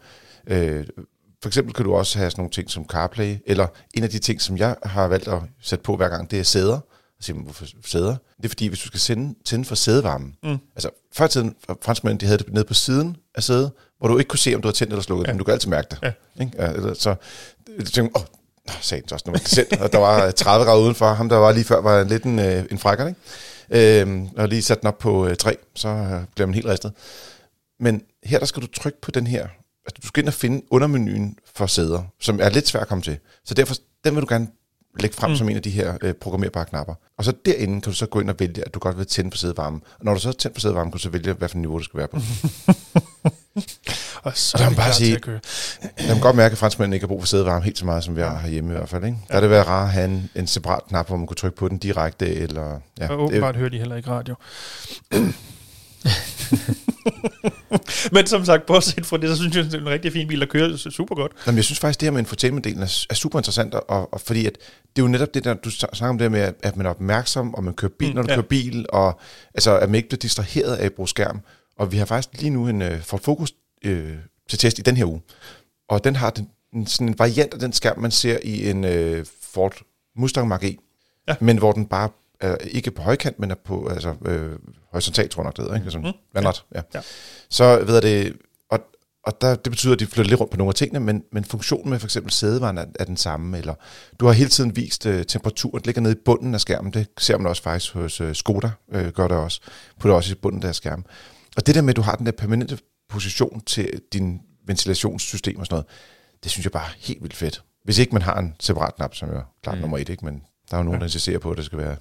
Øh, 0.46 0.84
for 1.42 1.48
eksempel 1.48 1.74
kan 1.74 1.84
du 1.84 1.94
også 1.94 2.18
have 2.18 2.30
sådan 2.30 2.40
nogle 2.40 2.50
ting 2.50 2.70
som 2.70 2.84
CarPlay, 2.90 3.36
eller 3.46 3.66
en 3.94 4.02
af 4.02 4.10
de 4.10 4.18
ting, 4.18 4.40
som 4.40 4.56
jeg 4.56 4.76
har 4.82 5.08
valgt 5.08 5.28
at 5.28 5.38
sætte 5.62 5.82
på 5.82 5.96
hver 5.96 6.08
gang, 6.08 6.30
det 6.30 6.38
er 6.38 6.42
sæder. 6.42 6.78
Jeg 7.20 7.24
siger, 7.24 7.36
hvorfor 7.42 7.66
sæder? 7.86 8.16
Det 8.36 8.44
er 8.44 8.48
fordi, 8.48 8.66
hvis 8.66 8.78
du 8.80 8.86
skal 8.86 9.00
sende, 9.00 9.34
tænde 9.44 9.64
for 9.64 9.74
sædevarmen. 9.74 10.34
Mm. 10.42 10.58
Altså, 10.76 10.90
før 11.12 11.26
tiden, 11.26 11.54
franskmændene, 11.82 12.20
de 12.20 12.26
havde 12.26 12.38
det 12.38 12.52
nede 12.52 12.64
på 12.64 12.74
siden 12.74 13.16
af 13.34 13.42
sædet, 13.42 13.70
hvor 13.98 14.08
du 14.08 14.18
ikke 14.18 14.28
kunne 14.28 14.38
se, 14.38 14.54
om 14.54 14.62
du 14.62 14.68
havde 14.68 14.76
tændt 14.76 14.92
eller 14.92 15.02
slukket, 15.02 15.26
Ja. 15.26 15.32
men 15.32 15.38
du 15.38 15.44
kan 15.44 15.52
altid 15.52 15.68
mærke 15.68 15.88
det. 15.90 15.98
Ja. 16.02 16.12
Ikke? 16.44 16.52
Ja, 16.62 16.70
eller, 16.72 16.94
så 16.94 17.14
jeg 17.78 17.86
tænkte, 17.86 18.16
åh, 18.16 18.22
oh, 18.22 18.74
sagde 18.80 19.02
også, 19.12 19.22
når 19.26 19.32
man 19.32 19.40
sendt, 19.44 19.80
og 19.80 19.92
der 19.92 19.98
var 19.98 20.30
30 20.30 20.64
grader 20.66 20.82
udenfor. 20.82 21.12
Ham, 21.12 21.28
der 21.28 21.36
var 21.36 21.52
lige 21.52 21.64
før, 21.64 21.80
var 21.80 22.04
lidt 22.04 22.24
en, 22.24 22.38
øh, 22.38 22.64
en 22.70 22.78
frækker, 22.78 23.06
ikke? 23.06 24.00
Øhm, 24.00 24.28
og 24.36 24.48
lige 24.48 24.62
sat 24.62 24.80
den 24.80 24.86
op 24.86 24.98
på 24.98 25.26
øh, 25.26 25.36
3, 25.36 25.56
så 25.74 25.88
øh, 25.88 26.22
bliver 26.34 26.46
man 26.46 26.54
helt 26.54 26.66
ristet. 26.66 26.92
Men 27.80 28.02
her 28.24 28.38
der 28.38 28.46
skal 28.46 28.62
du 28.62 28.66
trykke 28.66 29.00
på 29.00 29.10
den 29.10 29.26
her 29.26 29.42
altså, 29.86 30.00
du 30.02 30.06
skal 30.06 30.20
ind 30.22 30.28
og 30.28 30.34
finde 30.34 30.62
undermenuen 30.70 31.36
for 31.54 31.66
sæder, 31.66 32.02
som 32.20 32.40
er 32.40 32.48
lidt 32.48 32.68
svært 32.68 32.82
at 32.82 32.88
komme 32.88 33.02
til. 33.02 33.18
Så 33.44 33.54
derfor, 33.54 33.74
den 34.04 34.14
vil 34.14 34.22
du 34.22 34.26
gerne 34.28 34.48
lægge 34.98 35.16
frem 35.16 35.30
mm. 35.30 35.36
som 35.36 35.48
en 35.48 35.56
af 35.56 35.62
de 35.62 35.70
her 35.70 35.96
øh, 36.02 36.14
programmerbare 36.14 36.64
knapper. 36.64 36.94
Og 37.18 37.24
så 37.24 37.32
derinde 37.44 37.80
kan 37.80 37.90
du 37.90 37.96
så 37.96 38.06
gå 38.06 38.20
ind 38.20 38.30
og 38.30 38.36
vælge, 38.38 38.66
at 38.66 38.74
du 38.74 38.78
godt 38.78 38.98
vil 38.98 39.06
tænde 39.06 39.30
for 39.30 39.38
sædevarme. 39.38 39.80
Og 39.98 40.04
når 40.04 40.14
du 40.14 40.20
så 40.20 40.28
har 40.28 40.32
tændt 40.32 40.56
for 40.56 40.60
sædevarme, 40.60 40.90
kan 40.90 40.92
du 40.92 41.02
så 41.02 41.10
vælge, 41.10 41.32
hvad 41.32 41.48
for 41.48 41.58
niveau 41.58 41.78
du 41.78 41.82
skal 41.82 41.98
være 41.98 42.08
på. 42.08 42.20
Og 44.22 44.32
så 44.34 44.58
Og 44.64 44.70
vi 44.70 44.76
bare 44.76 44.92
sige-. 44.92 45.20
Jeg 45.82 46.06
kan 46.06 46.20
godt 46.20 46.36
mærke, 46.36 46.52
at 46.52 46.58
franskmændene 46.58 46.96
ikke 46.96 47.04
har 47.04 47.08
brug 47.08 47.22
for 47.22 47.26
sædevarme 47.26 47.64
helt 47.64 47.78
så 47.78 47.84
meget, 47.84 48.04
som 48.04 48.16
vi 48.16 48.20
har 48.20 48.38
herhjemme 48.38 48.70
i 48.70 48.76
hvert 48.76 48.88
fald. 48.88 49.04
Ikke? 49.04 49.18
Der 49.28 49.34
er 49.34 49.40
det 49.40 49.50
været 49.50 49.66
rart 49.68 49.86
at 49.86 49.92
have 49.92 50.04
en, 50.04 50.30
en 50.34 50.46
separat 50.46 50.82
knap, 50.88 51.06
hvor 51.06 51.16
man 51.16 51.26
kunne 51.26 51.36
trykke 51.36 51.56
på 51.56 51.68
den 51.68 51.78
direkte. 51.78 52.34
Eller, 52.34 52.80
ja, 53.00 53.08
Og 53.08 53.08
det, 53.08 53.18
åbenbart 53.18 53.56
hører 53.56 53.68
de 53.68 53.78
heller 53.78 53.96
ikke 53.96 54.10
radio. 54.10 54.34
Men 58.12 58.26
som 58.26 58.44
sagt, 58.44 58.66
bortset 58.66 59.06
fra 59.06 59.16
det, 59.16 59.28
så 59.28 59.36
synes 59.36 59.56
jeg, 59.56 59.64
det 59.64 59.74
er 59.74 59.78
en 59.78 59.88
rigtig 59.88 60.12
fin 60.12 60.28
bil, 60.28 60.40
der 60.40 60.46
kører 60.46 60.76
super 60.76 61.14
godt. 61.14 61.32
Jamen, 61.46 61.56
jeg 61.56 61.64
synes 61.64 61.78
faktisk, 61.78 62.00
det 62.00 62.06
her 62.06 62.10
med 62.10 62.20
infotainment-delen 62.20 62.82
er, 62.82 63.06
er 63.10 63.14
super 63.14 63.38
interessant, 63.38 63.74
og, 63.74 64.14
og 64.14 64.20
fordi 64.20 64.46
at 64.46 64.52
det 64.96 65.02
er 65.02 65.06
jo 65.06 65.08
netop 65.08 65.34
det 65.34 65.44
der, 65.44 65.54
du 65.54 65.70
snakker 65.70 66.08
om 66.08 66.18
det 66.18 66.24
her 66.24 66.28
med, 66.28 66.52
at- 66.62 66.76
man 66.76 66.86
er 66.86 66.90
opmærksom, 66.90 67.54
og 67.54 67.64
man 67.64 67.74
kører 67.74 67.92
bil, 67.98 68.08
Mm, 68.08 68.14
når 68.14 68.22
du 68.22 68.28
ja. 68.28 68.34
kører 68.34 68.46
bil, 68.46 68.86
og 68.88 69.20
altså, 69.54 69.78
at 69.78 69.88
man 69.88 69.94
ikke 69.94 70.08
bliver 70.08 70.18
distraheret 70.18 70.76
af 70.76 70.84
at 70.86 70.92
bruge 70.92 71.08
skærm. 71.08 71.40
Og 71.78 71.92
vi 71.92 71.96
har 71.96 72.04
faktisk 72.04 72.40
lige 72.42 72.50
nu 72.50 72.68
en 72.68 72.82
uh, 72.82 73.00
Ford 73.02 73.20
Focus 73.20 73.52
uh, 73.86 73.92
til 74.48 74.58
test 74.58 74.78
i 74.78 74.82
den 74.82 74.96
her 74.96 75.04
uge, 75.04 75.20
og 75.88 76.04
den 76.04 76.16
har 76.16 76.30
den, 76.30 76.48
en, 76.74 76.86
sådan 76.86 77.08
en 77.08 77.18
variant 77.18 77.54
af 77.54 77.60
den 77.60 77.72
skærm, 77.72 77.98
man 77.98 78.10
ser 78.10 78.38
i 78.42 78.70
en 78.70 78.84
uh, 78.84 79.26
Ford 79.52 79.74
Mustang 80.16 80.48
Mach 80.48 80.64
E, 80.64 80.76
Ja. 81.28 81.34
men 81.40 81.58
hvor 81.58 81.72
den 81.72 81.86
bare 81.86 82.08
er 82.40 82.56
ikke 82.56 82.90
på 82.90 83.02
højkant, 83.02 83.38
men 83.38 83.50
er 83.50 83.54
på 83.64 83.88
altså, 83.88 84.14
øh, 84.24 84.58
horisontalt, 84.92 85.30
tror 85.30 85.42
jeg 85.42 85.44
nok, 85.44 85.56
det 85.56 85.62
hedder, 85.64 85.74
ikke? 85.74 85.84
Altså, 85.84 85.98
Mm. 85.98 86.12
vandret, 86.34 86.64
ja. 86.74 86.82
Ja. 86.94 87.00
Så 87.50 87.84
ved 87.84 87.94
jeg 87.94 88.02
det, 88.02 88.36
og, 88.70 88.78
og 89.26 89.40
der, 89.40 89.54
det 89.54 89.70
betyder, 89.72 89.92
at 89.92 90.00
de 90.00 90.06
flytter 90.06 90.28
lidt 90.30 90.40
rundt 90.40 90.50
på 90.50 90.56
nogle 90.58 90.68
af 90.70 90.74
tingene, 90.74 91.00
men, 91.00 91.22
men 91.32 91.44
funktionen 91.44 91.90
med 91.90 91.98
for 91.98 92.06
eksempel 92.06 92.32
sædevaren 92.32 92.78
er, 92.78 92.84
er 92.98 93.04
den 93.04 93.16
samme, 93.16 93.58
eller 93.58 93.74
du 94.20 94.26
har 94.26 94.32
hele 94.32 94.50
tiden 94.50 94.76
vist 94.76 95.06
uh, 95.06 95.22
temperaturen, 95.28 95.82
ligger 95.84 96.00
nede 96.02 96.12
i 96.14 96.18
bunden 96.24 96.54
af 96.54 96.60
skærmen, 96.60 96.92
det 96.92 97.06
ser 97.18 97.36
man 97.38 97.46
også 97.46 97.62
faktisk 97.62 97.92
hos 97.92 98.20
uh, 98.20 98.32
Skoda, 98.32 98.70
uh, 98.94 99.08
gør 99.08 99.28
det 99.28 99.36
også, 99.36 99.60
putter 100.00 100.16
også 100.16 100.32
i 100.32 100.34
bunden 100.34 100.62
af 100.64 100.74
skærmen. 100.74 101.06
Og 101.56 101.66
det 101.66 101.74
der 101.74 101.82
med, 101.82 101.90
at 101.90 101.96
du 101.96 102.02
har 102.02 102.16
den 102.16 102.26
der 102.26 102.32
permanente 102.32 102.78
position 103.08 103.60
til 103.60 104.00
din 104.12 104.40
ventilationssystem 104.66 105.58
og 105.58 105.66
sådan 105.66 105.74
noget, 105.74 105.86
det 106.42 106.50
synes 106.50 106.64
jeg 106.64 106.72
bare 106.72 106.84
er 106.86 106.94
helt 106.98 107.22
vildt 107.22 107.36
fedt. 107.36 107.62
Hvis 107.84 107.98
ikke 107.98 108.12
man 108.12 108.22
har 108.22 108.38
en 108.38 108.54
separat 108.60 108.94
knap, 108.96 109.14
som 109.14 109.28
jo 109.28 109.34
er 109.36 109.42
klart 109.62 109.74
Mm. 109.74 109.78
mm. 109.78 109.80
nummer 109.80 109.98
et, 109.98 110.08
ikke? 110.08 110.24
men 110.24 110.42
der 110.70 110.76
er 110.76 110.78
jo 110.80 110.84
nogen, 110.84 111.00
der 111.00 111.06
insisterer 111.06 111.38
på, 111.38 111.50
at 111.50 111.56
det 111.56 111.64
skal 111.64 111.78
være 111.78 111.96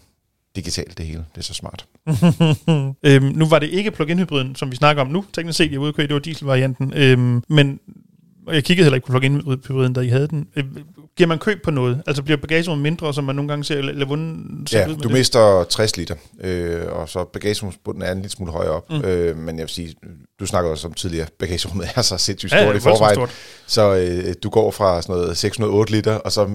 digitalt 0.56 0.98
det 0.98 1.06
hele. 1.06 1.26
Det 1.36 1.40
er 1.42 1.44
så 1.44 1.54
smart. 1.54 1.86
øhm, 3.06 3.26
nu 3.26 3.48
var 3.48 3.60
det 3.60 3.70
ikke 3.70 3.92
plug-in 3.92 4.20
hybriden, 4.20 4.56
som 4.56 4.72
vi 4.72 4.76
snakker 4.76 5.02
om 5.02 5.08
nu. 5.08 5.26
Teknisk 5.34 5.58
set, 5.58 5.72
jeg 5.72 5.80
køre, 5.94 6.08
det 6.08 6.14
var 6.14 6.20
dieselvarianten. 6.20 6.94
Øhm, 6.96 7.44
men 7.50 7.80
og 8.48 8.56
jeg 8.56 8.64
kiggede 8.64 8.84
heller 8.86 8.96
ikke 8.96 9.08
på 9.08 9.12
plug-in 9.12 9.42
hybriden, 9.68 9.94
da 9.94 10.00
I 10.02 10.08
havde 10.08 10.28
den. 10.28 10.48
Øh, 10.56 10.64
giver 11.18 11.28
man 11.28 11.38
køb 11.40 11.64
på 11.64 11.72
noget? 11.72 12.04
Altså 12.08 12.24
bliver 12.24 12.38
bagagerummet 12.38 12.84
mindre, 12.84 13.14
som 13.14 13.24
man 13.24 13.36
nogle 13.36 13.50
gange 13.50 13.64
ser, 13.64 13.76
ser 13.76 14.80
Ja, 14.80 14.86
ud 14.88 14.94
med 14.94 14.98
du 15.02 15.08
det? 15.08 15.12
mister 15.12 15.64
60 15.64 15.98
liter, 15.98 16.16
øh, 16.42 16.82
og 16.92 17.10
så 17.10 17.24
bagagerumsbunden 17.24 18.02
er 18.04 18.12
en 18.12 18.18
lille 18.18 18.30
smule 18.30 18.52
højere 18.52 18.72
op. 18.72 18.90
Mm. 18.90 19.02
Øh, 19.02 19.38
men 19.38 19.56
jeg 19.58 19.64
vil 19.64 19.70
sige, 19.70 19.96
du 20.40 20.46
snakker 20.46 20.72
også 20.72 20.88
om 20.88 20.94
tidligere, 20.94 21.28
bagagerummet 21.40 21.88
er 21.96 22.02
så 22.02 22.18
sindssygt 22.18 22.52
Ja, 22.54 22.58
stort 22.58 22.66
ja, 22.66 22.70
i 22.70 22.84
voldsomt 22.84 22.98
forvejen. 22.98 23.16
stort. 23.16 23.30
Så 23.68 23.96
øh, 24.28 24.34
du 24.44 24.50
går 24.50 24.72
fra 24.72 25.02
sådan 25.02 25.16
noget 25.16 25.38
608 25.38 25.92
liter, 25.92 26.14
og 26.14 26.32
så 26.32 26.50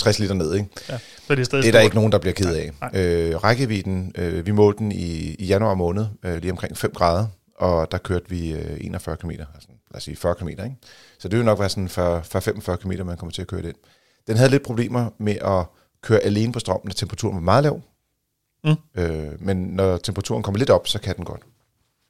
60 0.00 0.18
liter 0.18 0.34
ned. 0.34 0.54
Ikke? 0.54 0.68
Ja, 0.88 0.98
så 0.98 1.32
er 1.32 1.34
det 1.34 1.46
stadig 1.46 1.62
Det 1.62 1.68
er 1.68 1.72
der 1.72 1.78
stort. 1.78 1.84
ikke 1.84 1.96
nogen, 1.96 2.12
der 2.12 2.18
bliver 2.18 2.34
ked 2.34 2.54
af. 2.54 2.70
Nej. 2.80 2.90
Øh, 3.02 3.36
rækkevidden, 3.44 4.12
øh, 4.18 4.46
vi 4.46 4.50
målte 4.50 4.78
den 4.78 4.92
i, 4.92 5.34
i 5.34 5.46
januar 5.46 5.74
måned, 5.74 6.06
øh, 6.24 6.36
lige 6.38 6.50
omkring 6.50 6.76
5 6.76 6.92
grader, 6.94 7.26
og 7.56 7.92
der 7.92 7.98
kørte 7.98 8.24
vi 8.28 8.52
øh, 8.52 8.76
41 8.80 9.16
km, 9.16 9.30
altså, 9.30 9.68
lad 9.68 9.96
os 9.96 10.02
sige 10.02 10.16
40 10.16 10.34
km. 10.34 10.48
Ikke? 10.48 10.76
Så 11.18 11.28
det 11.28 11.38
vil 11.38 11.44
nok 11.46 11.58
være 11.60 11.68
sådan 11.68 11.88
40-45 11.88 12.76
km, 12.76 13.06
man 13.06 13.16
kommer 13.16 13.32
til 13.32 13.42
at 13.42 13.48
køre 13.48 13.62
den. 13.62 13.74
Den 14.26 14.36
havde 14.36 14.50
lidt 14.50 14.62
problemer 14.62 15.10
med 15.18 15.36
at 15.40 15.66
køre 16.02 16.18
alene 16.20 16.52
på 16.52 16.58
strøm, 16.58 16.80
når 16.84 16.92
temperaturen 16.92 17.34
var 17.34 17.40
meget 17.40 17.62
lav. 17.62 17.80
Mm. 18.64 18.74
Øh, 18.94 19.42
men 19.42 19.56
når 19.56 19.96
temperaturen 19.96 20.42
kommer 20.42 20.58
lidt 20.58 20.70
op, 20.70 20.88
så 20.88 21.00
kan 21.00 21.16
den 21.16 21.24
godt. 21.24 21.40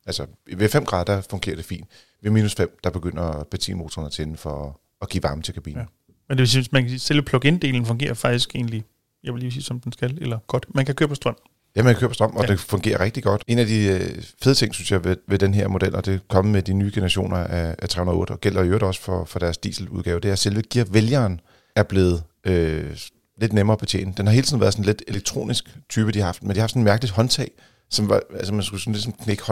Altså 0.06 0.26
ved 0.56 0.68
5 0.68 0.84
grader, 0.84 1.04
der 1.14 1.20
fungerer 1.30 1.56
det 1.56 1.64
fint. 1.64 1.86
Ved 2.22 2.30
minus 2.30 2.54
5, 2.54 2.78
der 2.84 2.90
begynder 2.90 3.44
benzinmotoren 3.50 4.06
at 4.06 4.12
tænde 4.12 4.36
for 4.36 4.80
at 5.02 5.08
give 5.08 5.22
varme 5.22 5.42
til 5.42 5.54
kabinen. 5.54 5.80
Ja. 5.80 5.86
Men 6.30 6.38
det 6.38 6.42
vil 6.42 6.48
sige, 6.48 6.60
at 6.60 6.72
man 6.72 6.82
kan 6.82 6.88
sige, 6.88 6.96
at 6.96 7.00
selve 7.00 7.22
plug-in-delen 7.22 7.84
fungerer 7.86 8.14
faktisk 8.14 8.54
egentlig, 8.54 8.84
jeg 9.24 9.32
vil 9.34 9.40
lige 9.40 9.52
sige, 9.52 9.62
som 9.62 9.80
den 9.80 9.92
skal, 9.92 10.18
eller 10.20 10.38
godt. 10.46 10.66
Man 10.74 10.86
kan 10.86 10.94
køre 10.94 11.08
på 11.08 11.14
strøm. 11.14 11.36
Ja, 11.76 11.82
man 11.82 11.94
kan 11.94 12.00
køre 12.00 12.08
på 12.08 12.14
strøm, 12.14 12.36
og 12.36 12.44
Ja. 12.44 12.52
det 12.52 12.60
fungerer 12.60 13.00
rigtig 13.00 13.22
godt. 13.22 13.44
En 13.46 13.58
af 13.58 13.66
de 13.66 13.86
øh, 13.86 14.22
fede 14.42 14.54
ting, 14.54 14.74
synes 14.74 14.92
jeg, 14.92 15.04
ved, 15.04 15.16
ved 15.28 15.38
den 15.38 15.54
her 15.54 15.68
model, 15.68 15.94
og 15.94 16.04
det 16.06 16.14
er 16.14 16.18
kommet 16.28 16.52
med 16.52 16.62
de 16.62 16.72
nye 16.72 16.90
generationer 16.94 17.36
af, 17.36 17.74
af 17.78 17.88
308, 17.88 18.32
og 18.32 18.40
gælder 18.40 18.62
i 18.62 18.66
øvrigt 18.66 18.82
også 18.84 19.00
for, 19.00 19.24
for 19.24 19.38
deres 19.38 19.58
dieseludgave, 19.58 20.20
det 20.20 20.28
er, 20.28 20.32
at 20.32 20.38
selve 20.38 20.62
gearvælgeren 20.70 21.40
er 21.76 21.82
blevet 21.82 22.22
øh, 22.46 22.96
lidt 23.40 23.52
nemmere 23.52 23.72
at 23.74 23.78
betjene. 23.78 24.12
Den 24.16 24.26
har 24.26 24.34
hele 24.34 24.46
tiden 24.46 24.60
været 24.60 24.72
sådan 24.72 24.84
lidt 24.84 25.02
elektronisk 25.08 25.64
type, 25.88 26.12
de 26.12 26.18
har 26.18 26.26
haft, 26.26 26.42
men 26.42 26.50
de 26.50 26.56
har 26.56 26.62
haft 26.62 26.70
sådan 26.70 26.80
en 26.80 26.84
mærkeligt 26.84 27.14
håndtag, 27.14 27.50
som 27.90 28.08
var, 28.08 28.20
altså 28.34 28.54
man 28.54 28.62
skulle 28.62 28.80
sådan 28.80 28.92
ligesom 28.92 29.12
knække 29.12 29.42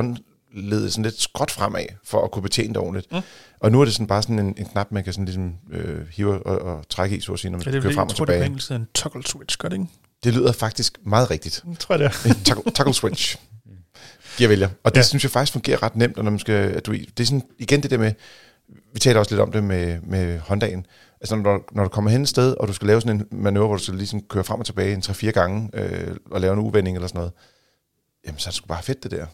håndledet 0.55 0.93
sådan 0.93 1.03
lidt 1.05 1.21
skråt 1.21 1.51
fremad, 1.51 1.85
for 2.05 2.25
at 2.25 2.31
kunne 2.31 2.43
betjene 2.43 2.69
det 2.69 2.77
ordentligt. 2.77 3.13
Mm. 3.13 3.17
Mm. 3.17 3.23
Og 3.61 3.73
nu 3.73 3.81
er 3.81 3.85
det 3.85 3.95
sådan 3.95 4.07
bare 4.07 4.23
sådan 4.23 4.39
en, 4.39 4.55
en 4.59 4.67
knap, 4.67 4.87
man 4.93 5.05
kan 5.05 5.13
sådan 5.13 5.25
ligesom 5.25 5.55
øh, 5.71 6.07
hive 6.09 6.47
og, 6.47 6.59
og 6.77 6.89
trække 6.89 7.17
i, 7.17 7.21
så 7.21 7.33
at 7.33 7.39
sige, 7.39 7.51
når 7.51 7.59
man 7.59 7.65
Ja, 7.67 7.71
det 7.71 7.77
er 7.77 7.81
kører 7.83 7.91
det, 7.91 7.95
frem 7.97 8.05
jeg 8.07 8.11
og 8.11 8.17
tror, 8.17 8.25
det 8.25 8.33
tilbage. 8.33 8.47
engelsk 8.47 8.69
hedder 8.69 8.81
en 8.83 8.89
toggle 8.95 9.23
switch, 9.27 9.59
gør 9.59 9.69
det 9.69 9.77
ikke? 9.77 9.87
Det 10.25 10.35
lyder 10.35 10.53
faktisk 10.53 10.99
meget 11.07 11.31
rigtigt. 11.31 11.63
Jeg 11.69 11.79
tror, 11.79 11.97
det 11.97 12.07
er. 12.07 12.27
En 12.29 12.45
toggle, 12.45 12.73
toggle 12.73 12.95
switch. 12.95 13.37
Gearvælger. 14.39 14.69
Og 14.85 14.95
det 14.95 14.99
Ja. 15.01 15.03
synes 15.05 15.23
jeg 15.25 15.31
faktisk 15.31 15.53
fungerer 15.53 15.83
ret 15.83 15.97
nemt, 15.97 16.19
og 16.19 16.25
når 16.25 16.31
man 16.31 16.39
skal, 16.39 16.53
at 16.53 16.87
du, 16.87 16.93
det 16.93 17.21
er 17.21 17.25
sådan, 17.25 17.43
igen 17.59 17.83
det 17.83 17.91
der 17.91 17.99
med, 17.99 18.13
vi 18.93 18.99
taler 19.01 19.19
også 19.19 19.31
lidt 19.31 19.41
om 19.41 19.53
det 19.53 19.65
med, 19.65 20.01
med 20.01 20.39
Hondaen. 20.39 20.87
Altså 21.21 21.37
når, 21.37 21.65
når 21.73 21.83
du 21.83 21.89
kommer 21.89 22.11
hen 22.11 22.23
et 22.23 22.29
sted, 22.29 22.55
og 22.61 22.69
du 22.69 22.73
skal 22.73 22.87
lave 22.89 23.01
sådan 23.01 23.17
en 23.17 23.27
manøvre, 23.43 23.67
hvor 23.67 23.77
du 23.77 23.83
skal 23.83 23.95
ligesom 23.99 24.21
køre 24.23 24.45
frem 24.45 24.61
og 24.61 24.67
tilbage 24.67 24.95
en 24.95 25.03
3-4 25.07 25.31
gange, 25.31 25.71
øh, 25.75 26.17
og 26.31 26.41
lave 26.41 26.53
en 26.53 26.59
uvending 26.59 26.97
eller 26.97 27.09
sådan 27.09 27.19
noget, 27.19 27.33
jamen 28.27 28.39
så 28.39 28.49
er 28.49 28.51
det 28.51 28.55
sgu 28.57 28.67
bare 28.67 28.83
fedt 28.83 29.03
det 29.03 29.11
der. 29.11 29.27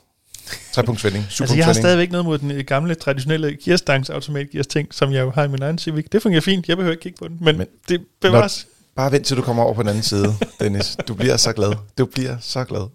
Trepunktsvending, 0.72 1.24
Altså, 1.40 1.54
jeg 1.57 1.64
har 1.64 1.72
stadigvæk 1.72 2.11
noget 2.11 2.24
mod 2.26 2.38
den 2.38 2.50
øh, 2.50 2.64
gamle, 2.64 2.94
traditionelle 2.94 3.57
gearstangs 3.64 4.11
automatgears 4.11 4.66
ting, 4.66 4.94
som 4.94 5.12
jeg 5.12 5.20
jo 5.20 5.30
har 5.30 5.44
i 5.44 5.48
min 5.48 5.62
egen 5.62 5.78
Civic. 5.78 6.07
Det 6.12 6.22
fungerer 6.22 6.40
fint. 6.40 6.68
Jeg 6.68 6.76
behøver 6.76 6.92
ikke 6.92 7.02
kigge 7.02 7.18
på 7.18 7.28
den. 7.28 7.37
Men, 7.40 7.44
men 7.44 7.57
Men 7.57 7.66
det 7.88 8.07
bevares. 8.20 8.66
Bare 8.96 9.12
vent 9.12 9.26
til 9.26 9.37
du 9.37 9.42
kommer 9.42 9.62
over 9.62 9.74
på 9.74 9.83
den 9.83 9.88
anden 9.88 10.02
side, 10.02 10.35
Dennis. 10.61 10.96
Du 11.09 11.14
bliver 11.14 11.37
så 11.37 11.52
glad. 11.52 11.72
Du 11.98 12.07
bliver 12.07 12.37
så 12.40 12.64
glad. 12.64 12.87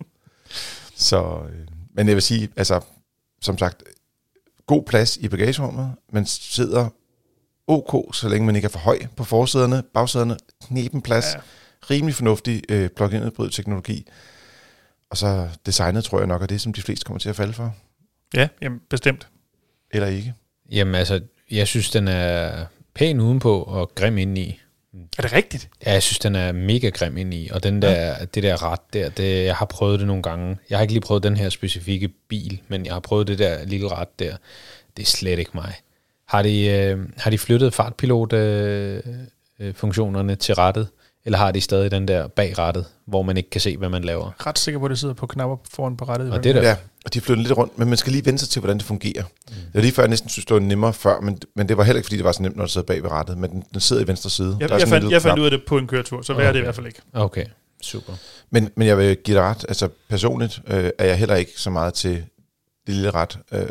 Så, 0.96 1.18
øh, 1.50 1.68
men 1.96 2.08
jeg 2.08 2.16
vil 2.16 2.24
sige, 2.24 2.50
altså, 2.56 2.80
som 3.42 3.58
sagt, 3.58 3.84
god 4.68 4.84
plads 4.84 5.18
i 5.18 5.28
bagagerummet. 5.28 5.92
Man 6.14 6.26
sidder 6.26 6.90
ok, 7.68 8.16
så 8.16 8.30
længe 8.30 8.46
man 8.46 8.56
ikke 8.56 8.66
er 8.66 8.70
for 8.70 8.80
høj 8.80 9.00
på 9.16 9.24
forsæderne, 9.24 9.84
bagsæderne, 9.94 10.38
knepen 10.68 11.02
plads, 11.02 11.26
Ja. 11.26 11.40
rimelig 11.90 12.16
fornuftig 12.16 12.62
øh, 12.70 12.90
plug-in 12.90 13.24
hybrid 13.24 13.50
teknologi. 13.50 14.08
Og 15.10 15.18
så 15.18 15.48
designet, 15.66 16.04
tror 16.04 16.18
jeg 16.18 16.28
nok, 16.28 16.42
er 16.42 16.46
det, 16.46 16.62
som 16.62 16.74
de 16.74 16.82
fleste 16.82 17.06
kommer 17.06 17.20
til 17.20 17.30
at 17.30 17.36
falde 17.36 17.54
for. 17.54 17.76
Ja, 18.34 18.48
jamen, 18.62 18.82
bestemt. 18.90 19.28
Eller 19.92 20.08
ikke. 20.08 20.34
Jamen 20.72 20.96
altså, 20.96 21.22
jeg 21.52 21.68
synes, 21.68 21.92
den 21.92 22.08
er 22.08 22.66
pæn 22.94 23.20
udenpå 23.20 23.62
og 23.62 23.96
grim 23.96 24.18
indeni. 24.18 24.60
Er 25.18 25.22
det 25.22 25.34
rigtigt? 25.34 25.70
Ja, 25.86 25.92
jeg 25.92 26.04
synes, 26.04 26.20
den 26.20 26.36
er 26.36 26.52
mega 26.52 26.90
grim 26.90 27.18
indeni. 27.18 27.50
Og 27.50 27.64
den 27.64 27.82
der, 27.82 27.92
ja. 27.92 28.26
det 28.26 28.44
der 28.44 28.72
ret 28.72 28.94
der, 28.94 29.10
det, 29.10 29.46
jeg 29.46 29.56
har 29.56 29.66
prøvet 29.66 30.00
det 30.00 30.08
nogle 30.08 30.24
gange. 30.24 30.58
Jeg 30.70 30.78
har 30.78 30.82
ikke 30.82 30.94
lige 30.94 31.02
prøvet 31.02 31.24
den 31.24 31.38
her 31.38 31.50
specifikke 31.50 32.08
bil, 32.08 32.62
men 32.68 32.86
jeg 32.86 32.94
har 32.94 33.00
prøvet 33.00 33.28
det 33.28 33.40
der 33.40 33.66
lille 33.66 33.88
ret 33.88 34.20
der. 34.20 34.38
Det 34.98 35.04
er 35.04 35.08
slet 35.08 35.40
ikke 35.40 35.52
mig. 35.54 35.74
Har 36.26 36.42
de, 36.42 36.68
øh, 36.68 37.00
har 37.18 37.32
de 37.32 37.38
flyttet 37.38 37.74
fartpilot-funktionerne 37.74 39.00
øh, 39.60 39.68
øh, 39.68 39.74
funktionerne 39.74 40.36
til 40.36 40.56
rettet? 40.56 40.88
Eller 41.26 41.38
har 41.38 41.52
de 41.52 41.62
stadig 41.62 41.92
den 41.92 42.08
der 42.08 42.28
bag 42.28 42.58
rettet, 42.58 42.86
hvor 43.08 43.22
man 43.22 43.38
ikke 43.38 43.50
kan 43.50 43.62
se, 43.62 43.78
hvad 43.78 43.90
man 43.90 44.04
laver? 44.04 44.48
Ret 44.48 44.60
sikker 44.60 44.80
på, 44.80 44.86
at 44.86 44.90
det 44.90 45.00
sidder 45.00 45.14
på 45.14 45.28
knapper 45.28 45.58
foran 45.72 45.98
på 45.98 46.06
rettet. 46.06 46.32
Og 46.32 46.44
det 46.44 46.50
er 46.50 46.54
da 46.62 46.68
Ja, 46.68 46.76
og 47.06 47.14
de 47.14 47.22
flytter 47.22 47.44
lidt 47.44 47.58
rundt, 47.58 47.78
men 47.78 47.88
man 47.90 47.98
skal 47.98 48.12
lige 48.12 48.26
vende 48.26 48.40
sig 48.40 48.50
til, 48.50 48.60
hvordan 48.60 48.78
det 48.78 48.86
fungerer. 48.86 49.24
Mm. 49.24 49.56
Det 49.56 49.74
var 49.74 49.82
lige 49.82 49.92
før, 49.92 50.04
jeg 50.04 50.10
næsten 50.10 50.30
synes, 50.30 50.46
det 50.46 50.54
var 50.54 50.60
nemmere 50.60 50.94
før, 50.94 51.20
men, 51.22 51.40
men 51.56 51.70
det 51.70 51.78
var 51.78 51.84
heller 51.84 51.98
ikke, 51.98 52.06
fordi 52.06 52.18
det 52.18 52.26
var 52.26 52.32
så 52.32 52.42
nemt, 52.42 52.56
når 52.56 52.66
du 52.66 52.72
sidder 52.72 52.86
bag 52.88 53.04
ved 53.04 53.12
rattet, 53.12 53.38
men 53.38 53.52
den, 53.52 53.64
den 53.74 53.80
sidder 53.82 54.04
i 54.04 54.08
venstre 54.08 54.30
side. 54.30 54.58
Jeg, 54.60 54.70
Der 54.70 54.78
jeg, 54.78 54.88
fandt, 54.88 55.12
jeg 55.12 55.22
fandt 55.22 55.40
ud 55.40 55.46
af 55.46 55.52
det 55.52 55.62
på 55.68 55.78
en 55.78 55.88
køretur, 55.88 56.22
så 56.22 56.34
hvad 56.34 56.46
er 56.46 56.52
det 56.52 56.60
i 56.60 56.62
Okay. 56.62 56.66
hvert 56.66 56.76
fald 56.76 56.88
ikke. 56.88 57.02
Okay, 57.14 57.46
super. 57.84 58.14
Men, 58.50 58.70
men 58.76 58.88
jeg 58.88 58.98
vil 58.98 59.18
give 59.18 59.38
dig 59.38 59.44
ret, 59.44 59.66
altså 59.68 59.90
personligt 60.10 60.62
øh, 60.68 60.90
er 60.98 61.06
jeg 61.06 61.18
heller 61.18 61.36
ikke 61.36 61.52
så 61.56 61.70
meget 61.70 61.94
til 61.94 62.12
det 62.88 62.96
lille 62.96 63.12
ret. 63.12 63.40
Øh, 63.52 63.62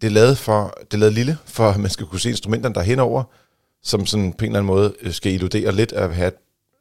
det 0.00 0.06
er 0.06 0.10
lavet 0.10 0.38
for, 0.38 0.78
det 0.80 0.94
er 0.94 0.98
lavet 0.98 1.14
lille, 1.14 1.36
for 1.44 1.68
at 1.70 1.76
man 1.80 1.90
skal 1.90 2.06
kunne 2.06 2.20
se 2.20 2.30
instrumenterne 2.30 2.74
der 2.74 2.80
er 2.80 2.84
henover, 2.84 3.24
som 3.82 4.06
sådan 4.06 4.32
på 4.32 4.44
en 4.44 4.50
eller 4.50 4.58
anden 4.58 4.66
måde 4.74 4.94
øh, 5.02 5.12
skal 5.12 5.32
illudere 5.32 5.72
lidt 5.72 5.92
at 5.92 6.14
have 6.14 6.28
et, 6.28 6.34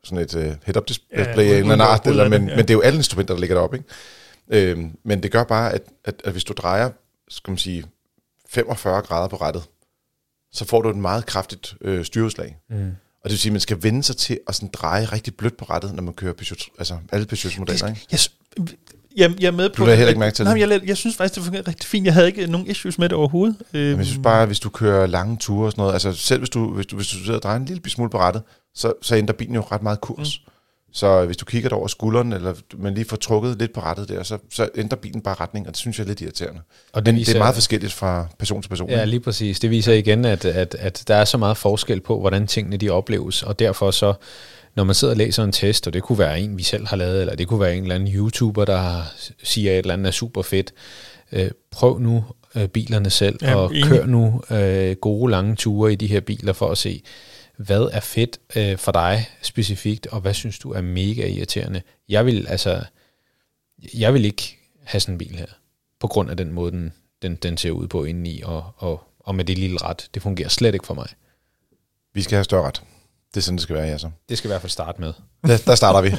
sådan 0.03 0.23
et 0.23 0.35
uh, 0.35 0.41
head-up 0.41 0.87
display 0.87 1.17
Ja, 1.17 1.23
af 1.23 1.33
en 1.33 1.41
eller 1.41 1.61
anden 1.61 1.81
art, 1.81 2.07
eller, 2.07 2.29
men, 2.29 2.49
ja. 2.49 2.55
men 2.55 2.65
det 2.65 2.69
er 2.69 2.73
jo 2.73 2.81
alle 2.81 2.97
instrumenter, 2.97 3.33
der 3.33 3.41
ligger 3.41 3.55
deroppe. 3.55 3.77
Ikke? 3.77 4.71
Øh, 4.71 4.79
men 5.03 5.23
det 5.23 5.31
gør 5.31 5.43
bare, 5.43 5.73
at, 5.73 5.81
at, 6.05 6.21
at 6.23 6.31
hvis 6.31 6.43
du 6.43 6.53
drejer, 6.53 6.89
skal 7.29 7.51
man 7.51 7.57
sige, 7.57 7.85
45 8.49 9.01
grader 9.01 9.27
på 9.27 9.35
rettet, 9.35 9.63
så 10.51 10.65
får 10.65 10.81
du 10.81 10.89
et 10.89 10.97
meget 10.97 11.25
kraftigt 11.25 11.75
øh, 11.81 12.05
styreudslag. 12.05 12.57
Mm. 12.69 12.91
Og 13.23 13.29
det 13.29 13.31
vil 13.31 13.39
sige, 13.39 13.49
at 13.49 13.53
man 13.53 13.59
skal 13.61 13.83
vende 13.83 14.03
sig 14.03 14.17
til 14.17 14.39
at 14.47 14.55
sådan 14.55 14.69
dreje 14.73 15.05
rigtig 15.05 15.35
blødt 15.35 15.57
på 15.57 15.65
rettet, 15.65 15.93
når 15.93 16.03
man 16.03 16.13
kører 16.13 16.33
Peugeot, 16.33 16.69
altså 16.77 16.97
alle 17.11 17.25
Peugeot-modeller. 17.25 17.95
Jeg, 18.11 18.19
jeg, 19.17 19.31
jeg 19.39 19.47
er 19.47 19.51
med 19.51 19.69
på 19.69 19.75
Du 19.75 19.85
lader 19.85 19.97
heller 19.97 20.09
ikke 20.09 20.19
mærke 20.19 20.35
til 20.35 20.45
Nej, 20.45 20.53
det? 20.53 20.69
men 20.69 20.71
jeg, 20.71 20.87
jeg 20.87 20.97
synes 20.97 21.15
faktisk, 21.15 21.35
det 21.35 21.43
fungerer 21.43 21.67
rigtig 21.67 21.89
fint. 21.89 22.05
Jeg 22.05 22.13
havde 22.13 22.27
ikke 22.27 22.47
nogen 22.47 22.67
issues 22.67 22.99
med 22.99 23.09
det 23.09 23.17
overhovedet. 23.17 23.55
Øhm, 23.73 23.83
Men 23.83 23.97
jeg 23.97 24.05
synes 24.05 24.23
bare, 24.23 24.45
hvis 24.45 24.59
du 24.59 24.69
kører 24.69 25.07
lange 25.07 25.37
ture 25.37 25.67
og 25.67 25.71
sådan 25.71 25.81
noget, 25.81 25.93
altså 25.93 26.13
selv 26.13 26.39
hvis 26.39 26.49
du, 26.49 26.73
hvis 26.73 26.85
du, 26.85 26.95
hvis 26.95 27.07
du 27.07 27.17
sidder 27.17 27.35
og 27.35 27.43
drejer 27.43 27.59
en 27.59 27.65
lille 27.65 27.89
smule 27.89 28.09
på 28.09 28.19
rettet, 28.19 28.43
så, 28.75 28.93
så 29.01 29.15
ændrer 29.15 29.33
bilen 29.33 29.55
jo 29.55 29.61
ret 29.61 29.83
meget 29.83 30.01
kurs. 30.01 30.39
Mm. 30.45 30.49
Så 30.95 31.25
hvis 31.25 31.37
du 31.37 31.45
kigger 31.45 31.69
det 31.69 31.77
over 31.77 31.87
skulderen, 31.87 32.33
eller 32.33 32.53
man 32.77 32.93
lige 32.93 33.05
får 33.05 33.17
trukket 33.17 33.59
lidt 33.59 33.73
på 33.73 33.81
rettet 33.81 34.09
der, 34.09 34.23
så, 34.23 34.37
så 34.51 34.69
ændrer 34.75 34.97
bilen 34.97 35.21
bare 35.21 35.35
retning, 35.39 35.67
og 35.67 35.71
det 35.71 35.77
synes 35.77 35.97
jeg 35.97 36.03
er 36.03 36.07
lidt 36.07 36.21
irriterende. 36.21 36.61
Og 36.93 37.01
Men 37.05 37.15
det 37.15 37.29
er 37.29 37.37
meget 37.37 37.55
forskelligt 37.55 37.93
fra 37.93 38.27
person 38.39 38.61
til 38.61 38.69
person. 38.69 38.89
Ja, 38.89 39.05
lige 39.05 39.19
præcis. 39.19 39.59
Det 39.59 39.69
viser 39.69 39.93
igen, 39.93 40.25
at, 40.25 40.45
at, 40.45 40.75
at 40.79 41.03
der 41.07 41.15
er 41.15 41.25
så 41.25 41.37
meget 41.37 41.57
forskel 41.57 42.01
på, 42.01 42.19
hvordan 42.19 42.47
tingene 42.47 42.77
de 42.77 42.89
opleves, 42.89 43.43
og 43.43 43.59
derfor 43.59 43.91
så, 43.91 44.13
når 44.75 44.83
man 44.83 44.95
sidder 44.95 45.13
og 45.13 45.17
læser 45.17 45.43
en 45.43 45.51
test, 45.51 45.87
og 45.87 45.93
det 45.93 46.03
kunne 46.03 46.19
være 46.19 46.39
en, 46.39 46.57
vi 46.57 46.63
selv 46.63 46.87
har 46.87 46.95
lavet, 46.95 47.21
eller 47.21 47.35
det 47.35 47.47
kunne 47.47 47.59
være 47.59 47.75
en 47.75 47.81
eller 47.83 47.95
anden 47.95 48.13
YouTuber, 48.13 48.65
der 48.65 49.03
siger, 49.43 49.71
at 49.71 49.75
et 49.75 49.83
eller 49.83 49.93
andet 49.93 50.07
er 50.07 50.11
super 50.11 50.41
fedt, 50.41 50.73
øh, 51.31 51.51
prøv 51.71 51.99
nu 51.99 52.23
øh, 52.55 52.67
bilerne 52.67 53.09
selv, 53.09 53.39
Ja, 53.41 53.55
og 53.55 53.71
enig. 53.71 53.83
kør 53.83 54.05
nu 54.05 54.41
øh, 54.51 54.95
gode 54.95 55.31
lange 55.31 55.55
ture 55.55 55.91
i 55.93 55.95
de 55.95 56.07
her 56.07 56.19
biler 56.19 56.53
for 56.53 56.71
at 56.71 56.77
se, 56.77 57.03
hvad 57.57 57.89
er 57.91 57.99
fedt 57.99 58.39
øh, 58.55 58.77
for 58.77 58.91
dig 58.91 59.27
specifikt, 59.41 60.07
og 60.07 60.21
hvad 60.21 60.33
synes 60.33 60.59
du 60.59 60.71
er 60.71 60.81
mega 60.81 61.27
irriterende. 61.27 61.81
Jeg 62.09 62.25
vil 62.25 62.47
altså, 62.47 62.83
jeg 63.93 64.13
vil 64.13 64.25
ikke 64.25 64.57
have 64.83 64.99
sådan 65.01 65.13
en 65.13 65.17
bil 65.17 65.35
her, 65.35 65.45
på 65.99 66.07
grund 66.07 66.29
af 66.29 66.37
den 66.37 66.51
måde, 66.51 66.71
den, 66.71 66.93
den, 67.21 67.35
den 67.35 67.57
ser 67.57 67.71
ud 67.71 67.87
på 67.87 68.03
indeni, 68.03 68.41
og, 68.45 68.65
og, 68.77 69.03
og 69.19 69.35
med 69.35 69.45
det 69.45 69.57
lille 69.57 69.77
ret. 69.81 70.07
Det 70.13 70.21
fungerer 70.21 70.49
slet 70.49 70.73
ikke 70.73 70.85
for 70.85 70.93
mig. 70.93 71.07
Vi 72.13 72.21
skal 72.21 72.35
have 72.35 72.43
større 72.43 72.67
ret. 72.67 72.81
Det 73.33 73.39
er 73.39 73.41
sådan, 73.41 73.55
det 73.55 73.63
skal 73.63 73.75
være, 73.75 73.87
ja 73.87 73.97
så. 73.97 74.09
Det 74.29 74.37
skal 74.37 74.47
i 74.47 74.51
hvert 74.51 74.61
fald 74.61 74.69
starte 74.69 75.01
med. 75.01 75.13
Der, 75.47 75.57
der 75.65 75.75
starter 75.75 76.01
vi. 76.01 76.15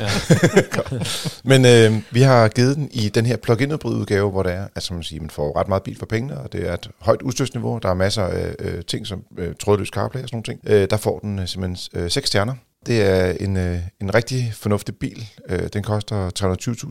Men 1.50 1.64
øh, 1.66 2.02
vi 2.10 2.20
har 2.20 2.48
givet 2.48 2.76
den 2.76 2.88
i 2.92 3.08
den 3.08 3.26
her 3.26 3.36
plug-in 3.36 3.72
udgave, 3.72 4.30
hvor 4.30 4.42
der 4.42 4.50
er, 4.50 4.68
altså 4.74 4.94
man, 4.94 5.02
siger, 5.02 5.20
man 5.20 5.30
får 5.30 5.56
ret 5.56 5.68
meget 5.68 5.82
bil 5.82 5.98
for 5.98 6.06
pengene, 6.06 6.38
og 6.38 6.52
det 6.52 6.68
er 6.68 6.74
et 6.74 6.90
højt 6.98 7.22
udstyrsniveau. 7.22 7.78
Der 7.78 7.88
er 7.88 7.94
masser 7.94 8.22
af 8.22 8.54
øh, 8.58 8.84
ting, 8.84 9.06
som 9.06 9.24
øh, 9.38 9.54
trådløs 9.60 9.88
CarPlay 9.88 10.22
og 10.22 10.28
sådan 10.28 10.36
nogle 10.36 10.44
ting. 10.44 10.60
Øh, 10.66 10.90
der 10.90 10.96
får 10.96 11.18
den 11.18 11.38
øh, 11.38 11.48
simpelthen 11.48 12.02
øh, 12.02 12.10
6 12.10 12.28
stjerner. 12.28 12.54
Det 12.86 13.02
er 13.02 13.32
en, 13.40 13.56
øh, 13.56 13.78
en 14.00 14.14
rigtig 14.14 14.52
fornuftig 14.54 14.96
bil. 14.96 15.28
Øh, 15.48 15.68
den 15.72 15.82
koster 15.82 16.30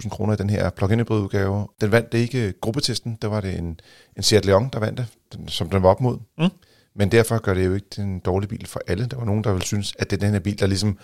320.000 0.04 0.10
kroner 0.10 0.34
i 0.34 0.38
den 0.38 0.50
her 0.50 0.70
plug-in 0.70 1.02
udgave. 1.10 1.68
Den 1.82 1.92
vandt 1.92 2.14
ikke 2.14 2.54
gruppetesten. 2.62 3.18
Der 3.22 3.28
var 3.28 3.42
det 3.42 3.58
en, 3.58 3.80
en 4.18 4.24
Seat 4.24 4.46
Leon, 4.46 4.70
der 4.74 4.80
vandt 4.80 4.98
det, 4.98 5.08
den, 5.34 5.48
som 5.48 5.70
den 5.70 5.84
var 5.84 5.90
op 5.90 6.02
mod. 6.02 6.18
Mm. 6.38 6.50
Men 6.96 7.12
derfor 7.12 7.38
gør 7.39 7.54
det 7.54 7.66
jo 7.66 7.74
ikke 7.74 7.88
en 7.98 8.20
dårlig 8.20 8.50
bil 8.50 8.68
for 8.68 8.82
alle. 8.88 9.06
Der 9.06 9.18
var 9.18 9.26
nogen, 9.26 9.44
der 9.44 9.54
vil 9.54 9.62
synes, 9.62 9.94
at 10.00 10.10
det 10.12 10.18
er 10.18 10.20
den 10.26 10.32
her 10.34 10.39
bil, 10.39 10.60
der 10.60 10.68
ligesom 10.68 10.98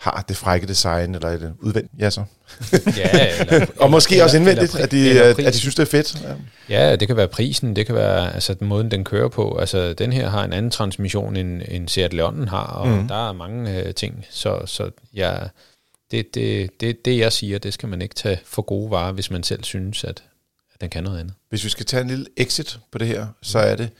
har 0.00 0.24
det 0.28 0.36
frække 0.36 0.66
design, 0.66 1.14
eller 1.14 1.28
et 1.28 1.54
udvendigt. 1.60 1.94
Ja, 2.02 2.10
så. 2.10 2.24
Ja, 2.96 3.40
eller, 3.40 3.66
Og 3.80 3.90
måske 3.90 4.14
eller- 4.14 4.24
også 4.24 4.36
indvendigt, 4.36 4.64
eller 4.74 4.78
pri- 4.80 4.82
at 4.82 4.90
de, 4.90 5.08
eller 5.10 5.24
at, 5.48 5.54
de 5.54 5.58
synes, 5.58 5.74
det 5.74 5.82
er 5.82 5.86
fedt. 5.90 6.22
Ja. 6.68 6.88
Ja, 6.90 6.96
det 6.96 7.08
kan 7.08 7.16
være 7.16 7.28
prisen, 7.28 7.76
det 7.76 7.86
kan 7.86 7.94
være 7.94 8.34
altså, 8.34 8.54
den 8.54 8.68
måden, 8.68 8.90
den 8.90 9.04
kører 9.04 9.28
på. 9.28 9.56
Altså, 9.58 9.92
den 9.92 10.12
her 10.12 10.28
har 10.28 10.44
en 10.44 10.52
anden 10.52 10.70
transmission, 10.70 11.36
end, 11.36 11.62
end 11.68 11.88
Seat 11.88 12.12
Leonen 12.12 12.48
har, 12.48 12.64
og 12.66 12.88
mm. 12.88 13.08
der 13.08 13.28
er 13.28 13.32
mange 13.32 13.82
øh, 13.84 13.94
ting. 13.94 14.26
Så, 14.30 14.62
så 14.66 14.90
ja, 15.14 15.34
det, 16.10 16.34
det, 16.34 16.80
det, 16.80 17.04
det, 17.04 17.18
jeg 17.18 17.32
siger, 17.32 17.58
det 17.58 17.74
skal 17.74 17.88
man 17.88 18.02
ikke 18.02 18.14
tage 18.14 18.40
for 18.44 18.62
gode 18.62 18.90
varer, 18.90 19.12
hvis 19.12 19.30
man 19.30 19.42
selv 19.42 19.64
synes, 19.64 20.04
at, 20.04 20.22
at 20.74 20.80
den 20.80 20.90
kan 20.90 21.04
noget 21.04 21.20
andet. 21.20 21.34
Hvis 21.48 21.64
vi 21.64 21.68
skal 21.68 21.86
tage 21.86 22.00
en 22.00 22.08
lille 22.08 22.26
exit 22.36 22.78
på 22.92 22.98
det 22.98 23.06
her, 23.06 23.26
så 23.42 23.58
er 23.58 23.76
det, 23.76 23.90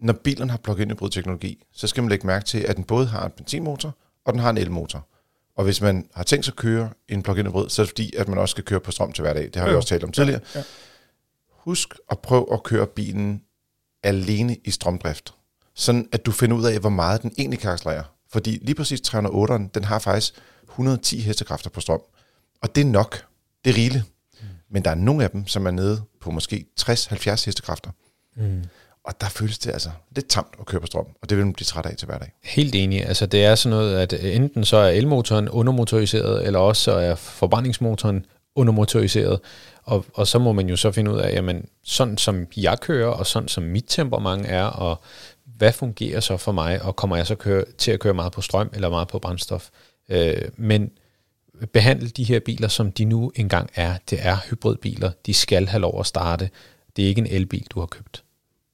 når 0.00 0.12
bilen 0.12 0.50
har 0.50 0.56
plug-in 0.58 0.90
hybrid 0.90 1.10
teknologi, 1.10 1.64
så 1.72 1.86
skal 1.86 2.02
man 2.02 2.10
lægge 2.10 2.26
mærke 2.26 2.44
til, 2.44 2.58
at 2.58 2.76
den 2.76 2.84
både 2.84 3.06
har 3.06 3.26
en 3.26 3.32
benzinmotor, 3.36 3.96
og 4.24 4.32
den 4.32 4.40
har 4.40 4.50
en 4.50 4.58
elmotor. 4.58 5.06
Og 5.56 5.64
hvis 5.64 5.80
man 5.80 6.08
har 6.14 6.24
tænkt 6.24 6.44
sig 6.44 6.52
at 6.52 6.56
køre 6.56 6.90
en 7.08 7.22
plug-in 7.22 7.46
hybrid, 7.46 7.68
så 7.68 7.82
er 7.82 7.84
det 7.84 7.90
fordi, 7.90 8.16
at 8.16 8.28
man 8.28 8.38
også 8.38 8.50
skal 8.50 8.64
køre 8.64 8.80
på 8.80 8.90
strøm 8.90 9.12
til 9.12 9.22
hverdag. 9.22 9.44
Det 9.44 9.56
har 9.56 9.64
vi 9.64 9.70
Jo. 9.70 9.76
også 9.76 9.88
talt 9.88 10.04
om 10.04 10.12
tidligere. 10.12 10.40
Ja. 10.54 10.62
Husk 11.50 11.94
at 12.10 12.18
prøve 12.18 12.52
at 12.52 12.62
køre 12.62 12.86
bilen 12.86 13.42
alene 14.02 14.56
i 14.64 14.70
strømdrift. 14.70 15.34
Sådan 15.74 16.08
at 16.12 16.26
du 16.26 16.32
finder 16.32 16.56
ud 16.56 16.64
af, 16.64 16.78
hvor 16.80 16.90
meget 16.90 17.22
den 17.22 17.32
egentlig 17.38 17.58
kan 17.58 17.70
accelerere. 17.70 18.04
Fordi 18.32 18.50
lige 18.62 18.74
præcis 18.74 19.00
308'eren, 19.00 19.68
den 19.74 19.84
har 19.84 19.98
faktisk 19.98 20.34
110 20.68 21.20
hestekræfter 21.20 21.70
på 21.70 21.80
strøm. 21.80 22.00
Og 22.62 22.74
det 22.74 22.80
er 22.80 22.84
nok. 22.84 23.24
Det 23.64 23.70
er 23.70 23.76
rigeligt. 23.76 24.04
Mm. 24.40 24.46
Men 24.70 24.84
der 24.84 24.90
er 24.90 24.94
nogle 24.94 25.24
af 25.24 25.30
dem, 25.30 25.46
som 25.46 25.66
er 25.66 25.70
nede 25.70 26.02
på 26.20 26.30
måske 26.30 26.66
60-70 26.80 27.44
hestekræfter. 27.46 27.90
Mm. 28.36 28.64
Og 29.06 29.20
der 29.20 29.28
føles 29.28 29.58
det 29.58 29.72
altså 29.72 29.90
lidt 30.16 30.28
tamt 30.28 30.54
at 30.60 30.66
køre 30.66 30.80
på 30.80 30.86
strøm, 30.86 31.06
og 31.22 31.30
det 31.30 31.38
vil 31.38 31.46
man 31.46 31.52
blive 31.52 31.64
træt 31.64 31.86
af 31.86 31.96
til 31.96 32.06
hverdag. 32.06 32.32
Helt 32.44 32.74
enig. 32.74 33.06
Altså, 33.06 33.26
det 33.26 33.44
er 33.44 33.54
sådan 33.54 33.78
noget, 33.78 33.96
at 33.98 34.12
øh, 34.12 34.36
enten 34.36 34.64
så 34.64 34.76
er 34.76 34.88
elmotoren 34.88 35.48
undermotoriseret, 35.48 36.46
eller 36.46 36.58
også 36.58 36.82
så 36.82 36.92
er 36.92 37.14
forbrændingsmotoren 37.14 38.26
undermotoriseret. 38.54 39.40
Og, 39.82 40.04
og 40.14 40.26
så 40.26 40.38
må 40.38 40.52
man 40.52 40.68
jo 40.68 40.76
så 40.76 40.92
finde 40.92 41.10
ud 41.12 41.18
af, 41.18 41.32
jamen, 41.32 41.68
sådan 41.84 42.18
som 42.18 42.46
jeg 42.56 42.80
kører, 42.80 43.08
og 43.08 43.26
sådan 43.26 43.48
som 43.48 43.62
mit 43.62 43.84
temperament 43.88 44.46
er, 44.48 44.64
og 44.64 45.00
hvad 45.44 45.72
fungerer 45.72 46.20
så 46.20 46.36
for 46.36 46.52
mig, 46.52 46.82
og 46.82 46.96
kommer 46.96 47.16
jeg 47.16 47.26
så 47.26 47.34
køre, 47.34 47.64
til 47.78 47.90
at 47.90 48.00
køre 48.00 48.14
meget 48.14 48.32
på 48.32 48.40
strøm, 48.40 48.70
eller 48.74 48.88
meget 48.88 49.08
på 49.08 49.18
brændstof. 49.18 49.68
Øh, 50.08 50.42
men 50.56 50.90
behandle 51.72 52.08
de 52.08 52.24
her 52.24 52.40
biler, 52.40 52.68
som 52.68 52.92
de 52.92 53.04
nu 53.04 53.32
engang 53.34 53.70
er. 53.74 53.94
Det 54.10 54.18
er 54.22 54.36
hybridbiler. 54.50 55.10
De 55.26 55.34
skal 55.34 55.68
have 55.68 55.80
lov 55.80 56.00
at 56.00 56.06
starte. 56.06 56.50
Det 56.96 57.04
er 57.04 57.08
ikke 57.08 57.18
en 57.18 57.26
elbil, 57.26 57.66
du 57.70 57.80
har 57.80 57.86
købt. 57.86 58.22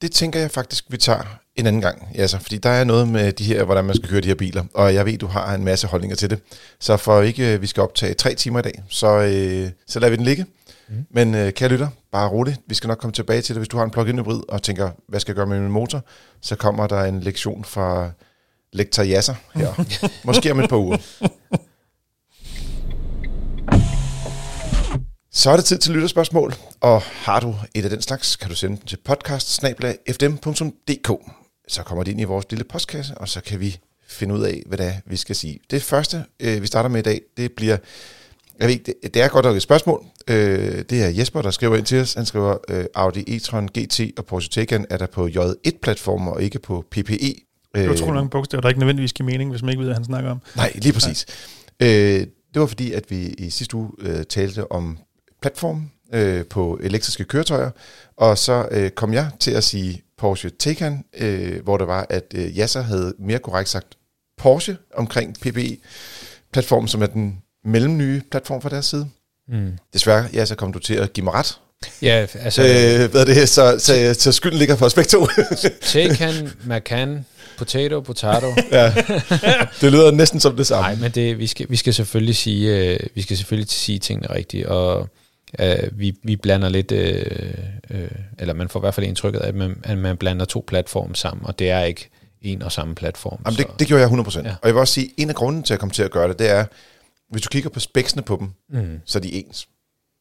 Det 0.03 0.11
tænker 0.11 0.39
jeg 0.39 0.51
faktisk, 0.51 0.85
vi 0.89 0.97
tager 0.97 1.39
en 1.55 1.67
anden 1.67 1.81
gang. 1.81 2.07
Altså, 2.15 2.39
fordi 2.39 2.57
der 2.57 2.69
er 2.69 2.83
noget 2.83 3.07
med 3.07 3.31
de 3.31 3.43
her, 3.43 3.63
hvordan 3.63 3.85
man 3.85 3.95
skal 3.95 4.09
køre 4.09 4.21
de 4.21 4.27
her 4.27 4.35
biler, 4.35 4.63
og 4.73 4.93
jeg 4.93 5.05
ved, 5.05 5.17
du 5.17 5.27
har 5.27 5.53
en 5.55 5.63
masse 5.63 5.87
holdninger 5.87 6.15
til 6.15 6.29
det. 6.29 6.39
Så 6.79 6.97
for 6.97 7.21
ikke, 7.21 7.53
øh, 7.53 7.61
vi 7.61 7.67
skal 7.67 7.83
optage 7.83 8.13
tre 8.13 8.35
timer 8.35 8.59
i 8.59 8.61
dag, 8.61 8.83
så, 8.89 9.07
øh, 9.07 9.69
så 9.87 9.99
lader 9.99 10.09
vi 10.09 10.15
den 10.15 10.25
ligge. 10.25 10.45
Mm. 10.89 11.05
Men 11.11 11.35
øh, 11.35 11.53
kære 11.53 11.69
lytter, 11.69 11.87
bare 12.11 12.29
roligt. 12.29 12.59
Vi 12.67 12.75
skal 12.75 12.87
nok 12.87 12.97
komme 12.97 13.13
tilbage 13.13 13.41
til 13.41 13.55
det. 13.55 13.59
Hvis 13.59 13.67
du 13.67 13.77
har 13.77 13.83
en 13.83 13.91
plug-in 13.91 14.19
hybrid 14.19 14.41
og 14.49 14.63
tænker, 14.63 14.89
hvad 15.07 15.19
skal 15.19 15.31
jeg 15.31 15.35
gøre 15.35 15.47
med 15.47 15.59
min 15.59 15.71
motor, 15.71 16.05
så 16.41 16.55
kommer 16.55 16.87
der 16.87 17.03
en 17.03 17.19
lektion 17.19 17.63
fra 17.63 18.11
Lektor 18.73 19.03
Jasser 19.03 19.35
her. 19.53 19.85
Måske 20.25 20.51
om 20.51 20.59
et 20.59 20.69
par 20.69 20.77
uger. 20.77 20.97
Så 25.35 25.49
er 25.49 25.55
det 25.55 25.65
tid 25.65 25.77
til 25.77 25.93
lytterspørgsmål, 25.93 26.53
og 26.81 27.01
har 27.01 27.39
du 27.39 27.55
et 27.75 27.83
af 27.83 27.89
den 27.89 28.01
slags, 28.01 28.35
kan 28.35 28.49
du 28.49 28.55
sende 28.55 28.77
den 28.77 28.87
til 28.87 28.97
podcast 29.05 29.61
Så 31.67 31.83
kommer 31.83 32.03
det 32.03 32.11
ind 32.11 32.21
i 32.21 32.23
vores 32.23 32.45
lille 32.49 32.63
postkasse, 32.63 33.17
og 33.17 33.29
så 33.29 33.41
kan 33.41 33.59
vi 33.59 33.79
finde 34.07 34.35
ud 34.35 34.43
af, 34.43 34.63
hvad 34.65 34.77
det 34.77 34.85
er, 34.85 34.93
vi 35.05 35.15
skal 35.15 35.35
sige. 35.35 35.59
Det 35.71 35.83
første, 35.83 36.25
øh, 36.39 36.61
vi 36.61 36.67
starter 36.67 36.89
med 36.89 36.99
i 36.99 37.03
dag, 37.03 37.21
det 37.37 37.51
bliver, 37.51 37.77
jeg 38.59 38.67
ved, 38.67 38.79
det, 38.79 38.93
det 39.13 39.21
er 39.21 39.27
godt 39.27 39.45
nok 39.45 39.55
et 39.55 39.61
spørgsmål. 39.61 40.05
Øh, 40.27 40.83
det 40.89 41.03
er 41.03 41.09
Jesper, 41.09 41.41
der 41.41 41.51
skriver 41.51 41.77
ind 41.77 41.85
til 41.85 42.01
os. 42.01 42.13
Han 42.13 42.25
skriver, 42.25 42.57
øh, 42.69 42.85
Audi 42.95 43.37
e-tron 43.37 43.67
GT 43.79 44.11
og 44.17 44.25
Porsche 44.25 44.49
Taycan 44.49 44.85
er 44.89 44.97
der 44.97 45.07
på 45.07 45.27
J1-platformer 45.27 46.31
og 46.31 46.43
ikke 46.43 46.59
på 46.59 46.85
PPE. 46.91 47.35
Det 47.75 47.85
er 47.85 47.89
utrolig 47.89 48.13
mange 48.13 48.29
bogstaver, 48.29 48.61
der 48.61 48.69
ikke 48.69 48.79
nødvendigvis 48.79 49.13
giver 49.13 49.29
mening, 49.29 49.49
hvis 49.49 49.61
man 49.61 49.69
ikke 49.69 49.79
ved, 49.79 49.87
hvad 49.87 49.95
han 49.95 50.05
snakker 50.05 50.31
om. 50.31 50.41
Nej, 50.55 50.71
lige 50.75 50.93
præcis. 50.93 51.25
Øh, 51.79 51.87
det 52.53 52.59
var 52.61 52.65
fordi, 52.65 52.91
at 52.91 53.03
vi 53.09 53.27
i 53.27 53.49
sidste 53.49 53.75
uge 53.77 53.89
øh, 53.99 54.23
talte 54.23 54.71
om 54.71 54.97
platform 55.43 55.89
øh, 56.13 56.45
på 56.45 56.79
elektriske 56.83 57.23
køretøjer, 57.23 57.69
og 58.17 58.37
så 58.37 58.67
øh, 58.71 58.89
kom 58.89 59.13
jeg 59.13 59.29
til 59.39 59.51
at 59.51 59.63
sige 59.63 60.01
Porsche 60.17 60.49
Taycan, 60.49 61.03
øh, 61.17 61.63
hvor 61.63 61.77
det 61.77 61.87
var, 61.87 62.05
at 62.09 62.23
øh, 62.35 62.57
Yasser 62.57 62.81
havde 62.81 63.13
mere 63.19 63.39
korrekt 63.39 63.69
sagt 63.69 63.87
Porsche 64.37 64.77
omkring 64.93 65.39
PPE, 65.39 65.77
platformen, 66.53 66.87
som 66.87 67.01
er 67.01 67.05
den 67.05 67.41
mellemnye 67.65 68.21
platform 68.31 68.61
fra 68.61 68.69
deres 68.69 68.85
side. 68.85 69.09
Mm. 69.47 69.71
Desværre, 69.93 70.25
Yasser, 70.35 70.55
kom 70.55 70.73
du 70.73 70.79
til 70.79 70.93
at 70.93 71.13
give 71.13 71.23
mig 71.23 71.33
ret. 71.33 71.57
Ja, 72.01 72.27
altså... 72.39 72.61
Øh, 72.61 73.11
hvad 73.11 73.21
er 73.21 73.25
det, 73.25 73.49
så, 73.49 73.75
så, 73.79 74.15
så 74.19 74.31
skylden 74.31 74.59
ligger 74.59 74.75
for 74.75 74.85
os 74.85 74.93
begge 74.93 75.09
to. 75.09 75.27
Taken, 75.81 76.51
Macan, 76.65 77.25
potato, 77.57 78.01
potato. 78.01 78.47
ja, 78.71 78.93
det 79.81 79.91
lyder 79.91 80.11
næsten 80.11 80.39
som 80.39 80.55
det 80.55 80.67
samme. 80.67 80.81
Nej, 80.81 80.95
men 80.95 81.11
det, 81.11 81.39
vi, 81.39 81.47
skal, 81.47 81.65
vi 81.69 81.75
skal 81.75 81.93
selvfølgelig 81.93 82.35
sige, 82.35 82.77
øh, 82.77 82.99
vi 83.15 83.21
skal 83.21 83.37
selvfølgelig 83.37 83.69
sige 83.69 83.99
tingene 83.99 84.35
rigtigt, 84.35 84.65
og 84.65 85.09
øh, 85.59 85.99
vi, 85.99 86.15
vi 86.23 86.35
blander 86.35 86.69
lidt, 86.69 86.91
øh, 86.91 87.25
øh, 87.89 88.07
eller 88.39 88.53
man 88.53 88.69
får 88.69 88.79
i 88.79 88.81
hvert 88.81 88.93
fald 88.93 89.05
indtrykket 89.07 89.39
af, 89.39 89.47
at 89.47 89.55
man, 89.55 89.79
at 89.83 89.97
man 89.97 90.17
blander 90.17 90.45
to 90.45 90.63
platforme 90.67 91.15
sammen, 91.15 91.45
og 91.45 91.59
det 91.59 91.69
er 91.69 91.83
ikke 91.83 92.09
en 92.41 92.61
og 92.61 92.71
samme 92.71 92.95
platform. 92.95 93.41
Jamen, 93.45 93.57
det, 93.57 93.67
det 93.79 93.87
gjorde 93.87 94.01
jeg 94.03 94.11
100%. 94.11 94.39
Ja. 94.47 94.49
Og 94.61 94.67
jeg 94.67 94.73
vil 94.75 94.79
også 94.79 94.93
sige, 94.93 95.09
en 95.17 95.29
af 95.29 95.35
grunden 95.35 95.63
til 95.63 95.73
at 95.73 95.79
komme 95.79 95.93
til 95.93 96.03
at 96.03 96.11
gøre 96.11 96.27
det, 96.27 96.39
det 96.39 96.49
er, 96.49 96.65
hvis 97.29 97.41
du 97.41 97.49
kigger 97.49 97.69
på 97.69 97.79
spæksene 97.79 98.21
på 98.21 98.37
dem, 98.39 98.49
Mm. 98.81 98.99
så 99.05 99.19
er 99.19 99.21
de 99.21 99.33
ens. 99.33 99.67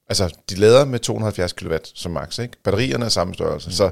Altså, 0.08 0.36
de 0.50 0.54
lader 0.54 0.84
med 0.84 0.98
270 0.98 1.52
kW 1.52 1.74
som 1.94 2.12
max, 2.12 2.38
ikke? 2.38 2.54
Batterierne 2.64 3.04
er 3.04 3.08
samme 3.08 3.34
størrelse, 3.34 3.68
mm. 3.68 3.72
så 3.72 3.90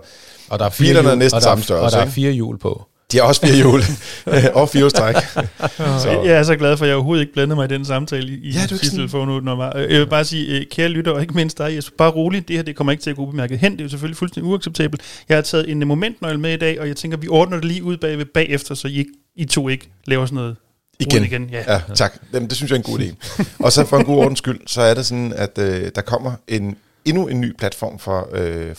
Og 0.50 0.58
der 0.58 0.64
er 0.64 0.70
Bilerne 0.78 1.08
er 1.08 1.12
hjul- 1.12 1.18
næsten 1.18 1.36
og 1.36 1.40
der 1.40 1.46
samme 1.46 1.64
størrelse, 1.64 1.96
Og 1.96 2.00
der 2.00 2.06
er 2.06 2.10
fire 2.10 2.32
hjul 2.32 2.58
på. 2.58 2.86
De 3.12 3.16
har 3.16 3.24
også 3.24 3.40
fire 3.46 3.56
hjul 3.56 3.82
og 4.60 4.68
fire 4.68 4.90
stræk. 4.90 5.14
så. 6.02 6.22
Jeg 6.24 6.32
er 6.32 6.42
så 6.42 6.56
glad 6.56 6.76
for, 6.76 6.84
at 6.84 6.88
jeg 6.88 6.96
overhovedet 6.96 7.22
ikke 7.22 7.32
blandede 7.32 7.56
mig 7.56 7.64
i 7.64 7.74
den 7.74 7.84
samtale 7.84 8.28
i, 8.28 8.50
Ja, 8.50 8.66
sidste 8.66 8.90
telefon. 8.96 9.46
Var. 9.46 9.76
Jeg 9.76 10.00
vil 10.00 10.06
bare 10.06 10.24
sige, 10.24 10.58
øh, 10.58 10.66
kære 10.70 10.88
lytter, 10.88 11.12
og 11.12 11.20
ikke 11.20 11.34
mindst 11.34 11.58
dig, 11.58 11.76
Jesper, 11.76 11.96
bare 11.96 12.10
roligt, 12.10 12.48
det 12.48 12.56
her 12.56 12.62
det 12.62 12.76
kommer 12.76 12.92
ikke 12.92 13.02
til 13.02 13.10
at 13.10 13.16
gå 13.16 13.22
ubemærket 13.22 13.58
hen. 13.58 13.72
Det 13.72 13.80
er 13.80 13.84
jo 13.84 13.88
selvfølgelig 13.88 14.16
fuldstændig 14.16 14.50
uacceptabelt. 14.50 15.02
Jeg 15.28 15.36
har 15.36 15.42
taget 15.42 15.70
en 15.70 15.88
momentnøgle 15.88 16.40
med 16.40 16.52
i 16.52 16.56
dag, 16.56 16.80
og 16.80 16.88
jeg 16.88 16.96
tænker, 16.96 17.18
vi 17.18 17.28
ordner 17.28 17.56
det 17.56 17.64
lige 17.64 17.84
ud 17.84 17.96
bagved 17.96 18.24
bagefter, 18.24 18.74
så 18.74 18.88
I, 18.88 18.98
ikke, 18.98 19.10
I 19.36 19.44
to 19.44 19.68
ikke 19.68 19.90
laver 20.06 20.26
sådan 20.26 20.36
noget 20.36 20.56
Igen. 21.00 21.24
igen. 21.24 21.48
Ja. 21.52 21.72
Ja, 21.72 21.80
tak. 21.94 22.12
Jamen, 22.34 22.48
det 22.48 22.56
synes 22.56 22.70
jeg 22.70 22.76
er 22.76 22.80
en 22.80 22.92
god 22.92 22.98
idé. 22.98 23.14
og 23.64 23.72
så 23.72 23.86
for 23.86 23.96
en 23.98 24.04
god 24.04 24.16
ordens 24.18 24.38
skyld, 24.38 24.60
så 24.66 24.80
er 24.80 24.94
det 24.94 25.06
sådan, 25.06 25.32
at 25.36 25.58
øh, 25.58 25.90
der 25.94 26.00
kommer 26.00 26.32
en 26.48 26.76
endnu 27.04 27.26
en 27.26 27.40
ny 27.40 27.56
platform 27.58 27.98
for 27.98 28.28
øh, 28.32 28.74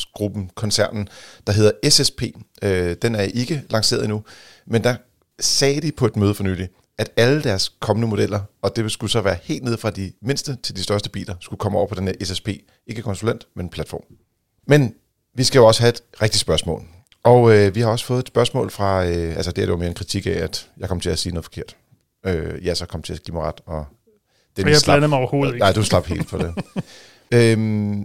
Folkevognsgruppen, 0.00 0.50
koncernen, 0.54 1.08
der 1.46 1.52
hedder 1.52 1.90
SSP. 1.90 2.22
Øh, 2.62 2.96
den 3.02 3.14
er 3.14 3.22
ikke 3.22 3.62
lanceret 3.70 4.04
endnu, 4.04 4.24
men 4.66 4.84
der 4.84 4.96
sagde 5.40 5.80
de 5.80 5.92
på 5.92 6.06
et 6.06 6.16
møde 6.16 6.34
for 6.34 6.44
nylig, 6.44 6.68
at 6.98 7.10
alle 7.16 7.42
deres 7.42 7.68
kommende 7.80 8.08
modeller, 8.08 8.40
og 8.62 8.76
det 8.76 8.92
skulle 8.92 9.10
så 9.10 9.20
være 9.20 9.36
helt 9.42 9.64
ned 9.64 9.76
fra 9.76 9.90
de 9.90 10.12
mindste 10.22 10.56
til 10.62 10.76
de 10.76 10.82
største 10.82 11.10
biler, 11.10 11.34
skulle 11.40 11.58
komme 11.58 11.78
over 11.78 11.86
på 11.86 11.94
den 11.94 12.06
her 12.06 12.14
SSP. 12.24 12.48
Ikke 12.86 13.02
konsulent, 13.02 13.46
men 13.56 13.68
platform. 13.68 14.02
Men 14.66 14.94
vi 15.34 15.44
skal 15.44 15.58
jo 15.58 15.66
også 15.66 15.82
have 15.82 15.88
et 15.88 16.02
rigtigt 16.22 16.40
spørgsmål. 16.40 16.82
Og 17.22 17.56
øh, 17.56 17.74
vi 17.74 17.80
har 17.80 17.88
også 17.88 18.04
fået 18.04 18.18
et 18.18 18.28
spørgsmål 18.28 18.70
fra, 18.70 19.06
øh, 19.06 19.36
altså 19.36 19.52
det 19.52 19.64
er 19.64 19.68
jo 19.68 19.76
mere 19.76 19.88
en 19.88 19.94
kritik 19.94 20.26
af, 20.26 20.30
at 20.30 20.70
jeg 20.76 20.88
kom 20.88 21.00
til 21.00 21.10
at 21.10 21.18
sige 21.18 21.32
noget 21.32 21.44
forkert. 21.44 21.76
Øh, 22.26 22.64
jeg 22.64 22.76
så 22.76 22.86
kom 22.86 23.02
til 23.02 23.12
at 23.12 23.22
give 23.22 23.34
mig 23.34 23.42
ret, 23.42 23.60
og 23.66 23.84
den 24.56 24.68
jeg 24.68 24.76
blander 24.84 25.08
mig 25.08 25.18
overhovedet 25.18 25.54
ikke. 25.54 25.62
Nej, 25.62 25.72
du 25.72 25.82
slap 25.82 26.06
helt 26.06 26.28
for 26.28 26.38
det. 26.38 26.54
øhm, 27.34 28.04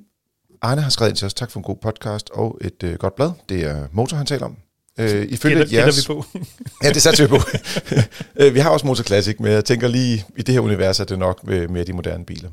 Arne 0.66 0.82
har 0.82 0.89
skrevet 0.89 1.09
ind 1.09 1.18
til 1.18 1.26
os, 1.26 1.34
tak 1.34 1.51
for 1.51 1.59
en 1.59 1.63
god 1.63 1.76
podcast 1.82 2.30
og 2.30 2.57
et 2.61 2.84
øh, 2.84 2.95
godt 2.95 3.16
blad. 3.16 3.32
Det 3.49 3.63
er 3.63 3.88
Motor, 3.91 4.18
han 4.18 4.26
taler 4.26 4.45
om. 4.45 4.57
Øh, 4.99 5.26
ifølge 5.30 5.57
gætter, 5.57 5.78
jeres, 5.78 6.09
vi 6.09 6.13
på. 6.13 6.26
ja, 6.84 6.89
det 6.89 7.01
satser 7.01 7.24
vi 7.24 7.30
på. 7.30 7.39
Øh, 8.43 8.53
vi 8.53 8.59
har 8.59 8.70
også 8.70 8.88
Motor 8.88 9.03
Classic, 9.03 9.36
men 9.39 9.51
jeg 9.51 9.66
tænker 9.66 9.88
lige, 9.88 10.26
i 10.38 10.41
det 10.41 10.53
her 10.53 10.61
univers 10.61 10.99
er 10.99 11.03
det 11.03 11.20
nok 11.20 11.47
med, 11.47 11.68
med 11.68 11.86
de 11.86 11.93
moderne 11.93 12.26
biler. 12.26 12.49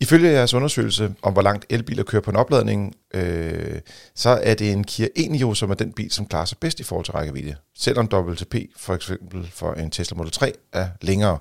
Ifølge 0.00 0.30
jeres 0.30 0.54
undersøgelse 0.54 1.14
om, 1.22 1.32
hvor 1.32 1.42
langt 1.42 1.66
elbiler 1.70 2.02
kører 2.02 2.22
på 2.22 2.30
en 2.30 2.36
opladning, 2.36 2.94
øh, 3.14 3.80
så 4.14 4.30
er 4.42 4.54
det 4.54 4.72
en 4.72 4.84
Kia 4.84 5.08
e 5.16 5.54
som 5.54 5.70
er 5.70 5.74
den 5.74 5.92
bil, 5.92 6.10
som 6.10 6.26
klarer 6.26 6.44
sig 6.44 6.58
bedst 6.58 6.80
i 6.80 6.82
forhold 6.82 7.04
til 7.04 7.12
rækkevidde. 7.12 7.54
Selvom 7.76 8.08
WLTP 8.12 8.54
for 8.76 8.94
eksempel 8.94 9.50
for 9.52 9.72
en 9.72 9.90
Tesla 9.90 10.16
Model 10.16 10.32
3 10.32 10.52
er 10.72 10.88
længere. 11.00 11.38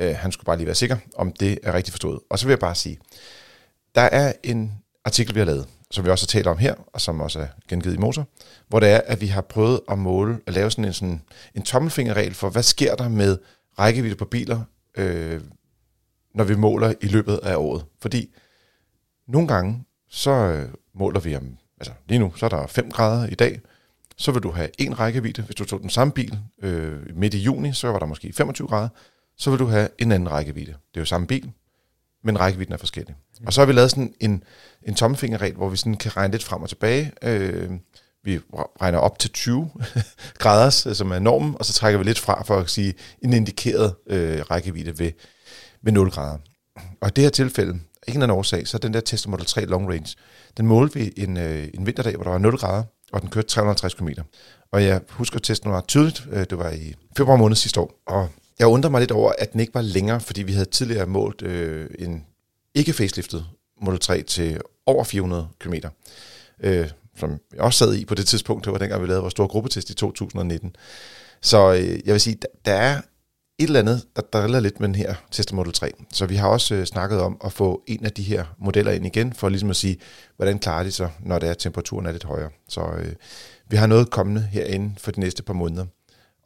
Øh, 0.00 0.16
han 0.16 0.32
skulle 0.32 0.46
bare 0.46 0.56
lige 0.56 0.66
være 0.66 0.74
sikker, 0.74 0.96
om 1.16 1.32
det 1.32 1.58
er 1.62 1.72
rigtigt 1.72 1.92
forstået. 1.92 2.20
Og 2.30 2.38
så 2.38 2.46
vil 2.46 2.52
jeg 2.52 2.58
bare 2.58 2.74
sige, 2.74 2.98
der 3.94 4.02
er 4.02 4.32
en 4.42 4.72
artikel, 5.04 5.34
vi 5.34 5.40
har 5.40 5.46
lavet, 5.46 5.68
som 5.90 6.04
vi 6.04 6.10
også 6.10 6.24
har 6.24 6.38
talt 6.38 6.46
om 6.46 6.58
her, 6.58 6.74
og 6.92 7.00
som 7.00 7.20
også 7.20 7.40
er 7.40 7.46
gengivet 7.68 7.94
i 7.94 7.98
motor, 7.98 8.26
hvor 8.68 8.80
det 8.80 8.88
er, 8.88 9.00
at 9.06 9.20
vi 9.20 9.26
har 9.26 9.40
prøvet 9.40 9.80
at 9.90 9.98
måle, 9.98 10.40
at 10.46 10.54
lave 10.54 10.70
sådan 10.70 10.84
en, 10.84 10.92
sådan 10.92 11.22
en 11.54 11.62
tommelfingerregel 11.62 12.34
for, 12.34 12.50
hvad 12.50 12.62
sker 12.62 12.94
der 12.94 13.08
med 13.08 13.38
rækkevidde 13.78 14.16
på 14.16 14.24
biler, 14.24 14.62
øh, 14.96 15.40
når 16.34 16.44
vi 16.44 16.54
måler 16.54 16.94
i 17.00 17.06
løbet 17.06 17.36
af 17.36 17.56
året. 17.56 17.84
Fordi 18.00 18.34
nogle 19.28 19.48
gange, 19.48 19.84
så 20.08 20.30
øh, 20.30 20.68
måler 20.94 21.20
vi 21.20 21.36
om, 21.36 21.56
altså 21.80 21.92
lige 22.08 22.18
nu, 22.18 22.32
så 22.36 22.46
er 22.46 22.50
der 22.50 22.66
5 22.66 22.90
grader 22.90 23.26
i 23.26 23.34
dag, 23.34 23.60
så 24.16 24.32
vil 24.32 24.42
du 24.42 24.50
have 24.50 24.68
en 24.78 24.98
rækkevidde. 24.98 25.42
Hvis 25.42 25.56
du 25.56 25.64
tog 25.64 25.80
den 25.80 25.90
samme 25.90 26.12
bil 26.12 26.38
øh, 26.62 27.16
midt 27.16 27.34
i 27.34 27.38
juni, 27.38 27.72
så 27.72 27.88
var 27.88 27.98
der 27.98 28.06
måske 28.06 28.32
25 28.32 28.68
grader, 28.68 28.88
så 29.36 29.50
vil 29.50 29.58
du 29.58 29.66
have 29.66 29.88
en 29.98 30.12
anden 30.12 30.30
rækkevidde. 30.30 30.70
Det 30.72 30.96
er 30.96 31.00
jo 31.00 31.04
samme 31.04 31.26
bil, 31.26 31.52
men 32.24 32.40
rækkevidden 32.40 32.72
er 32.72 32.78
forskellig. 32.78 33.14
Og 33.46 33.52
så 33.52 33.60
har 33.60 33.66
vi 33.66 33.72
lavet 33.72 33.90
sådan 33.90 34.14
en, 34.20 34.42
en 34.82 34.94
tommelfingerregel, 34.94 35.56
hvor 35.56 35.68
vi 35.68 35.76
sådan 35.76 35.96
kan 35.96 36.16
regne 36.16 36.32
lidt 36.32 36.44
frem 36.44 36.62
og 36.62 36.68
tilbage. 36.68 37.12
Øh, 37.22 37.70
vi 38.24 38.40
regner 38.80 38.98
op 38.98 39.18
til 39.18 39.30
20 39.30 39.70
grader, 40.38 40.84
øh, 40.88 40.94
som 40.94 41.10
er 41.10 41.18
normen, 41.18 41.54
og 41.58 41.64
så 41.64 41.72
trækker 41.72 41.98
vi 41.98 42.04
lidt 42.04 42.18
fra 42.18 42.42
for 42.42 42.56
at 42.56 42.70
sige 42.70 42.94
en 43.22 43.32
indikeret 43.32 43.94
øh, 44.06 44.40
rækkevidde 44.50 44.98
ved, 44.98 45.12
ved 45.82 45.92
0 45.92 46.10
grader. 46.10 46.38
Og 47.00 47.08
i 47.08 47.12
det 47.16 47.24
her 47.24 47.30
tilfælde, 47.30 47.80
ikke 48.08 48.18
en 48.18 48.22
anden 48.22 48.38
årsag, 48.38 48.68
så 48.68 48.78
den 48.78 48.94
der 48.94 49.00
Tesla 49.00 49.30
Model 49.30 49.46
3 49.46 49.64
Long 49.64 49.88
Range, 49.88 50.16
den 50.56 50.66
målte 50.66 50.98
vi 50.98 51.12
en, 51.16 51.36
øh, 51.36 51.68
en 51.74 51.86
vinterdag, 51.86 52.14
hvor 52.14 52.24
der 52.24 52.30
var 52.30 52.38
0 52.38 52.56
grader, 52.56 52.82
og 53.12 53.20
den 53.20 53.30
kørte 53.30 53.48
350 53.48 53.94
km. 53.94 54.08
Og 54.72 54.84
jeg 54.84 55.00
husker 55.10 55.38
testen 55.38 55.70
var 55.70 55.80
tydeligt, 55.80 56.26
øh, 56.30 56.46
det 56.50 56.58
var 56.58 56.70
i 56.70 56.94
februar 57.16 57.36
måned 57.36 57.56
sidste 57.56 57.80
år, 57.80 58.02
og 58.06 58.28
jeg 58.58 58.66
undrer 58.66 58.90
mig 58.90 59.00
lidt 59.00 59.10
over, 59.10 59.32
at 59.38 59.52
den 59.52 59.60
ikke 59.60 59.74
var 59.74 59.82
længere, 59.82 60.20
fordi 60.20 60.42
vi 60.42 60.52
havde 60.52 60.70
tidligere 60.70 61.06
målt 61.06 61.42
øh, 61.42 61.90
en 61.98 62.24
ikke-faceliftet 62.74 63.46
Model 63.82 64.00
3 64.00 64.22
til 64.22 64.60
over 64.86 65.04
400 65.04 65.48
km, 65.58 65.74
øh, 66.60 66.90
som 67.16 67.38
jeg 67.52 67.60
også 67.60 67.78
sad 67.78 67.94
i 67.94 68.04
på 68.04 68.14
det 68.14 68.26
tidspunkt, 68.26 68.64
det 68.64 68.72
var 68.72 68.78
dengang, 68.78 69.02
vi 69.02 69.06
lavede 69.06 69.20
vores 69.20 69.32
store 69.32 69.48
gruppetest 69.48 69.90
i 69.90 69.94
2019. 69.94 70.76
Så 71.42 71.72
øh, 71.72 72.06
jeg 72.06 72.12
vil 72.12 72.20
sige, 72.20 72.36
der, 72.42 72.48
der 72.64 72.72
er 72.72 73.00
et 73.58 73.66
eller 73.66 73.80
andet, 73.80 74.06
der 74.16 74.22
driller 74.22 74.60
lidt 74.60 74.80
med 74.80 74.88
den 74.88 74.94
her 74.94 75.14
Tesla 75.30 75.56
Model 75.56 75.72
3. 75.72 75.90
Så 76.12 76.26
vi 76.26 76.34
har 76.34 76.48
også 76.48 76.74
øh, 76.74 76.84
snakket 76.84 77.20
om 77.20 77.40
at 77.44 77.52
få 77.52 77.82
en 77.86 78.04
af 78.04 78.12
de 78.12 78.22
her 78.22 78.44
modeller 78.58 78.92
ind 78.92 79.06
igen, 79.06 79.32
for 79.32 79.48
ligesom 79.48 79.70
at 79.70 79.76
sige, 79.76 79.96
hvordan 80.36 80.58
klarer 80.58 80.82
de 80.82 80.90
sig, 80.90 81.10
når 81.20 81.38
det 81.38 81.48
er, 81.48 81.54
temperaturen 81.54 82.06
er 82.06 82.12
lidt 82.12 82.24
højere. 82.24 82.50
Så 82.68 82.80
øh, 82.80 83.12
vi 83.68 83.76
har 83.76 83.86
noget 83.86 84.10
kommende 84.10 84.42
herinde 84.42 84.94
for 84.98 85.10
de 85.10 85.20
næste 85.20 85.42
par 85.42 85.54
måneder. 85.54 85.86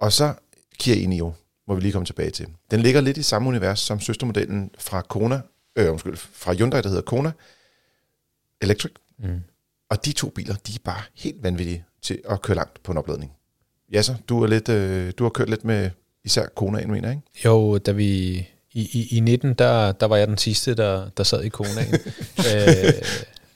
Og 0.00 0.12
så 0.12 0.34
Kia 0.78 0.94
Enio, 0.94 1.32
må 1.68 1.74
vi 1.74 1.80
lige 1.80 1.92
komme 1.92 2.06
tilbage 2.06 2.30
til. 2.30 2.46
Den 2.70 2.80
ligger 2.80 3.00
lidt 3.00 3.16
i 3.16 3.22
samme 3.22 3.48
univers 3.48 3.80
som 3.80 4.00
søstermodellen 4.00 4.70
fra 4.78 5.02
Kona, 5.02 5.40
øh, 5.78 5.90
undskyld, 5.90 6.16
fra 6.16 6.52
Hyundai, 6.52 6.82
der 6.82 6.88
hedder 6.88 7.02
Kona 7.02 7.32
Electric. 8.60 8.92
Mm. 9.18 9.40
Og 9.90 10.04
de 10.04 10.12
to 10.12 10.28
biler, 10.28 10.54
de 10.54 10.72
er 10.74 10.78
bare 10.84 11.02
helt 11.14 11.42
vanvittige 11.42 11.84
til 12.02 12.20
at 12.30 12.42
køre 12.42 12.56
langt 12.56 12.82
på 12.82 12.92
en 12.92 12.98
opladning. 12.98 13.32
Ja, 13.92 14.02
så 14.02 14.14
du, 14.28 14.42
er 14.42 14.46
lidt, 14.46 14.68
øh, 14.68 15.12
du 15.18 15.24
har 15.24 15.30
kørt 15.30 15.50
lidt 15.50 15.64
med 15.64 15.90
især 16.24 16.46
Kona, 16.46 16.86
mener 16.86 17.10
ikke? 17.10 17.22
Jo, 17.44 17.78
da 17.78 17.92
vi 17.92 18.36
i, 18.72 18.80
i, 18.92 19.16
i 19.16 19.20
19, 19.20 19.54
der, 19.54 19.92
der 19.92 20.06
var 20.06 20.16
jeg 20.16 20.28
den 20.28 20.38
sidste, 20.38 20.74
der, 20.74 21.08
der 21.16 21.22
sad 21.22 21.42
i 21.42 21.48
Konaen, 21.48 21.94
øh, 22.48 22.92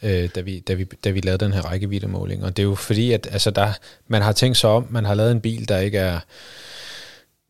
øh, 0.03 0.29
da, 0.35 0.41
vi, 0.41 0.61
da, 0.61 0.75
vi, 0.75 0.85
da 0.85 1.11
vi 1.11 1.21
lavede 1.21 1.45
den 1.45 1.53
her 1.53 1.61
rækkeviddemåling. 1.61 2.45
Og 2.45 2.57
det 2.57 2.63
er 2.63 2.67
jo 2.67 2.75
fordi, 2.75 3.13
at 3.13 3.29
altså, 3.31 3.51
der, 3.51 3.73
man 4.09 4.23
har 4.23 4.33
tænkt 4.33 4.59
sig 4.59 4.71
om, 4.71 4.87
man 4.91 5.05
har 5.05 5.15
lavet 5.15 5.33
en 5.33 5.41
bil, 5.41 5.69
der 5.69 5.79
ikke 5.79 5.99
er 5.99 6.21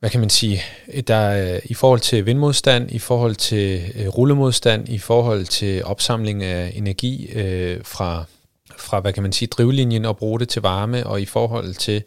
hvad 0.03 0.11
kan 0.11 0.21
man 0.21 0.31
sige, 0.31 0.63
der 1.07 1.15
er 1.15 1.61
i 1.65 1.75
forhold 1.75 2.01
til 2.01 2.27
vindmodstand, 2.27 2.91
i 2.91 2.99
forhold 2.99 3.35
til 3.35 3.93
øh, 3.95 4.09
rullemodstand, 4.09 4.89
i 4.89 4.99
forhold 4.99 5.45
til 5.45 5.85
opsamling 5.85 6.43
af 6.43 6.73
energi 6.75 7.33
øh, 7.33 7.81
fra, 7.85 8.25
fra, 8.77 9.01
hvad 9.01 9.13
kan 9.13 9.23
man 9.23 9.33
sige, 9.33 9.49
drivlinjen 9.49 10.05
og 10.05 10.17
bruge 10.17 10.41
det 10.41 10.49
til 10.49 10.63
varme, 10.63 11.07
og 11.07 11.21
i 11.21 11.25
forhold 11.25 11.75
til 11.75 12.03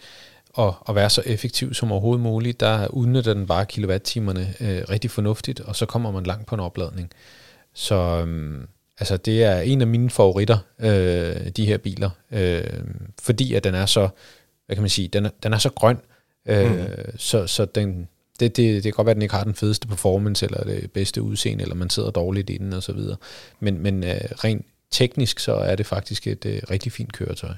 at, 0.58 0.74
at 0.90 0.96
være 0.96 1.10
så 1.10 1.22
effektiv 1.26 1.74
som 1.74 1.92
overhovedet 1.92 2.24
muligt, 2.24 2.60
der 2.60 2.88
udnytter 2.88 3.34
den 3.34 3.48
bare 3.48 3.66
kilowattimerne 3.66 4.54
øh, 4.60 4.82
rigtig 4.90 5.12
fornuftigt, 5.12 5.60
og 5.60 5.76
så 5.76 5.86
kommer 5.86 6.12
man 6.12 6.24
langt 6.24 6.48
på 6.48 6.56
en 6.56 6.62
opladning. 6.62 7.10
Så 7.74 7.96
øh, 8.28 8.64
altså, 9.00 9.18
det 9.18 9.44
er 9.44 9.60
en 9.60 9.82
af 9.82 9.88
mine 9.88 10.10
favoritter, 10.10 10.58
øh, 10.80 11.50
de 11.58 11.66
her 11.66 11.78
biler, 11.78 12.10
øh, 12.32 12.64
fordi 13.22 13.54
at 13.54 13.64
den 13.64 13.76
er 13.76 13.86
så, 13.86 14.10
hvad 14.66 14.76
kan 14.76 14.84
man 14.84 14.90
sige, 14.90 15.08
den 15.08 15.26
er, 15.26 15.30
den 15.44 15.54
er 15.54 15.58
så 15.58 15.70
grøn, 15.70 15.98
Øh, 15.98 16.15
mm. 16.46 17.18
Så, 17.18 17.48
så 17.48 17.66
den, 17.66 18.08
det, 18.40 18.58
det, 18.58 18.74
det 18.74 18.84
kan 18.84 18.92
godt 18.92 19.06
være, 19.06 19.12
at 19.12 19.16
den 19.16 19.22
ikke 19.22 19.36
har 19.36 19.44
den 19.44 19.56
fedeste 19.56 19.88
performance, 19.88 20.46
eller 20.46 20.64
det 20.64 20.92
bedste 20.92 21.22
udseende, 21.22 21.62
eller 21.62 21.76
man 21.76 21.90
sidder 21.90 22.12
dårligt 22.12 22.50
i 22.50 22.58
den, 22.58 22.74
og 22.74 22.84
så 22.84 22.94
videre. 22.94 23.18
Men, 23.60 23.80
men 23.80 24.04
uh, 24.04 24.10
rent 24.10 24.66
teknisk, 24.92 25.40
så 25.40 25.54
er 25.54 25.76
det 25.76 25.86
faktisk 25.86 26.28
et 26.28 26.46
uh, 26.46 26.52
rigtig 26.52 26.92
fint 26.92 27.14
køretøj. 27.14 27.54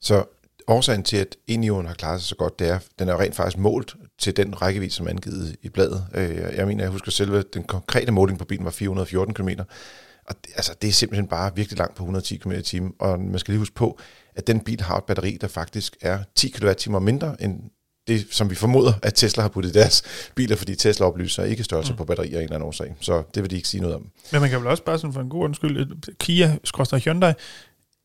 Så 0.00 0.24
årsagen 0.66 1.02
til, 1.02 1.16
at 1.16 1.36
Enioen 1.46 1.86
har 1.86 1.94
klaret 1.94 2.20
sig 2.20 2.28
så 2.28 2.34
godt, 2.34 2.58
det 2.58 2.68
er, 2.68 2.78
den 2.98 3.08
er 3.08 3.20
rent 3.20 3.34
faktisk 3.34 3.58
målt 3.58 3.96
til 4.18 4.36
den 4.36 4.62
rækkevidde, 4.62 4.94
som 4.94 5.06
er 5.06 5.10
angivet 5.10 5.56
i 5.62 5.68
bladet. 5.68 6.06
Jeg 6.56 6.66
mener, 6.66 6.84
jeg 6.84 6.90
husker 6.90 7.10
selve, 7.10 7.42
den 7.54 7.64
konkrete 7.64 8.12
måling 8.12 8.38
på 8.38 8.44
bilen 8.44 8.64
var 8.64 8.70
414 8.70 9.34
km. 9.34 9.48
Og 10.28 10.34
det, 10.44 10.52
altså, 10.56 10.74
det 10.82 10.88
er 10.88 10.92
simpelthen 10.92 11.28
bare 11.28 11.56
virkelig 11.56 11.78
langt 11.78 11.96
på 11.96 12.02
110 12.02 12.36
km 12.36 12.52
i 12.52 12.62
timen. 12.62 12.92
Og 12.98 13.20
man 13.20 13.38
skal 13.38 13.52
lige 13.52 13.58
huske 13.58 13.74
på, 13.74 13.98
at 14.36 14.46
den 14.46 14.60
bil 14.60 14.80
har 14.80 14.98
et 14.98 15.04
batteri, 15.04 15.38
der 15.40 15.48
faktisk 15.48 15.96
er 16.00 16.18
10 16.34 16.48
kWh 16.48 17.02
mindre 17.02 17.42
end 17.42 17.60
det, 18.08 18.26
som 18.30 18.50
vi 18.50 18.54
formoder, 18.54 18.92
at 19.02 19.14
Tesla 19.14 19.42
har 19.42 19.48
puttet 19.48 19.70
i 19.70 19.72
deres 19.72 20.02
biler, 20.34 20.56
fordi 20.56 20.74
Tesla 20.74 21.06
oplyser 21.06 21.44
ikke 21.44 21.64
størrelse 21.64 21.92
mm. 21.92 21.96
på 21.96 22.04
batterier 22.04 22.38
af 22.38 22.42
en 22.42 22.44
eller 22.44 22.54
anden 22.54 22.66
årsag. 22.66 22.94
Så 23.00 23.22
det 23.34 23.42
vil 23.42 23.50
de 23.50 23.56
ikke 23.56 23.68
sige 23.68 23.80
noget 23.80 23.96
om. 23.96 24.06
Men 24.32 24.40
man 24.40 24.50
kan 24.50 24.58
vel 24.58 24.66
også 24.66 24.82
bare 24.82 24.98
sådan 24.98 25.12
for 25.12 25.20
en 25.20 25.28
god 25.28 25.44
undskyld, 25.44 25.86
Kia, 26.18 26.56
Hyundai, 27.04 27.32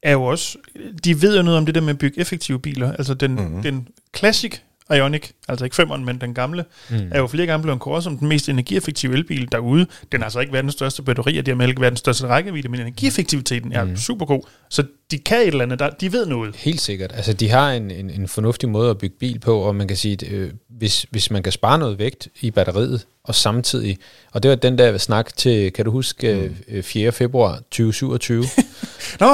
er 0.04 0.12
jo 0.12 0.24
også, 0.24 0.58
de 1.04 1.22
ved 1.22 1.38
jo 1.38 1.44
noget 1.44 1.58
om 1.58 1.66
det 1.66 1.76
der 1.76 1.82
med 1.82 1.90
at 1.90 1.98
bygge 1.98 2.20
effektive 2.20 2.60
biler. 2.60 2.92
Altså 2.92 3.14
den, 3.14 3.32
mm-hmm. 3.36 3.64
den 3.64 3.88
Classic 4.18 4.60
Ioniq, 4.96 5.32
altså 5.52 5.66
ikke 5.66 5.76
femeren, 5.76 6.06
men 6.06 6.22
den 6.22 6.34
gamle, 6.34 6.66
mm. 6.90 6.96
er 7.12 7.20
jo 7.20 7.28
flere 7.28 7.46
gange 7.46 7.64
blevet 7.64 7.80
kåret 7.80 8.04
som 8.04 8.18
den 8.18 8.28
mest 8.28 8.50
energieffektive 8.50 9.14
elbil 9.14 9.52
derude. 9.52 9.86
Den 10.12 10.20
har 10.20 10.26
altså 10.26 10.40
ikke 10.40 10.54
verdens 10.54 10.74
største 10.74 11.04
batteri, 11.04 11.38
og 11.38 11.46
det 11.46 11.58
har 11.58 11.68
ikke 11.68 11.82
verdens 11.82 12.00
største 12.00 12.28
rækkevidde, 12.28 12.70
men 12.70 12.80
energieffektiviteten 12.80 13.72
er 13.72 13.84
mm. 13.84 13.98
super 13.98 14.26
god. 14.26 14.42
Så 14.70 14.84
de 15.12 15.18
kan 15.18 15.42
et 15.42 15.48
eller 15.48 15.64
andet, 15.64 15.80
der, 15.80 15.90
de 15.90 16.14
ved 16.14 16.26
noget. 16.26 16.56
Helt 16.56 16.82
sikkert. 16.82 17.12
Altså 17.16 17.34
de 17.34 17.50
har 17.50 17.72
en, 17.72 17.92
en, 17.92 18.10
en 18.10 18.28
fornuftig 18.28 18.70
måde 18.70 18.90
at 18.90 18.98
bygge 18.98 19.16
bil 19.20 19.40
på, 19.40 19.60
og 19.60 19.76
man 19.76 19.88
kan 19.88 19.98
sige, 19.98 20.14
at 20.14 20.32
øh, 20.32 20.52
hvis, 20.70 21.06
hvis 21.10 21.32
man 21.32 21.44
kan 21.44 21.52
spare 21.52 21.80
noget 21.80 22.00
vægt 22.00 22.28
i 22.42 22.52
batteriet, 22.52 23.06
og 23.24 23.36
samtidig, 23.36 23.98
og 24.32 24.44
det 24.44 24.50
var 24.50 24.56
den 24.56 24.78
der 24.78 24.98
snak 24.98 25.36
til, 25.36 25.74
kan 25.74 25.86
du 25.86 25.92
huske, 25.92 26.54
mm. 26.68 26.84
4. 26.84 27.08
Øh, 27.08 27.14
februar 27.14 27.56
2027? 27.56 28.44
Nå, 29.20 29.28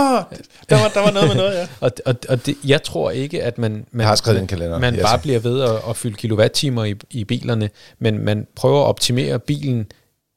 der 0.70 0.82
var, 0.82 0.92
der 0.94 1.00
var 1.00 1.12
noget 1.12 1.28
med 1.28 1.36
noget, 1.36 1.56
ja. 1.56 1.68
og 1.86 1.92
og, 2.06 2.16
og 2.30 2.46
det, 2.46 2.56
jeg 2.66 2.84
tror 2.84 3.12
ikke, 3.12 3.44
at 3.44 3.58
man, 3.58 3.86
man, 3.92 4.02
jeg 4.02 4.08
har 4.08 4.16
skrevet 4.16 4.42
en 4.42 4.48
kalender. 4.48 4.80
man 4.80 4.94
yes. 4.94 5.02
bare 5.02 5.20
bliver 5.20 5.40
ved 5.40 5.62
at, 5.62 5.76
at 5.90 5.98
fylde 6.08 6.18
kilowatt-timer 6.18 6.84
i, 6.84 6.96
i 7.12 7.24
bilerne, 7.24 7.70
men 8.00 8.20
man 8.20 8.48
prøver 8.56 8.82
at 8.82 8.86
optimere 8.86 9.40
bilen 9.40 9.86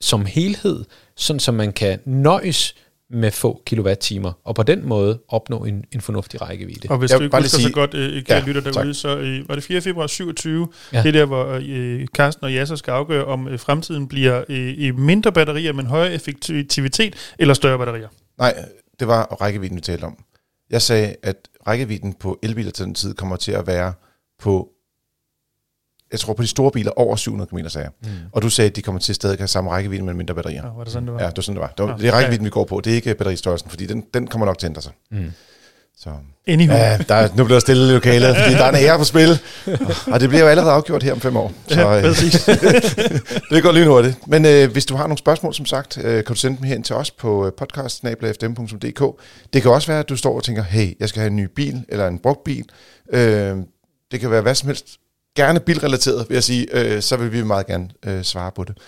som 0.01 0.25
helhed, 0.25 0.85
sådan 1.17 1.41
så 1.41 1.53
man 1.53 1.73
kan 1.73 1.99
nøjes 2.05 2.75
med 3.11 3.31
få 3.31 3.63
kilowatt-timer, 3.67 4.33
og 4.45 4.55
på 4.55 4.63
den 4.63 4.89
måde 4.89 5.19
opnå 5.29 5.65
en, 5.65 5.85
en 5.93 6.01
fornuftig 6.01 6.41
rækkevidde. 6.41 6.89
Og 6.91 6.99
hvis 6.99 7.11
jeg 7.11 7.19
du 7.19 7.25
ikke 7.25 7.37
husker 7.37 7.59
sige, 7.59 7.69
så 7.69 7.73
godt, 7.73 7.95
øh, 7.95 8.25
kan 8.25 8.37
ja, 8.37 8.45
lytter 8.47 8.61
derude, 8.61 8.89
tak. 8.89 8.95
så 8.95 9.19
øh, 9.19 9.49
var 9.49 9.55
det 9.55 9.65
4. 9.65 9.81
februar 9.81 10.07
27, 10.07 10.69
ja. 10.93 11.03
det 11.03 11.15
der, 11.15 11.25
hvor 11.25 11.61
øh, 11.69 12.07
Carsten 12.07 12.45
og 12.45 12.55
Jasser 12.55 12.77
skal 12.77 12.93
afgøre, 12.93 13.25
om 13.25 13.49
øh, 13.49 13.59
fremtiden 13.59 14.09
bliver 14.09 14.45
øh, 14.49 14.99
mindre 14.99 15.33
batterier, 15.33 15.73
men 15.73 15.87
højere 15.87 16.15
effektivitet, 16.15 17.15
eller 17.39 17.55
større 17.55 17.79
batterier. 17.79 18.09
Nej, 18.39 18.55
det 19.01 19.09
var 19.09 19.25
rækkevidden, 19.25 19.77
vi 19.77 19.81
talte 19.81 20.05
om. 20.05 20.17
Jeg 20.71 20.83
sagde, 20.83 21.17
at 21.23 21.37
rækkevidden 21.67 22.13
på 22.13 22.39
elbiler 22.43 22.71
til 22.71 22.85
den 22.85 22.95
tid 22.95 23.15
kommer 23.15 23.37
til 23.37 23.53
at 23.53 23.67
være 23.67 23.93
på, 24.43 24.69
jeg 26.13 26.21
tror 26.21 26.35
på 26.35 26.43
de 26.43 26.49
store 26.49 26.71
biler 26.71 26.91
over 26.97 27.17
700 27.17 27.49
km, 27.51 27.69
sagde 27.69 27.89
jeg. 28.03 28.11
Mm. 28.11 28.19
Og 28.33 28.43
du 28.43 28.51
sagde, 28.51 28.71
at 28.71 28.77
de 28.77 28.83
kommer 28.83 29.01
til 29.01 29.13
at 29.13 29.17
stadig 29.17 29.39
have 29.39 29.49
samme 29.49 29.71
rækkevidde 29.71 30.05
med 30.05 30.15
mindre 30.15 30.35
batterier. 30.35 30.63
Ja, 30.67 30.73
var 30.77 30.85
det 30.85 30.93
sådan, 30.93 31.07
det 31.07 31.15
var? 31.15 31.21
Ja, 31.21 31.27
det 31.27 31.37
var 31.37 31.43
sådan, 31.43 31.57
det 31.57 31.61
var. 31.61 31.73
Det, 31.79 31.85
var, 31.85 31.91
Nå, 31.91 31.99
det 31.99 32.09
er 32.09 32.13
rækkevidden, 32.13 32.45
ja. 32.45 32.47
vi 32.47 32.51
går 32.51 32.65
på. 32.65 32.81
Det 32.85 32.91
er 32.91 32.95
ikke 32.95 33.15
batteristørrelsen, 33.15 33.71
fordi 33.71 33.87
den, 33.87 34.05
den 34.15 34.27
kommer 34.27 34.47
nok 34.47 34.59
til 34.59 34.67
at 34.67 34.71
ændre 34.71 34.83
sig. 34.83 34.93
Mm. 35.11 35.33
Så. 35.99 36.11
Anywho. 36.47 36.77
Ja, 36.77 36.99
der 37.09 37.15
er, 37.15 37.29
nu 37.29 37.45
bliver 37.45 37.49
der 37.49 37.61
stille 37.61 37.89
i 37.89 37.93
lokalet, 37.93 38.37
fordi 38.37 38.55
der 38.55 38.65
er 38.65 38.69
en 38.69 38.77
ære 38.77 38.99
på 38.99 39.05
spil. 39.05 39.39
Og 40.07 40.21
det 40.21 40.29
bliver 40.29 40.43
jo 40.43 40.49
allerede 40.49 40.73
afgjort 40.73 41.03
her 41.03 41.13
om 41.13 41.21
fem 41.21 41.37
år. 41.37 41.53
Så 41.69 41.81
Ja, 41.81 41.97
øh, 41.97 42.03
præcis. 42.03 42.45
det 43.51 43.63
går 43.63 43.73
lynhurtigt. 43.73 44.29
Men 44.29 44.47
øh, 44.47 44.73
hvis 44.73 44.87
du 44.87 44.97
har 44.97 45.03
nogle 45.03 45.19
spørgsmål, 45.19 45.55
som 45.55 45.67
sagt, 45.67 45.99
øh, 45.99 46.05
kan 46.05 46.25
du 46.25 46.35
sende 46.35 46.57
dem 46.57 46.65
hen 46.65 46.83
til 46.83 46.97
os 46.97 47.11
på 47.11 47.47
øh, 47.47 47.53
podcast 47.53 48.03
Det 49.53 49.63
kan 49.63 49.71
også 49.71 49.89
være, 49.89 49.99
at 49.99 50.09
du 50.09 50.17
står 50.17 50.37
og 50.37 50.45
tænker, 50.45 50.63
hey, 50.63 50.95
jeg 51.01 51.09
skal 51.09 51.21
have 51.21 51.31
en 51.31 51.37
ny 51.37 51.49
bil, 51.57 51.85
eller 51.89 52.09
en 52.09 52.19
brugt 52.19 52.45
bil. 52.45 52.65
Øh, 53.13 53.57
det 54.13 54.21
kan 54.21 54.31
være 54.31 54.43
hvad 54.43 54.55
som 54.55 54.67
helst. 54.67 54.87
Gerne 55.37 55.61
bilrelateret, 55.61 56.29
vil 56.29 56.35
jeg 56.35 56.45
sige. 56.45 56.67
Øh, 56.73 57.03
så 57.03 57.17
vil 57.17 57.33
vi 57.33 57.43
meget 57.43 57.67
gerne 57.67 57.89
øh, 58.07 58.23
svare 58.23 58.53
på 58.53 58.65
det. 58.65 58.79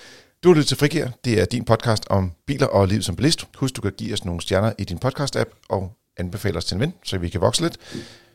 Du 0.45 0.49
har 0.49 0.55
lyttet 0.55 0.69
til 0.69 0.77
Frigir. 0.77 1.07
Det 1.25 1.41
er 1.41 1.45
din 1.45 1.65
podcast 1.65 2.05
om 2.11 2.33
biler 2.47 2.67
og 2.67 2.89
liv 2.89 3.03
som 3.03 3.17
bilist. 3.17 3.49
Husk, 3.57 3.77
du 3.77 3.81
kan 3.81 3.93
give 3.99 4.13
os 4.13 4.25
nogle 4.25 4.41
stjerner 4.41 4.73
i 4.79 4.85
din 4.85 4.99
podcast-app, 5.05 5.67
og 5.69 5.93
anbefale 6.17 6.59
os 6.59 6.65
til 6.65 6.75
en 6.75 6.81
ven, 6.81 6.95
så 7.05 7.19
vi 7.19 7.29
kan 7.29 7.41
vokse 7.41 7.63
lidt. 7.63 7.77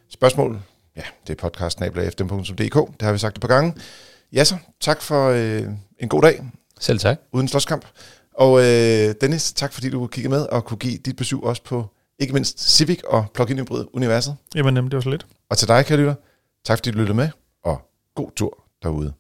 Spørgsmål? 0.10 0.62
Ja, 0.96 1.02
det 1.28 1.34
er 1.34 1.42
podcast 1.42 1.80
Det 1.80 3.02
har 3.02 3.12
vi 3.12 3.18
sagt 3.18 3.38
et 3.38 3.42
par 3.42 3.48
gange. 3.48 3.74
Ja 4.34 4.44
så, 4.44 4.56
tak 4.82 5.02
for 5.02 5.30
øh, 5.30 5.64
en 6.00 6.10
god 6.10 6.22
dag 6.22 6.44
Selv 6.80 7.00
tak. 7.00 7.18
uden 7.34 7.48
slåskamp. 7.48 7.86
Og 8.34 8.60
øh, 8.60 9.16
Dennis, 9.22 9.54
tak 9.54 9.74
fordi 9.74 9.90
du 9.90 10.08
kiggede 10.08 10.32
med 10.32 10.42
og 10.42 10.66
kunne 10.66 10.78
give 10.78 10.98
dit 10.98 11.16
besøg 11.16 11.44
også 11.44 11.64
på 11.64 11.86
ikke 12.20 12.34
mindst 12.34 12.76
Civic 12.76 13.00
og 13.08 13.26
plug-in 13.34 13.58
hybrid 13.60 13.86
universet. 13.94 14.36
Jamen, 14.56 14.76
det 14.76 14.94
var 14.94 15.02
så 15.02 15.10
lidt. 15.10 15.26
Og 15.50 15.58
til 15.58 15.68
dig, 15.68 15.86
kære 15.86 15.98
lytter, 15.98 16.16
tak 16.66 16.78
fordi 16.78 16.92
du 16.92 16.98
lyttede 16.98 17.16
med, 17.16 17.30
god 18.18 18.36
tur 18.36 18.52
derude. 18.84 19.14